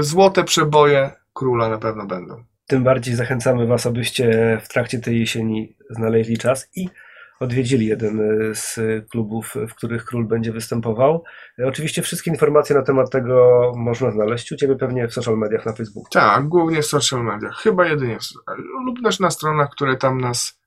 złote 0.00 0.44
przeboje 0.44 1.10
króla 1.34 1.68
na 1.68 1.78
pewno 1.78 2.06
będą. 2.06 2.44
Tym 2.66 2.84
bardziej 2.84 3.14
zachęcamy 3.14 3.66
Was, 3.66 3.86
abyście 3.86 4.58
w 4.64 4.68
trakcie 4.68 4.98
tej 4.98 5.20
jesieni 5.20 5.76
znaleźli 5.90 6.38
czas 6.38 6.68
i 6.76 6.88
odwiedzili 7.40 7.86
jeden 7.86 8.20
e, 8.20 8.54
z 8.54 8.80
klubów, 9.10 9.54
w 9.68 9.74
których 9.74 10.04
król 10.04 10.26
będzie 10.26 10.52
występował. 10.52 11.24
E, 11.58 11.66
Oczywiście 11.66 12.02
wszystkie 12.02 12.30
informacje 12.30 12.76
na 12.76 12.82
temat 12.82 13.10
tego 13.10 13.60
można 13.76 14.10
znaleźć 14.10 14.52
u 14.52 14.56
Ciebie 14.56 14.76
pewnie 14.76 15.08
w 15.08 15.14
social 15.14 15.38
mediach 15.38 15.66
na 15.66 15.72
Facebooku. 15.72 16.10
Tak, 16.12 16.48
głównie 16.48 16.82
w 16.82 16.86
social 16.86 17.24
mediach. 17.24 17.56
Chyba 17.56 17.86
jedynie 17.86 18.18
lub 18.86 19.02
też 19.02 19.20
na 19.20 19.30
stronach, 19.30 19.70
które 19.70 19.96
tam 19.96 20.20
nas 20.20 20.60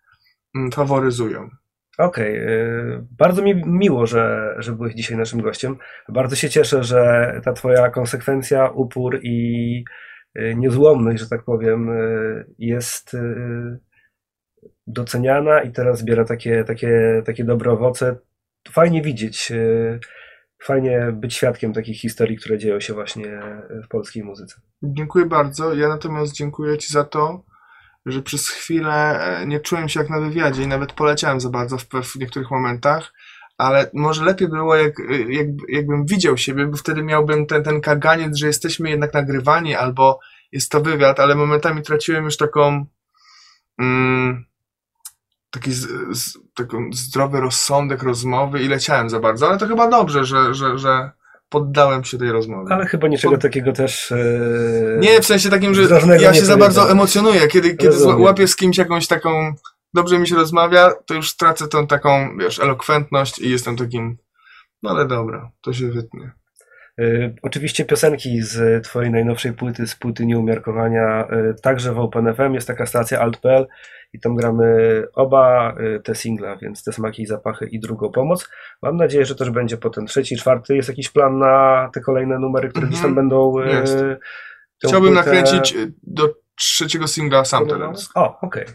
mm, 0.55 0.71
faworyzują. 0.71 1.49
Okej, 1.97 2.38
e, 2.38 3.07
bardzo 3.19 3.41
mi 3.41 3.61
miło, 3.65 4.07
że, 4.07 4.55
że 4.57 4.71
byłeś 4.71 4.93
dzisiaj 4.93 5.17
naszym 5.17 5.41
gościem. 5.41 5.78
Bardzo 6.09 6.36
się 6.36 6.49
cieszę, 6.49 6.84
że 6.84 7.32
ta 7.45 7.53
Twoja 7.53 7.89
konsekwencja, 7.89 8.69
upór 8.69 9.19
i 9.24 9.84
niezłomność, 10.55 11.19
że 11.19 11.30
tak 11.30 11.43
powiem, 11.43 11.89
jest 12.57 13.15
doceniana 14.88 15.61
i 15.61 15.71
teraz 15.71 15.99
zbiera 15.99 16.25
takie, 16.25 16.63
takie, 16.63 17.21
takie 17.25 17.43
dobre 17.43 17.71
owoce. 17.71 18.15
Fajnie 18.71 19.01
widzieć, 19.01 19.51
e, 19.51 19.99
fajnie 20.63 21.11
być 21.13 21.34
świadkiem 21.34 21.73
takich 21.73 21.99
historii, 21.99 22.38
które 22.38 22.57
dzieją 22.57 22.79
się 22.79 22.93
właśnie 22.93 23.41
w 23.86 23.88
polskiej 23.88 24.23
muzyce. 24.23 24.61
Dziękuję 24.84 25.25
bardzo. 25.25 25.73
Ja 25.73 25.88
natomiast 25.88 26.34
dziękuję 26.34 26.77
Ci 26.77 26.93
za 26.93 27.03
to, 27.03 27.43
że 28.05 28.21
przez 28.21 28.49
chwilę 28.49 29.19
e, 29.19 29.45
nie 29.45 29.59
czułem 29.59 29.89
się 29.89 29.99
jak 29.99 30.09
na 30.09 30.19
wywiadzie 30.19 30.63
i 30.63 30.67
nawet 30.67 30.93
poleciałem 30.93 31.39
za 31.39 31.49
bardzo 31.49 31.77
w, 31.77 31.88
w 32.03 32.15
niektórych 32.15 32.51
momentach, 32.51 33.13
ale 33.57 33.89
może 33.93 34.25
lepiej 34.25 34.47
było, 34.47 34.75
jak, 34.75 34.99
e, 34.99 35.34
jak, 35.34 35.47
jakbym 35.69 36.05
widział 36.05 36.38
siebie, 36.38 36.65
bo 36.65 36.77
wtedy 36.77 37.03
miałbym 37.03 37.45
ten, 37.45 37.63
ten 37.63 37.81
kaganiec, 37.81 38.38
że 38.38 38.47
jesteśmy 38.47 38.89
jednak 38.89 39.13
nagrywani 39.13 39.75
albo 39.75 40.19
jest 40.51 40.71
to 40.71 40.81
wywiad, 40.81 41.19
ale 41.19 41.36
momentami 41.36 41.81
traciłem 41.81 42.25
już 42.25 42.38
taką 42.38 42.86
mm, 43.79 44.45
taki 45.53 45.71
z, 45.71 45.87
z, 46.17 46.37
taką 46.55 46.89
zdrowy 46.93 47.39
rozsądek 47.41 48.03
rozmowy 48.03 48.61
i 48.63 48.67
leciałem 48.67 49.09
za 49.09 49.19
bardzo, 49.19 49.47
ale 49.49 49.57
to 49.57 49.67
chyba 49.67 49.87
dobrze, 49.89 50.25
że, 50.25 50.53
że, 50.53 50.77
że 50.77 51.11
poddałem 51.49 52.03
się 52.03 52.17
tej 52.17 52.31
rozmowie. 52.31 52.73
Ale 52.73 52.85
chyba 52.85 53.07
niczego 53.07 53.33
Pod- 53.33 53.41
takiego 53.41 53.71
też. 53.73 54.11
e, 54.11 54.17
Nie, 54.99 55.21
w 55.21 55.25
sensie 55.25 55.49
takim, 55.49 55.73
że 55.73 55.81
ja 56.19 56.33
się 56.33 56.45
za 56.45 56.57
bardzo 56.57 56.91
emocjonuję. 56.91 57.47
Kiedy, 57.47 57.69
kiedy 57.69 57.93
Rozumiem. 57.93 58.21
łapię 58.21 58.47
z 58.47 58.55
kimś 58.55 58.77
jakąś 58.77 59.07
taką, 59.07 59.53
dobrze 59.93 60.19
mi 60.19 60.27
się 60.27 60.35
rozmawia, 60.35 60.91
to 61.05 61.13
już 61.13 61.35
tracę 61.35 61.67
tą 61.67 61.87
taką, 61.87 62.37
wiesz, 62.37 62.59
elokwentność 62.59 63.39
i 63.39 63.49
jestem 63.49 63.77
takim, 63.77 64.17
no 64.83 64.89
ale 64.89 65.07
dobra, 65.07 65.51
to 65.61 65.73
się 65.73 65.87
wytnie. 65.91 66.31
Y, 66.99 67.35
Oczywiście 67.41 67.85
piosenki 67.85 68.41
z 68.41 68.83
Twojej 68.83 69.11
najnowszej 69.11 69.53
płyty, 69.53 69.87
z 69.87 69.95
płyty 69.95 70.25
Nieumiarkowania, 70.25 71.27
y, 71.31 71.55
także 71.61 71.93
w 71.93 71.99
OpenFM 71.99 72.53
jest 72.53 72.67
taka 72.67 72.85
stacja 72.85 73.19
alt.pl 73.19 73.67
i 74.14 74.20
tam 74.20 74.36
gramy 74.36 74.68
oba 75.14 75.76
y, 75.80 75.99
te 76.03 76.16
singla, 76.16 76.55
więc 76.55 76.84
te 76.84 76.91
smaki 76.93 77.22
i 77.22 77.26
zapachy 77.26 77.66
i 77.66 77.80
drugą 77.80 78.11
pomoc. 78.11 78.49
Mam 78.82 78.97
nadzieję, 78.97 79.26
że 79.26 79.36
też 79.36 79.49
będzie 79.49 79.78
potem 79.78 80.05
trzeci, 80.05 80.38
czwarty. 80.38 80.76
Jest 80.76 80.89
jakiś 80.89 81.09
plan 81.09 81.39
na 81.39 81.89
te 81.93 82.01
kolejne 82.01 82.39
numery, 82.39 82.70
które 82.70 82.88
gdzieś 82.88 83.01
tam 83.01 83.09
Mhm, 83.09 83.16
będą. 83.30 83.59
y, 83.59 83.68
jest. 83.70 83.97
Chciałbym 84.86 85.14
płytę 85.14 85.26
nakręcić 85.26 85.76
y, 85.76 85.93
do 86.03 86.34
trzeciego 86.55 87.07
singla 87.07 87.45
sam 87.45 87.68
teraz. 87.68 88.09
O, 88.16 88.39
okej. 88.41 88.66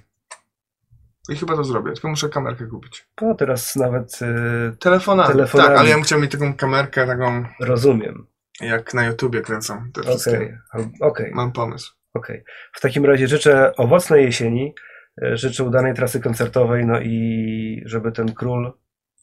I 1.31 1.37
chyba 1.37 1.57
to 1.57 1.65
zrobię, 1.65 1.93
tylko 1.93 2.09
muszę 2.09 2.29
kamerkę 2.29 2.67
kupić. 2.67 3.09
No 3.21 3.35
teraz 3.35 3.77
nawet 3.77 4.19
y, 4.23 4.77
Telefonami. 4.77 5.33
Telefonami. 5.33 5.69
Tak, 5.71 5.79
ale 5.79 5.89
ja 5.89 5.95
bym 5.95 6.05
chciał 6.05 6.21
mieć 6.21 6.33
taką 6.33 6.55
kamerkę, 6.55 7.07
taką 7.07 7.45
rozumiem. 7.61 8.27
jak 8.61 8.95
na 8.95 9.07
YouTubie 9.07 9.41
kręcą 9.41 9.75
te 9.95 10.01
Okej, 10.01 10.13
wszystkie. 10.13 10.59
Okej. 11.01 11.31
Mam 11.35 11.53
pomysł. 11.53 11.95
Okej. 12.15 12.45
W 12.73 12.81
takim 12.81 13.05
razie 13.07 13.29
życzę 13.29 13.77
owocnej 13.77 14.25
jesieni, 14.25 14.75
życzę 15.33 15.65
udanej 15.65 15.95
trasy 15.95 16.21
koncertowej, 16.21 16.87
no 16.87 17.01
i 17.01 17.83
żeby 17.87 18.13
ten 18.13 18.33
król 18.33 18.73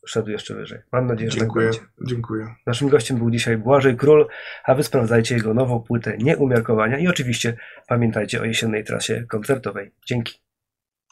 szedł 0.05 0.29
jeszcze 0.29 0.55
wyżej. 0.55 0.79
Mam 0.91 1.07
nadzieję, 1.07 1.31
że 1.31 1.39
Dziękuję, 1.39 1.69
tak 1.69 1.81
będzie. 1.81 2.13
dziękuję. 2.15 2.55
Naszym 2.65 2.89
gościem 2.89 3.17
był 3.17 3.31
dzisiaj 3.31 3.57
Błażej 3.57 3.97
Król, 3.97 4.27
a 4.63 4.75
wy 4.75 4.83
sprawdzajcie 4.83 5.35
jego 5.35 5.53
nową 5.53 5.79
płytę 5.79 6.17
Nieumiarkowania 6.17 6.97
i 6.97 7.07
oczywiście 7.07 7.57
pamiętajcie 7.87 8.41
o 8.41 8.45
jesiennej 8.45 8.83
trasie 8.83 9.23
koncertowej. 9.27 9.91
Dzięki. 10.07 10.39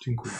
Dziękuję. 0.06 0.34